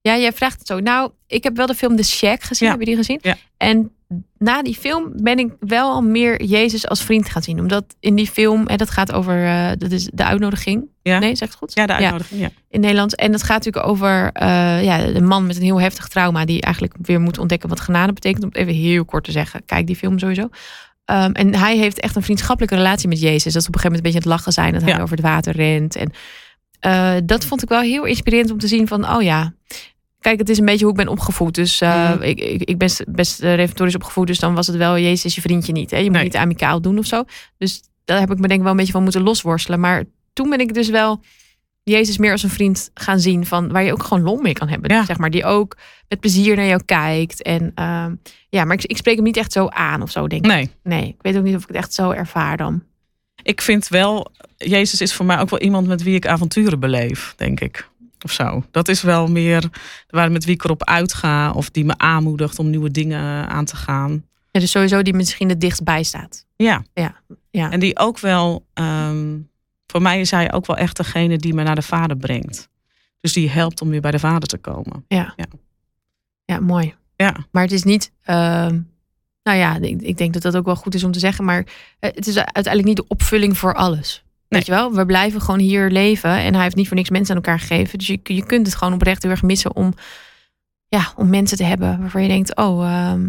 Ja, 0.00 0.16
jij 0.16 0.32
vraagt 0.32 0.58
het 0.58 0.66
zo. 0.66 0.78
Nou, 0.80 1.10
ik 1.26 1.42
heb 1.44 1.56
wel 1.56 1.66
de 1.66 1.74
film 1.74 1.96
The 1.96 2.02
Shack 2.02 2.42
gezien. 2.42 2.66
Ja. 2.68 2.74
Heb 2.74 2.80
je 2.82 2.88
die 2.88 2.96
gezien? 3.04 3.18
Ja. 3.22 3.36
En 3.56 3.94
na 4.38 4.62
die 4.62 4.74
film 4.74 5.12
ben 5.14 5.38
ik 5.38 5.52
wel 5.60 5.90
al 5.90 6.02
meer 6.02 6.42
Jezus 6.44 6.88
als 6.88 7.02
vriend 7.02 7.28
gaan 7.28 7.42
zien. 7.42 7.58
Omdat 7.60 7.84
in 8.00 8.14
die 8.14 8.26
film, 8.26 8.66
en 8.66 8.78
dat 8.78 8.90
gaat 8.90 9.12
over 9.12 9.44
eh, 9.46 9.70
dat 9.78 9.90
is 9.90 10.10
de 10.12 10.24
uitnodiging. 10.24 10.84
Ja. 11.02 11.18
Nee, 11.18 11.34
zeg 11.34 11.48
ik 11.48 11.54
het 11.54 11.54
goed? 11.54 11.74
ja, 11.74 11.86
de 11.86 11.92
uitnodiging. 11.92 12.40
Ja. 12.40 12.48
in 12.68 12.80
Nederland. 12.80 13.14
En 13.16 13.32
dat 13.32 13.42
gaat 13.42 13.64
natuurlijk 13.64 13.86
over 13.86 14.30
eh, 14.32 14.84
ja, 14.84 15.04
een 15.04 15.26
man 15.26 15.46
met 15.46 15.56
een 15.56 15.62
heel 15.62 15.80
heftig 15.80 16.08
trauma. 16.08 16.44
Die 16.44 16.60
eigenlijk 16.60 16.94
weer 17.02 17.20
moet 17.20 17.38
ontdekken 17.38 17.68
wat 17.68 17.80
genade 17.80 18.12
betekent. 18.12 18.42
Om 18.42 18.48
het 18.48 18.58
even 18.58 18.74
heel 18.74 19.04
kort 19.04 19.24
te 19.24 19.32
zeggen. 19.32 19.64
Kijk 19.64 19.86
die 19.86 19.96
film 19.96 20.18
sowieso. 20.18 20.48
Ehm, 21.04 21.32
en 21.32 21.54
hij 21.54 21.76
heeft 21.76 22.00
echt 22.00 22.16
een 22.16 22.22
vriendschappelijke 22.22 22.76
relatie 22.76 23.08
met 23.08 23.20
Jezus. 23.20 23.52
Dat 23.52 23.62
ze 23.62 23.68
op 23.68 23.74
een 23.74 23.80
gegeven 23.80 23.96
moment 23.96 23.96
een 23.96 24.12
beetje 24.12 24.18
aan 24.30 24.38
het 24.38 24.44
lachen 24.44 24.52
zijn. 24.52 24.72
Dat 24.72 24.82
hij 24.82 24.92
Ja. 24.92 25.02
over 25.02 25.16
het 25.16 25.24
water 25.26 25.56
rent. 25.56 25.96
En 25.96 26.12
eh, 26.80 27.14
dat 27.24 27.44
vond 27.44 27.62
ik 27.62 27.68
wel 27.68 27.80
heel 27.80 28.04
inspirerend 28.04 28.50
om 28.50 28.58
te 28.58 28.68
zien 28.68 28.88
van... 28.88 29.10
Oh 29.10 29.22
ja, 29.22 29.52
kijk 30.20 30.38
het 30.38 30.48
is 30.48 30.58
een 30.58 30.64
beetje 30.64 30.84
hoe 30.84 30.90
ik 30.92 31.04
ben 31.04 31.08
opgevoed. 31.08 31.54
Dus 31.54 31.80
eh, 31.80 32.10
Mhm. 32.12 32.22
ik, 32.22 32.40
ik, 32.40 32.62
ik 32.62 32.78
ben 32.78 32.90
best 33.08 33.40
eh, 33.40 33.54
reformatorisch 33.54 33.94
opgevoed. 33.94 34.26
Dus 34.26 34.38
dan 34.38 34.54
was 34.54 34.66
het 34.66 34.76
wel 34.76 34.98
Jezus 34.98 35.24
is 35.24 35.34
je 35.34 35.40
vriendje 35.40 35.72
niet. 35.72 35.90
Hè? 35.90 35.96
Je 35.96 36.04
moet 36.04 36.12
Nee. 36.12 36.22
niet 36.22 36.36
amicaal 36.36 36.80
doen 36.80 36.98
of 36.98 37.06
zo. 37.06 37.24
Dus 37.58 37.82
daar 38.04 38.20
heb 38.20 38.30
ik 38.30 38.38
me 38.38 38.46
denk 38.46 38.52
ik 38.58 38.62
wel 38.62 38.70
een 38.70 38.76
beetje 38.76 38.92
van 38.92 39.02
moeten 39.02 39.22
losworstelen. 39.22 39.80
Maar 39.80 40.04
toen 40.32 40.50
ben 40.50 40.60
ik 40.60 40.74
dus 40.74 40.88
wel... 40.88 41.20
Jezus 41.82 42.18
meer 42.18 42.32
als 42.32 42.42
een 42.42 42.50
vriend 42.50 42.90
gaan 42.94 43.20
zien 43.20 43.46
van 43.46 43.72
waar 43.72 43.82
je 43.84 43.92
ook 43.92 44.02
gewoon 44.02 44.22
lol 44.22 44.40
mee 44.40 44.52
kan 44.52 44.68
hebben. 44.68 44.90
Ja. 44.94 45.04
Zeg 45.04 45.18
maar, 45.18 45.30
die 45.30 45.44
ook 45.44 45.76
met 46.08 46.20
plezier 46.20 46.56
naar 46.56 46.66
jou 46.66 46.82
kijkt. 46.84 47.42
En 47.42 47.72
ehm, 47.74 48.14
ja, 48.48 48.64
maar 48.64 48.76
ik, 48.76 48.84
ik 48.84 48.96
spreek 48.96 49.14
hem 49.14 49.24
niet 49.24 49.36
echt 49.36 49.52
zo 49.52 49.66
aan 49.68 50.02
of 50.02 50.10
zo, 50.10 50.26
denk 50.28 50.44
ik. 50.44 50.50
Nee, 50.50 50.70
Nee, 50.82 51.06
ik 51.08 51.16
weet 51.22 51.36
ook 51.36 51.42
niet 51.42 51.54
of 51.54 51.62
ik 51.62 51.68
het 51.68 51.76
echt 51.76 51.94
zo 51.94 52.10
ervaar 52.10 52.56
dan. 52.56 52.82
ik 53.42 53.60
vind 53.60 53.88
wel. 53.88 54.30
Jezus 54.56 55.00
is 55.00 55.14
voor 55.14 55.26
mij 55.26 55.38
ook 55.40 55.50
wel 55.50 55.60
iemand 55.60 55.86
met 55.86 56.02
wie 56.02 56.14
ik 56.14 56.26
avonturen 56.26 56.80
beleef, 56.80 57.34
denk 57.36 57.60
ik. 57.60 57.88
Of 58.24 58.32
zo. 58.32 58.64
Dat 58.70 58.88
is 58.88 59.02
wel 59.02 59.26
meer 59.26 59.68
waar 60.08 60.32
met 60.32 60.44
wie 60.44 60.54
ik 60.54 60.64
erop 60.64 60.84
uitga. 60.84 61.50
Of 61.52 61.70
die 61.70 61.84
me 61.84 61.94
aanmoedigt 61.98 62.58
om 62.58 62.70
nieuwe 62.70 62.90
dingen 62.90 63.48
aan 63.48 63.64
te 63.64 63.76
gaan. 63.76 64.24
Ja, 64.50 64.60
dus 64.60 64.70
sowieso 64.70 65.02
die 65.02 65.14
misschien 65.14 65.48
het 65.48 65.60
dichtst 65.60 65.84
bij 65.84 66.02
staat. 66.02 66.46
Ja. 66.56 66.84
Ja, 66.94 67.14
ja. 67.50 67.70
En 67.70 67.80
die 67.80 67.98
ook 67.98 68.18
wel, 68.18 68.66
ehm, 68.74 69.38
voor 69.86 70.02
mij 70.02 70.20
is 70.20 70.30
hij 70.30 70.52
ook 70.52 70.66
wel 70.66 70.76
echt 70.76 70.96
degene 70.96 71.38
die 71.38 71.54
me 71.54 71.62
naar 71.62 71.74
de 71.74 71.82
vader 71.82 72.16
brengt. 72.16 72.68
Dus 73.20 73.32
die 73.32 73.50
helpt 73.50 73.80
om 73.82 73.88
weer 73.88 74.00
bij 74.00 74.10
de 74.10 74.18
vader 74.18 74.48
te 74.48 74.58
komen. 74.58 75.04
Ja, 75.08 75.32
Ja. 75.36 75.46
ja 76.44 76.60
mooi. 76.60 76.94
Ja, 77.16 77.36
Maar 77.50 77.62
het 77.62 77.72
is 77.72 77.82
niet. 77.82 78.12
ehm, 78.22 78.80
nou 79.42 79.58
ja, 79.58 79.76
ik, 79.80 80.02
ik 80.02 80.16
denk 80.18 80.32
dat 80.32 80.42
dat 80.42 80.56
ook 80.56 80.64
wel 80.64 80.76
goed 80.76 80.94
is 80.94 81.04
om 81.04 81.12
te 81.12 81.18
zeggen. 81.18 81.44
Maar 81.44 81.66
eh, 81.98 82.10
het 82.14 82.26
is 82.26 82.36
uiteindelijk 82.36 82.84
niet 82.84 82.96
de 82.96 83.04
opvulling 83.08 83.58
voor 83.58 83.74
alles. 83.74 84.24
Weet 84.50 84.66
je 84.66 84.72
wel, 84.72 84.92
we 84.92 85.06
blijven 85.06 85.40
gewoon 85.40 85.60
hier 85.60 85.90
leven. 85.90 86.30
En 86.30 86.54
hij 86.54 86.62
heeft 86.62 86.76
niet 86.76 86.86
voor 86.86 86.96
niks 86.96 87.10
mensen 87.10 87.36
aan 87.36 87.42
elkaar 87.42 87.60
gegeven. 87.60 87.98
Dus 87.98 88.06
je, 88.06 88.20
je 88.22 88.46
kunt 88.46 88.66
het 88.66 88.76
gewoon 88.76 88.94
oprecht 88.94 89.22
heel 89.22 89.30
erg 89.30 89.42
missen 89.42 89.76
om, 89.76 89.94
ja, 90.88 91.12
om 91.16 91.28
mensen 91.28 91.56
te 91.56 91.64
hebben 91.64 92.00
waarvan 92.00 92.22
je 92.22 92.28
denkt, 92.28 92.56
oh. 92.56 92.84
ehm, 92.84 93.28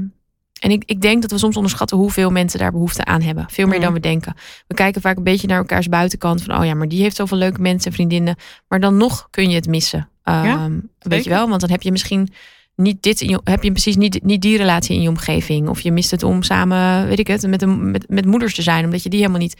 en 0.60 0.72
ik, 0.72 0.84
ik 0.86 1.02
denk 1.02 1.22
dat 1.22 1.32
we 1.32 1.38
soms 1.38 1.56
onderschatten 1.56 1.98
hoeveel 1.98 2.30
mensen 2.30 2.60
daar 2.60 2.72
behoefte 2.72 3.06
aan 3.06 3.22
hebben. 3.22 3.46
Veel 3.50 3.66
meer 3.66 3.76
Mhm. 3.76 3.84
dan 3.84 3.94
we 3.94 4.00
denken. 4.00 4.34
We 4.68 4.74
kijken 4.76 5.02
vaak 5.02 5.18
een 5.18 5.24
beetje 5.24 5.48
naar 5.48 5.58
elkaars 5.58 5.90
buitenkant. 5.90 6.44
Van, 6.44 6.58
oh 6.58 6.66
ja, 6.66 6.74
maar 6.74 6.88
die 6.88 7.02
heeft 7.02 7.16
zoveel 7.16 7.38
leuke 7.38 7.62
mensen 7.62 7.90
en 7.90 7.96
vriendinnen. 7.96 8.36
Maar 8.68 8.80
dan 8.80 8.98
nog 8.98 9.28
kun 9.30 9.50
je 9.50 9.56
het 9.56 9.68
missen. 9.68 10.10
Ehm, 10.24 10.80
weet 11.00 11.24
je 11.24 11.30
wel? 11.30 11.50
Want 11.50 11.62
dan 11.62 11.70
heb 11.70 11.82
je 11.82 11.92
misschien 11.92 12.30
niet 12.76 13.04
dit 13.04 13.22
in 13.22 13.30
je, 13.30 13.42
heb 13.44 13.64
je 13.64 13.72
precies 13.72 13.96
niet, 13.96 14.24
niet 14.24 14.42
die 14.42 14.58
relatie 14.58 14.96
in 14.96 15.02
je 15.02 15.10
omgeving. 15.10 15.68
Of 15.70 15.82
je 15.82 15.92
mist 15.92 16.12
het 16.12 16.24
om 16.24 16.44
samen, 16.44 17.08
weet 17.08 17.20
ik 17.20 17.28
het, 17.28 17.48
met, 17.48 17.62
een, 17.62 17.92
met, 17.92 18.10
met 18.10 18.26
moeders 18.26 18.56
te 18.56 18.62
zijn, 18.62 18.86
omdat 18.86 19.04
je 19.04 19.10
die 19.10 19.20
helemaal 19.20 19.42
niet. 19.42 19.58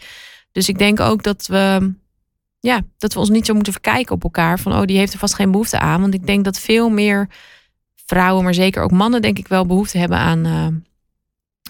Dus 0.52 0.68
ik 0.68 0.78
denk 0.78 1.00
ook 1.00 1.22
dat 1.22 1.46
we, 1.46 1.92
ja, 2.60 2.80
dat 2.98 3.12
we 3.14 3.18
ons 3.20 3.28
niet 3.30 3.46
zo 3.46 3.54
moeten 3.54 3.72
verkijken 3.72 4.14
op 4.14 4.22
elkaar. 4.22 4.58
Van, 4.58 4.72
oh, 4.72 4.82
die 4.82 4.96
heeft 4.98 5.12
er 5.12 5.18
vast 5.18 5.34
geen 5.34 5.50
behoefte 5.50 5.78
aan. 5.78 6.00
Want 6.00 6.14
ik 6.14 6.26
denk 6.26 6.44
dat 6.44 6.58
veel 6.58 6.88
meer 6.90 7.28
vrouwen, 8.06 8.44
maar 8.44 8.54
zeker 8.54 8.82
ook 8.82 8.90
mannen, 8.90 9.22
denk 9.22 9.38
ik 9.38 9.48
wel 9.48 9.66
behoefte 9.66 9.98
hebben 9.98 10.18
aan, 10.18 10.44
eh, 10.44 10.66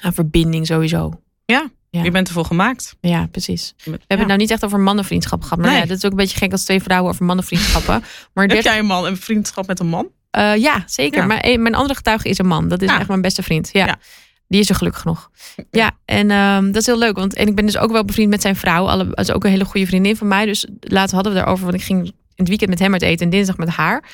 aan 0.05 0.13
verbinding 0.13 0.67
sowieso. 0.67 1.21
Ja. 1.45 1.71
je 1.91 2.11
bent 2.11 2.29
ervoor 2.29 2.45
gemaakt. 2.45 2.97
Ja, 3.01 3.27
precies. 3.27 3.75
We 3.85 3.91
hebben 3.91 4.19
het 4.19 4.27
nou 4.27 4.39
niet 4.39 4.51
echt 4.51 4.65
over 4.65 4.81
mannenvriendschap 4.81 5.43
gehad. 5.43 5.59
Maar 5.59 5.71
Nee. 5.71 5.81
ja, 5.81 5.87
dat 5.87 5.97
is 5.97 6.05
ook 6.05 6.11
een 6.11 6.17
beetje 6.17 6.39
gek 6.39 6.53
als 6.53 6.65
twee 6.65 6.83
vrouwen 6.83 7.11
over 7.13 7.25
mannenvriendschappen. 7.25 8.05
Maar 8.35 8.45
Heb 8.45 8.53
30 8.53 8.71
jij 8.71 8.79
een 8.81 8.87
man, 8.87 9.07
een 9.07 9.17
vriendschap 9.17 9.67
met 9.67 9.81
een 9.81 9.87
man? 9.89 10.09
eh, 10.31 10.57
ja, 10.57 10.83
zeker. 10.87 11.27
Maar 11.27 11.59
mijn 11.61 11.75
andere 11.75 11.95
getuige 11.95 12.29
is 12.29 12.39
een 12.39 12.47
man. 12.47 12.69
Dat 12.69 12.83
is 12.83 12.89
Ja. 12.91 12.99
echt 12.99 13.09
mijn 13.09 13.21
beste 13.21 13.43
vriend. 13.43 13.71
Ja. 13.73 13.97
Ja. 14.53 14.59
Die 14.59 14.61
is 14.61 14.69
er 14.69 14.75
gelukkig 14.75 15.05
nog. 15.05 15.31
Ja, 15.71 15.91
en 16.05 16.31
ehm, 16.31 16.67
dat 16.67 16.77
is 16.77 16.87
heel 16.87 16.99
leuk. 16.99 17.17
Want 17.17 17.35
en 17.35 17.47
ik 17.47 17.55
ben 17.55 17.67
dus 17.67 17.79
ook 17.79 17.91
wel 17.93 18.05
bevriend 18.05 18.31
met 18.31 18.43
zijn 18.43 18.57
vrouw. 18.57 18.89
Alle, 18.89 19.05
dat 19.05 19.19
is 19.19 19.31
ook 19.33 19.45
een 19.45 19.51
hele 19.51 19.65
goede 19.65 19.87
vriendin 19.87 20.17
van 20.17 20.29
mij. 20.29 20.47
Dus 20.47 20.67
laatst 20.81 21.15
hadden 21.15 21.33
we 21.33 21.39
daarover. 21.39 21.65
Want 21.65 21.77
ik 21.77 21.83
ging 21.83 22.05
in 22.07 22.13
het 22.37 22.49
weekend 22.49 22.71
met 22.71 22.79
hem 22.79 22.93
uit 22.93 23.03
eten 23.03 23.25
en 23.25 23.31
dinsdag 23.31 23.57
met 23.57 23.69
haar. 23.69 24.05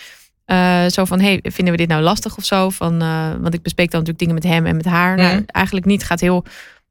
Eh, 0.44 0.86
zo 0.86 1.04
van, 1.04 1.20
hey, 1.20 1.40
vinden 1.42 1.72
we 1.72 1.78
dit 1.78 1.88
nou 1.88 2.02
lastig 2.02 2.36
of 2.36 2.44
zo? 2.44 2.70
Van, 2.70 3.02
eh, 3.02 3.30
want 3.40 3.54
ik 3.54 3.62
bespreek 3.62 3.90
dan 3.90 4.00
natuurlijk 4.00 4.18
dingen 4.18 4.34
met 4.34 4.44
hem 4.44 4.66
en 4.66 4.76
met 4.76 4.84
haar. 4.84 5.16
Nou, 5.16 5.42
eigenlijk 5.46 5.86
niet. 5.86 5.98
Het 6.00 6.08
gaat 6.10 6.20
heel, 6.20 6.44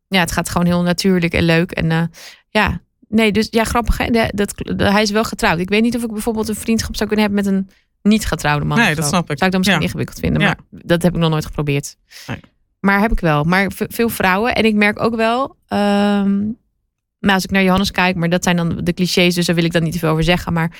ja, 0.07 0.19
het 0.19 0.31
gaat 0.31 0.49
gewoon 0.49 0.67
heel 0.67 0.81
natuurlijk 0.81 1.33
en 1.33 1.43
leuk. 1.43 1.71
En 1.71 1.91
eh, 1.91 2.01
ja, 2.49 2.81
nee, 3.07 3.31
dus 3.31 3.47
ja, 3.49 3.63
grappig. 3.63 3.97
Hè? 3.97 4.09
Dat, 4.31 4.53
de- 4.55 4.91
hij 4.91 5.01
is 5.01 5.11
wel 5.11 5.23
getrouwd. 5.23 5.59
Ik 5.59 5.69
weet 5.69 5.81
niet 5.81 5.95
of 5.95 6.03
ik 6.03 6.11
bijvoorbeeld 6.11 6.47
een 6.47 6.55
vriendschap 6.55 6.95
zou 6.95 7.09
kunnen 7.09 7.25
hebben 7.27 7.45
met 7.45 7.53
een 7.53 7.69
niet 8.11 8.25
getrouwde 8.25 8.65
man. 8.65 8.77
Nee, 8.77 8.95
dat 8.95 9.07
snap 9.07 9.29
ik. 9.31 9.37
Zou 9.37 9.45
ik 9.45 9.51
dan 9.51 9.59
misschien 9.59 9.79
Ja. 9.81 9.85
ingewikkeld 9.85 10.19
vinden. 10.19 10.41
Ja. 10.41 10.47
Maar 10.47 10.81
dat 10.83 11.01
heb 11.01 11.13
ik 11.13 11.19
nog 11.19 11.29
nooit 11.29 11.45
geprobeerd. 11.45 11.95
Nee. 12.27 12.39
Maar 12.79 12.99
heb 12.99 13.11
ik 13.11 13.19
wel. 13.19 13.43
Maar 13.43 13.71
veel 13.75 14.09
vrouwen. 14.09 14.55
En 14.55 14.65
ik 14.65 14.75
merk 14.75 15.01
ook 15.01 15.15
wel. 15.15 15.55
nou, 17.19 17.33
als 17.33 17.43
ik 17.43 17.51
naar 17.51 17.63
Johannes 17.63 17.91
kijk, 17.91 18.15
maar 18.15 18.29
dat 18.29 18.43
zijn 18.43 18.55
dan 18.55 18.77
de 18.83 18.93
clichés, 18.93 19.35
dus 19.35 19.45
daar 19.45 19.55
wil 19.55 19.63
ik 19.65 19.71
dan 19.73 19.83
niet 19.83 19.93
te 19.93 19.99
veel 19.99 20.09
over 20.09 20.23
zeggen. 20.23 20.53
Maar 20.53 20.71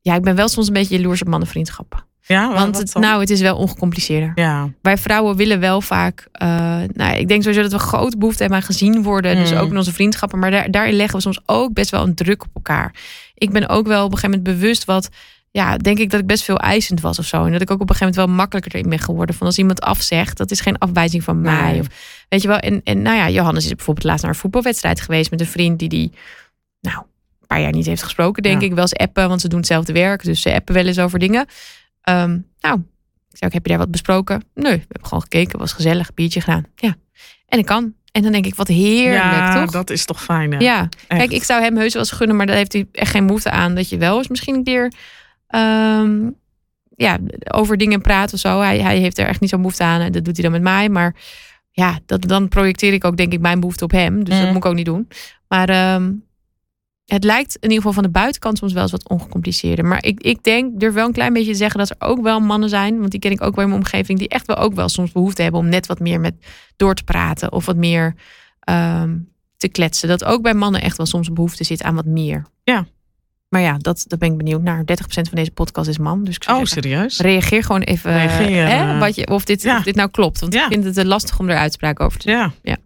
ja, 0.00 0.14
ik 0.14 0.22
ben 0.22 0.36
wel 0.36 0.48
soms 0.48 0.66
een 0.66 0.72
beetje 0.72 0.96
jaloers 0.96 1.20
op 1.22 1.28
mannenvriendschappen. 1.28 2.04
Ja, 2.20 2.48
wa- 2.48 2.54
Want 2.54 2.78
het, 2.78 2.94
nou, 2.94 3.20
het 3.20 3.30
is 3.30 3.40
wel 3.40 3.56
ongecompliceerder. 3.56 4.32
ja. 4.34 4.68
Wij 4.82 4.98
vrouwen 4.98 5.36
willen 5.36 5.60
wel 5.60 5.80
vaak. 5.80 6.28
eh, 6.32 6.48
nou, 6.92 7.16
ik 7.16 7.28
denk 7.28 7.42
sowieso 7.42 7.62
dat 7.62 7.72
we 7.72 7.78
grote 7.78 8.18
behoefte 8.18 8.40
hebben 8.42 8.58
aan 8.60 8.66
gezien 8.66 9.02
worden. 9.02 9.36
Dus 9.36 9.52
Mm. 9.52 9.58
ook 9.58 9.70
in 9.70 9.76
onze 9.76 9.92
vriendschappen. 9.92 10.38
Maar 10.38 10.50
daar, 10.50 10.70
daarin 10.70 10.94
leggen 10.94 11.16
we 11.16 11.22
soms 11.22 11.40
ook 11.46 11.72
best 11.72 11.90
wel 11.90 12.02
een 12.02 12.14
druk 12.14 12.42
op 12.42 12.48
elkaar. 12.54 12.94
Ik 13.34 13.50
ben 13.50 13.68
ook 13.68 13.86
wel 13.86 14.04
op 14.04 14.12
een 14.12 14.18
gegeven 14.18 14.38
moment 14.42 14.58
bewust 14.60 14.84
wat. 14.84 15.08
Ja, 15.56 15.76
denk 15.76 15.98
ik 15.98 16.10
dat 16.10 16.20
ik 16.20 16.26
best 16.26 16.44
veel 16.44 16.58
eisend 16.58 17.00
was 17.00 17.18
of 17.18 17.26
zo. 17.26 17.44
En 17.44 17.52
dat 17.52 17.60
ik 17.60 17.70
ook 17.70 17.80
op 17.80 17.90
een 17.90 17.96
gegeven 17.96 18.14
moment 18.14 18.26
wel 18.28 18.36
makkelijker 18.44 18.74
erin 18.74 18.88
ben 18.90 18.98
geworden. 18.98 19.34
Van 19.34 19.46
als 19.46 19.58
iemand 19.58 19.80
afzegt, 19.80 20.36
dat 20.36 20.50
is 20.50 20.60
geen 20.60 20.78
afwijzing 20.78 21.22
van 21.24 21.40
mij. 21.40 21.70
Nee. 21.70 21.80
Of, 21.80 21.86
weet 22.28 22.42
je 22.42 22.48
wel. 22.48 22.58
En, 22.58 22.80
en 22.84 23.02
nou 23.02 23.16
ja, 23.16 23.28
Johannes 23.30 23.64
is 23.64 23.74
bijvoorbeeld 23.74 24.06
laatst 24.06 24.22
naar 24.24 24.32
een 24.32 24.38
voetbalwedstrijd 24.38 25.00
geweest 25.00 25.30
met 25.30 25.40
een 25.40 25.46
vriend 25.46 25.78
die 25.78 25.88
die, 25.88 26.12
nou, 26.80 26.96
een 26.98 27.46
paar 27.46 27.60
jaar 27.60 27.72
niet 27.72 27.86
heeft 27.86 28.02
gesproken, 28.02 28.42
denk 28.42 28.60
Ja. 28.60 28.66
ik. 28.66 28.72
Wel 28.72 28.82
eens 28.82 28.94
appen, 28.94 29.28
want 29.28 29.40
ze 29.40 29.48
doen 29.48 29.58
hetzelfde 29.58 29.92
werk. 29.92 30.24
Dus 30.24 30.40
ze 30.42 30.54
appen 30.54 30.74
wel 30.74 30.86
eens 30.86 30.98
over 30.98 31.18
dingen. 31.18 31.46
Ehm, 32.02 32.38
nou, 32.60 32.76
ik 33.30 33.36
zei 33.36 33.44
ook, 33.46 33.52
heb 33.52 33.62
je 33.62 33.68
daar 33.68 33.78
wat 33.78 33.90
besproken? 33.90 34.44
Nee, 34.54 34.72
we 34.72 34.84
hebben 34.88 35.08
gewoon 35.08 35.22
gekeken, 35.22 35.58
was 35.58 35.72
gezellig, 35.72 36.14
biertje 36.14 36.40
gedaan. 36.40 36.64
Ja, 36.74 36.94
en 37.46 37.58
ik 37.58 37.66
kan. 37.66 37.94
En 38.12 38.22
dan 38.22 38.32
denk 38.32 38.46
ik, 38.46 38.54
wat 38.54 38.68
heerlijk, 38.68 39.22
ja, 39.22 39.62
toch? 39.62 39.70
dat 39.70 39.90
is 39.90 40.04
toch 40.04 40.22
fijn. 40.22 40.52
Hè? 40.52 40.58
Ja, 40.58 40.80
Echt. 41.08 41.20
kijk, 41.20 41.30
ik 41.32 41.44
zou 41.44 41.62
hem 41.62 41.76
heus 41.76 41.92
wel 41.92 42.02
eens 42.02 42.10
gunnen, 42.12 42.36
maar 42.36 42.46
daar 42.46 42.56
heeft 42.56 42.72
hij 42.72 42.86
echt 42.92 43.10
geen 43.10 43.26
behoefte 43.26 43.50
aan. 43.50 43.74
Dat 43.74 43.88
je 43.88 43.96
wel 43.96 44.16
eens 44.18 44.28
misschien 44.28 44.54
een 44.54 44.64
keer 44.64 44.92
ehm, 45.46 46.30
ja, 46.96 47.18
over 47.50 47.76
dingen 47.76 48.00
praat 48.00 48.32
of 48.32 48.38
zo. 48.38 48.60
Hij, 48.60 48.78
hij 48.80 48.98
heeft 48.98 49.18
er 49.18 49.26
echt 49.26 49.40
niet 49.40 49.50
zo'n 49.50 49.60
behoefte 49.60 49.82
aan 49.84 50.00
en 50.00 50.12
dat 50.12 50.24
doet 50.24 50.34
hij 50.36 50.42
dan 50.42 50.52
met 50.52 50.62
mij. 50.62 50.88
Maar 50.88 51.14
ja, 51.70 51.98
dat, 52.06 52.22
dan 52.22 52.48
projecteer 52.48 52.92
ik 52.92 53.04
ook 53.04 53.16
denk 53.16 53.32
ik 53.32 53.40
mijn 53.40 53.60
behoefte 53.60 53.84
op 53.84 53.90
hem. 53.90 54.24
Dus 54.24 54.34
dat 54.34 54.42
Mhm. 54.42 54.46
moet 54.52 54.64
ik 54.64 54.70
ook 54.70 54.74
niet 54.74 54.84
doen. 54.86 55.08
Maar 55.48 55.68
ehm, 55.68 56.12
het 57.04 57.24
lijkt 57.24 57.54
in 57.54 57.60
ieder 57.62 57.76
geval 57.76 57.92
van 57.92 58.02
de 58.02 58.08
buitenkant 58.08 58.58
soms 58.58 58.72
wel 58.72 58.82
eens 58.82 58.90
wat 58.90 59.08
ongecompliceerder. 59.08 59.84
Maar 59.84 60.04
ik, 60.04 60.20
ik 60.20 60.42
denk, 60.42 60.80
durf 60.80 60.94
wel 60.94 61.06
een 61.06 61.12
klein 61.12 61.32
beetje 61.32 61.50
te 61.52 61.56
zeggen 61.58 61.78
dat 61.78 61.90
er 61.90 61.96
ook 62.08 62.22
wel 62.22 62.40
mannen 62.40 62.68
zijn. 62.68 62.98
Want 62.98 63.10
die 63.10 63.20
ken 63.20 63.30
ik 63.30 63.42
ook 63.42 63.54
wel 63.54 63.64
in 63.64 63.70
mijn 63.70 63.82
omgeving. 63.82 64.18
Die 64.18 64.28
echt 64.28 64.46
wel 64.46 64.56
ook 64.56 64.74
wel 64.74 64.88
soms 64.88 65.12
behoefte 65.12 65.42
hebben 65.42 65.60
om 65.60 65.68
net 65.68 65.86
wat 65.86 65.98
meer 66.00 66.20
met 66.20 66.34
door 66.76 66.94
te 66.94 67.04
praten. 67.04 67.52
Of 67.52 67.66
wat 67.66 67.76
meer 67.76 68.14
ehm, 68.60 69.18
te 69.56 69.68
kletsen. 69.68 70.08
Dat 70.08 70.24
ook 70.24 70.42
bij 70.42 70.54
mannen 70.54 70.80
echt 70.82 70.96
wel 70.96 71.06
soms 71.06 71.28
een 71.28 71.34
behoefte 71.34 71.64
zit 71.64 71.82
aan 71.82 71.94
wat 71.94 72.04
meer. 72.06 72.46
Ja. 72.64 72.86
Maar 73.48 73.60
ja, 73.60 73.76
dat, 73.78 74.04
dat 74.08 74.18
ben 74.18 74.30
ik 74.30 74.36
benieuwd 74.36 74.62
naar. 74.62 74.80
30% 74.80 74.84
van 75.06 75.24
deze 75.32 75.50
podcast 75.50 75.88
is 75.88 75.98
man. 75.98 76.24
Dus 76.24 76.34
ik 76.36 76.42
zou 76.44 76.58
Oh, 76.60 76.64
zeggen, 76.64 76.82
serieus? 76.90 77.18
reageer 77.20 77.62
gewoon 77.64 77.82
even 77.82 78.12
Reageer, 78.12 78.66
hè, 78.68 78.92
eh, 78.92 78.98
wat 78.98 79.14
je, 79.14 79.26
of, 79.26 79.44
dit, 79.44 79.62
ja. 79.62 79.76
of 79.78 79.82
dit 79.84 79.94
nou 79.94 80.10
klopt. 80.10 80.40
Want 80.40 80.52
Ja. 80.54 80.64
ik 80.64 80.72
vind 80.72 80.84
het 80.84 80.94
te 80.94 81.06
lastig 81.06 81.38
om 81.38 81.48
er 81.48 81.56
uitspraak 81.56 82.00
over 82.00 82.18
te 82.18 82.26
doen. 82.26 82.36
Ja. 82.36 82.52
Ja. 82.62 82.76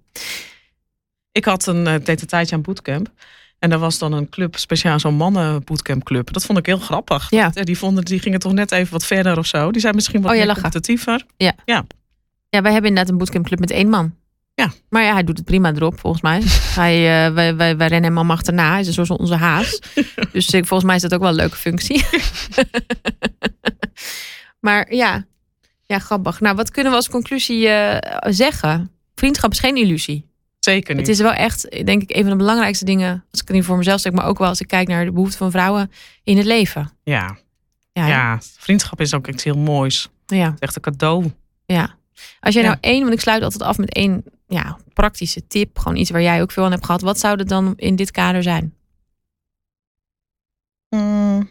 Ik 1.32 1.44
had 1.44 1.66
een, 1.66 1.86
eh, 1.86 1.94
deed 2.04 2.20
een 2.20 2.26
tijdje 2.26 2.54
aan 2.54 2.62
bootcamp. 2.62 3.10
En 3.58 3.70
daar 3.70 3.78
was 3.78 3.98
dan 3.98 4.12
een 4.12 4.28
club, 4.28 4.56
speciaal 4.56 5.00
zo'n 5.00 5.14
mannen 5.14 5.64
bootcamp 5.64 6.04
club. 6.04 6.32
Dat 6.32 6.44
vond 6.46 6.58
ik 6.58 6.66
heel 6.66 6.78
grappig. 6.78 7.30
Ja. 7.30 7.50
Eh, 7.54 7.64
Die, 7.64 7.78
vonden, 7.78 8.04
die 8.04 8.18
gingen 8.20 8.38
toch 8.38 8.52
net 8.52 8.72
even 8.72 8.92
wat 8.92 9.04
verder 9.06 9.38
of 9.38 9.46
zo. 9.46 9.70
Die 9.70 9.80
zijn 9.80 9.94
misschien 9.94 10.20
wat 10.22 10.30
Oh, 10.30 10.36
jij 10.36 10.46
meer 10.46 10.54
lachen. 10.54 10.70
competitiever. 10.70 11.24
Ja, 11.36 11.52
wij 12.62 12.72
hebben 12.72 12.88
inderdaad 12.90 13.08
een 13.12 13.18
bootcampclub 13.18 13.58
met 13.60 13.70
één 13.70 13.88
man. 13.88 14.14
Ja. 14.60 14.72
Maar 14.88 15.02
ja, 15.02 15.12
hij 15.12 15.24
doet 15.24 15.36
het 15.36 15.46
prima 15.46 15.72
erop, 15.74 16.00
volgens 16.00 16.22
mij. 16.22 16.42
hij, 16.82 17.26
eh, 17.26 17.32
wij, 17.34 17.56
wij, 17.56 17.76
wij 17.76 17.88
rennen 17.88 18.08
hem 18.08 18.16
allemaal 18.16 18.36
achterna. 18.36 18.70
Hij 18.70 18.80
is 18.80 18.86
een 18.86 19.06
soort 19.06 19.20
onze 19.20 19.34
haas. 19.34 19.80
dus 20.32 20.46
volgens 20.50 20.84
mij 20.84 20.96
is 20.96 21.02
dat 21.02 21.14
ook 21.14 21.20
wel 21.20 21.28
een 21.28 21.34
leuke 21.34 21.56
functie. 21.56 22.04
maar 24.66 24.94
ja. 24.94 25.24
ja, 25.86 25.98
grappig. 25.98 26.40
Nou, 26.40 26.56
wat 26.56 26.70
kunnen 26.70 26.92
we 26.92 26.98
als 26.98 27.08
conclusie 27.08 27.68
eh, 27.68 28.32
zeggen? 28.32 28.90
Vriendschap 29.14 29.50
is 29.50 29.58
geen 29.58 29.76
illusie. 29.76 30.28
Zeker 30.58 30.94
niet. 30.94 31.06
Het 31.06 31.16
is 31.16 31.22
wel 31.22 31.32
echt, 31.32 31.86
denk 31.86 32.02
ik, 32.02 32.16
een 32.16 32.22
van 32.22 32.30
de 32.30 32.36
belangrijkste 32.36 32.84
dingen. 32.84 33.24
Als 33.30 33.40
ik 33.40 33.46
het 33.48 33.56
niet 33.56 33.64
voor 33.64 33.76
mezelf 33.76 34.00
zeg, 34.00 34.12
maar 34.12 34.26
ook 34.26 34.38
wel 34.38 34.48
als 34.48 34.60
ik 34.60 34.66
kijk 34.66 34.88
naar 34.88 35.04
de 35.04 35.12
behoeften 35.12 35.38
van 35.38 35.50
vrouwen 35.50 35.90
in 36.24 36.36
het 36.36 36.46
leven. 36.46 36.90
Ja. 37.02 37.38
Ja, 37.92 38.06
ja, 38.06 38.38
vriendschap 38.56 39.00
is 39.00 39.14
ook 39.14 39.28
iets 39.28 39.44
heel 39.44 39.56
moois. 39.56 40.08
ja. 40.26 40.54
Echt 40.58 40.76
een 40.76 40.82
cadeau. 40.82 41.32
Ja. 41.66 41.94
Als 42.40 42.54
jij 42.54 42.62
Ja. 42.62 42.68
nou 42.68 42.80
één, 42.80 43.00
want 43.02 43.12
ik 43.14 43.20
sluit 43.20 43.42
altijd 43.42 43.62
af 43.62 43.78
met 43.78 43.94
één 43.94 44.24
ja, 44.50 44.78
praktische 44.92 45.46
tip, 45.46 45.78
gewoon 45.78 45.96
iets 45.96 46.10
waar 46.10 46.22
jij 46.22 46.42
ook 46.42 46.50
veel 46.50 46.64
aan 46.64 46.70
hebt 46.70 46.84
gehad. 46.84 47.00
Wat 47.00 47.18
zou 47.18 47.36
dat 47.36 47.48
dan 47.48 47.72
in 47.76 47.96
dit 47.96 48.10
kader 48.10 48.42
zijn? 48.42 48.74
Mm. 50.88 51.50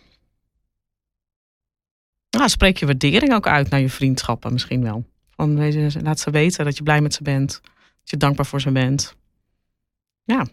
Nou, 2.29 2.49
spreek 2.49 2.77
je 2.77 2.85
waardering 2.85 3.33
ook 3.33 3.47
uit 3.47 3.69
naar 3.69 3.79
je 3.79 3.89
vriendschappen 3.89 4.53
misschien 4.53 4.81
wel. 4.83 5.05
Van, 5.29 5.57
laat 6.01 6.19
ze 6.19 6.31
weten 6.31 6.65
dat 6.65 6.77
je 6.77 6.83
blij 6.83 7.01
met 7.01 7.13
ze 7.13 7.23
bent. 7.23 7.59
Dat 7.63 8.09
je 8.09 8.17
dankbaar 8.17 8.45
voor 8.45 8.61
ze 8.61 8.71
bent. 8.71 9.15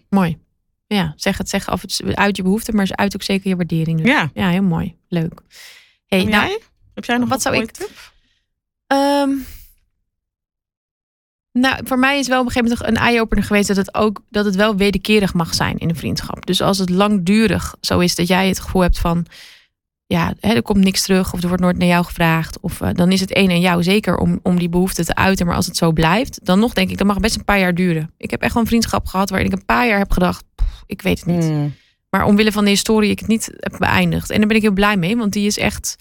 Mooi. 0.09 0.39
Ja, 0.87 1.13
zeg 1.17 1.39
het, 1.39 1.49
zeg 1.49 1.69
af 1.69 1.83
het 1.83 2.03
uit 2.15 2.37
je 2.37 2.43
behoeften, 2.43 2.77
maar 2.77 2.89
uit 2.91 3.15
ook 3.15 3.23
zeker 3.23 3.49
je 3.49 3.57
waardering. 3.57 3.99
Dus. 3.99 4.07
Ja. 4.09 4.31
Ja, 4.35 4.49
heel 4.49 4.63
mooi. 4.63 4.97
Leuk. 5.09 5.41
Hey, 6.07 6.21
En 6.21 6.29
nou, 6.29 6.47
jij? 6.47 6.61
Heb 6.95 7.05
jij 7.05 7.17
nog 7.17 7.29
wat 7.29 7.37
een 7.37 7.53
zou 7.53 7.57
ik- 7.65 7.71
tip? 7.71 8.13
Ehm, 8.87 9.31
nou, 11.61 11.81
voor 11.85 11.99
mij 11.99 12.19
is 12.19 12.29
wel 12.29 12.41
op 12.41 12.47
een 12.47 12.53
gegeven 12.53 12.77
moment 12.79 12.99
een 12.99 13.05
eye-opener 13.05 13.45
geweest 13.45 13.69
dat 13.69 13.77
het 13.77 13.95
ook 13.95 14.23
dat 14.31 14.45
het 14.45 14.55
wel 14.55 14.77
wederkerig 14.77 15.35
mag 15.35 15.55
zijn 15.55 15.79
in 15.79 15.89
een 15.89 15.97
vriendschap. 15.97 16.47
Dus 16.47 16.61
als 16.61 16.79
het 16.79 16.91
langdurig 16.91 17.75
zo 17.81 17.99
is 17.99 18.15
dat 18.15 18.29
jij 18.29 18.49
het 18.49 18.61
gevoel 18.61 18.83
hebt 18.83 18.99
van 18.99 19.27
ja, 20.07 20.35
hè, 20.41 20.55
er 20.55 20.63
komt 20.63 20.85
niks 20.85 21.03
terug 21.03 21.33
of 21.33 21.43
er 21.43 21.49
wordt 21.49 21.63
nooit 21.63 21.79
naar 21.79 21.89
jou 21.89 22.05
gevraagd, 22.05 22.61
of 22.61 22.81
eh, 22.81 22.89
dan 22.93 23.13
is 23.13 23.21
het 23.21 23.33
één 23.33 23.51
en 23.51 23.61
jou 23.61 23.83
zeker 23.83 24.17
om, 24.17 24.41
om 24.43 24.59
die 24.59 24.69
behoefte 24.69 25.05
te 25.05 25.15
uiten. 25.15 25.47
Maar 25.47 25.57
als 25.57 25.67
het 25.67 25.77
zo 25.77 25.93
blijft, 25.93 26.45
dan 26.45 26.59
nog 26.59 26.73
denk 26.73 26.91
ik, 26.91 26.99
dat 26.99 27.07
mag 27.07 27.21
best 27.21 27.37
een 27.37 27.45
paar 27.45 27.59
jaar 27.59 27.75
duren. 27.75 28.11
Ik 28.17 28.31
heb 28.31 28.43
echt 28.43 28.53
wel 28.53 28.63
een 28.63 28.69
vriendschap 28.69 29.07
gehad 29.07 29.31
waarin 29.31 29.49
ik 29.49 29.57
een 29.57 29.65
paar 29.65 29.87
jaar 29.87 29.99
heb 29.99 30.11
gedacht, 30.11 30.45
"Pff, 30.55 30.83
ik 30.87 31.03
weet 31.03 31.19
het 31.19 31.27
niet. 31.27 31.45
Mm. 31.45 31.75
Maar 32.11 32.25
omwille 32.25 32.53
van 32.53 32.65
de 32.65 32.71
historie 32.71 33.11
ik 33.11 33.19
het 33.19 33.29
niet 33.29 33.51
heb 33.57 33.77
beëindigd. 33.79 34.31
En 34.31 34.39
daar 34.39 34.47
ben 34.47 34.57
ik 34.57 34.63
heel 34.63 34.73
blij 34.73 34.97
mee, 34.97 35.17
want 35.17 35.33
die 35.33 35.47
is 35.47 35.59
echt, 35.59 35.97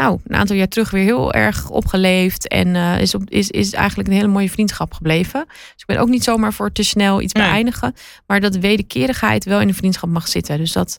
nou, 0.00 0.20
een 0.26 0.36
aantal 0.36 0.56
jaar 0.56 0.68
terug 0.68 0.90
weer 0.90 1.04
heel 1.04 1.32
erg 1.32 1.70
opgeleefd. 1.70 2.48
En 2.48 2.76
eh, 2.76 3.00
is, 3.00 3.14
op, 3.14 3.30
is, 3.30 3.50
is 3.50 3.72
eigenlijk 3.72 4.08
een 4.08 4.14
hele 4.14 4.28
mooie 4.28 4.50
vriendschap 4.50 4.92
gebleven. 4.92 5.44
Dus 5.48 5.74
ik 5.76 5.86
ben 5.86 5.98
ook 5.98 6.08
niet 6.08 6.24
zomaar 6.24 6.52
voor 6.52 6.72
te 6.72 6.82
snel 6.82 7.20
iets 7.20 7.32
Nee. 7.32 7.48
beëindigen. 7.48 7.94
Maar 8.26 8.40
dat 8.40 8.56
wederkerigheid 8.56 9.44
wel 9.44 9.60
in 9.60 9.68
een 9.68 9.74
vriendschap 9.74 10.10
mag 10.10 10.28
zitten. 10.28 10.58
Dus 10.58 10.72
dat, 10.72 10.98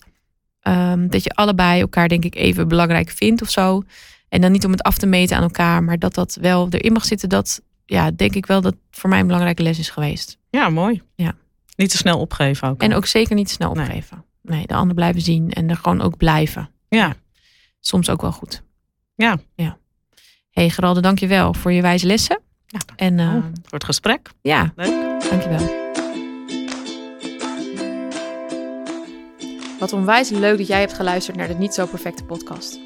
ehm, 0.62 1.08
dat 1.08 1.24
je 1.24 1.30
allebei 1.30 1.82
elkaar, 1.82 2.08
denk 2.08 2.26
ik, 2.26 2.36
even 2.36 2.68
belangrijk 2.68 3.10
vindt 3.10 3.42
of 3.42 3.50
zo. 3.50 3.84
En 4.30 4.42
dan 4.42 4.52
niet 4.52 4.66
om 4.66 4.72
het 4.72 4.84
af 4.84 4.98
te 4.98 5.06
meten 5.06 5.38
aan 5.38 5.44
elkaar, 5.44 5.84
maar 5.84 6.00
dat 6.00 6.14
dat 6.14 6.38
wel 6.42 6.68
erin 6.70 6.94
mag 6.94 7.06
zitten. 7.06 7.30
Dat, 7.30 7.62
ja, 7.86 8.12
denk 8.12 8.36
ik 8.36 8.46
wel 8.46 8.62
dat 8.62 8.76
voor 8.92 9.10
mij 9.10 9.20
een 9.20 9.26
belangrijke 9.26 9.64
les 9.64 9.80
is 9.80 9.90
geweest. 9.90 10.38
Ja, 10.50 10.70
mooi. 10.70 11.02
Ja. 11.16 11.34
Niet 11.76 11.90
te 11.90 11.98
snel 11.98 12.20
opgeven 12.20 12.68
ook. 12.68 12.82
En 12.82 12.94
ook 12.94 13.06
zeker 13.06 13.36
niet 13.36 13.48
te 13.48 13.54
snel 13.54 13.74
Nee. 13.74 13.86
opgeven. 13.86 14.26
Nee, 14.42 14.68
de 14.68 14.74
ander 14.74 14.96
blijven 14.96 15.22
zien 15.22 15.52
en 15.52 15.70
er 15.70 15.76
gewoon 15.76 16.02
ook 16.02 16.18
blijven. 16.18 16.70
Ja. 16.90 17.14
Soms 17.80 18.10
ook 18.10 18.22
wel 18.22 18.32
goed. 18.32 18.62
Ja. 19.16 19.38
ja. 19.56 19.78
hey, 20.52 20.70
Geralde, 20.70 21.02
dank 21.02 21.20
je 21.20 21.28
wel 21.28 21.54
voor 21.54 21.72
je 21.72 21.82
wijze 21.82 22.06
lessen. 22.08 22.40
Ja, 22.68 22.80
En 22.96 23.20
eh, 23.20 23.28
Oh, 23.36 23.42
voor 23.44 23.54
het 23.70 23.84
gesprek. 23.84 24.30
ja, 24.42 24.74
Leuk. 24.76 25.22
dank 25.30 25.42
je 25.44 25.50
wel. 25.50 25.80
Wat 29.80 29.94
onwijs 29.94 30.30
leuk 30.30 30.58
dat 30.58 30.68
jij 30.68 30.80
hebt 30.80 30.94
geluisterd 30.94 31.38
naar 31.38 31.48
de 31.48 31.54
Niet 31.54 31.74
Zo 31.74 31.86
Perfecte 31.86 32.24
podcast. 32.24 32.80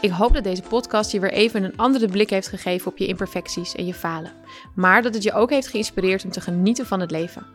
Ik 0.00 0.10
hoop 0.10 0.34
dat 0.34 0.44
deze 0.44 0.62
podcast 0.62 1.12
je 1.12 1.20
weer 1.20 1.32
even 1.32 1.64
een 1.64 1.76
andere 1.76 2.08
blik 2.08 2.30
heeft 2.30 2.48
gegeven 2.48 2.90
op 2.90 2.98
je 2.98 3.06
imperfecties 3.06 3.74
en 3.74 3.86
je 3.86 3.94
falen. 3.94 4.32
Maar 4.74 5.02
dat 5.02 5.14
het 5.14 5.22
je 5.22 5.32
ook 5.32 5.50
heeft 5.50 5.68
geïnspireerd 5.68 6.24
om 6.24 6.30
te 6.30 6.40
genieten 6.40 6.86
van 6.86 7.00
het 7.00 7.10
leven. 7.10 7.46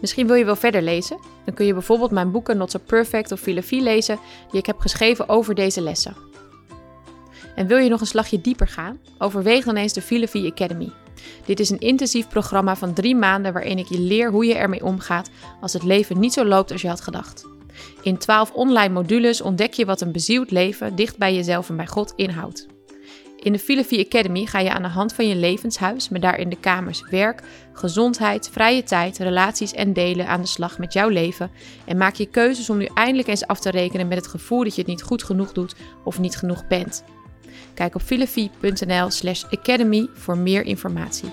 Misschien 0.00 0.26
wil 0.26 0.36
je 0.36 0.44
wel 0.44 0.56
verder 0.56 0.82
lezen? 0.82 1.18
Dan 1.44 1.54
kun 1.54 1.66
je 1.66 1.72
bijvoorbeeld 1.72 2.10
mijn 2.10 2.30
boeken 2.30 2.56
Not 2.56 2.70
So 2.70 2.78
Perfect 2.86 3.32
of 3.32 3.40
Filosofie 3.40 3.82
lezen 3.82 4.18
die 4.50 4.60
ik 4.60 4.66
heb 4.66 4.78
geschreven 4.78 5.28
over 5.28 5.54
deze 5.54 5.80
lessen. 5.80 6.16
En 7.54 7.66
wil 7.66 7.78
je 7.78 7.88
nog 7.88 8.00
een 8.00 8.06
slagje 8.06 8.40
dieper 8.40 8.68
gaan? 8.68 8.98
Overweeg 9.18 9.64
dan 9.64 9.76
eens 9.76 9.92
de 9.92 10.02
Filosofie 10.02 10.50
Academy. 10.50 10.88
Dit 11.44 11.60
is 11.60 11.70
een 11.70 11.78
intensief 11.78 12.28
programma 12.28 12.76
van 12.76 12.92
drie 12.92 13.16
maanden 13.16 13.52
waarin 13.52 13.78
ik 13.78 13.86
je 13.86 14.00
leer 14.00 14.30
hoe 14.30 14.46
je 14.46 14.54
ermee 14.54 14.84
omgaat 14.84 15.30
als 15.60 15.72
het 15.72 15.82
leven 15.82 16.20
niet 16.20 16.32
zo 16.32 16.44
loopt 16.44 16.72
als 16.72 16.82
je 16.82 16.88
had 16.88 17.00
gedacht. 17.00 17.46
In 18.02 18.18
12 18.18 18.52
online 18.52 18.92
modules 18.92 19.40
ontdek 19.40 19.72
je 19.72 19.84
wat 19.84 20.00
een 20.00 20.12
bezield 20.12 20.50
leven 20.50 20.94
dicht 20.94 21.18
bij 21.18 21.34
jezelf 21.34 21.68
en 21.68 21.76
bij 21.76 21.86
God 21.86 22.12
inhoudt. 22.16 22.66
In 23.44 23.52
de 23.52 23.58
Filosofie 23.58 24.04
Academy 24.04 24.46
ga 24.46 24.58
je 24.58 24.72
aan 24.72 24.82
de 24.82 24.88
hand 24.88 25.12
van 25.12 25.28
je 25.28 25.36
levenshuis, 25.36 26.08
met 26.08 26.22
daarin 26.22 26.48
de 26.48 26.60
kamers 26.60 27.02
werk, 27.10 27.42
gezondheid, 27.72 28.48
vrije 28.52 28.82
tijd, 28.82 29.18
relaties 29.18 29.72
en 29.72 29.92
delen 29.92 30.26
aan 30.26 30.40
de 30.40 30.46
slag 30.46 30.78
met 30.78 30.92
jouw 30.92 31.08
leven 31.08 31.50
en 31.86 31.96
maak 31.96 32.14
je 32.14 32.26
keuzes 32.26 32.70
om 32.70 32.76
nu 32.76 32.88
eindelijk 32.94 33.28
eens 33.28 33.46
af 33.46 33.60
te 33.60 33.70
rekenen 33.70 34.08
met 34.08 34.18
het 34.18 34.26
gevoel 34.26 34.64
dat 34.64 34.74
je 34.74 34.80
het 34.80 34.90
niet 34.90 35.02
goed 35.02 35.22
genoeg 35.22 35.52
doet 35.52 35.74
of 36.04 36.18
niet 36.18 36.36
genoeg 36.36 36.66
bent. 36.66 37.04
Kijk 37.74 37.94
op 37.94 38.02
filosofie.nl 38.02 39.10
slash 39.10 39.44
academy 39.44 40.08
voor 40.14 40.38
meer 40.38 40.62
informatie. 40.62 41.32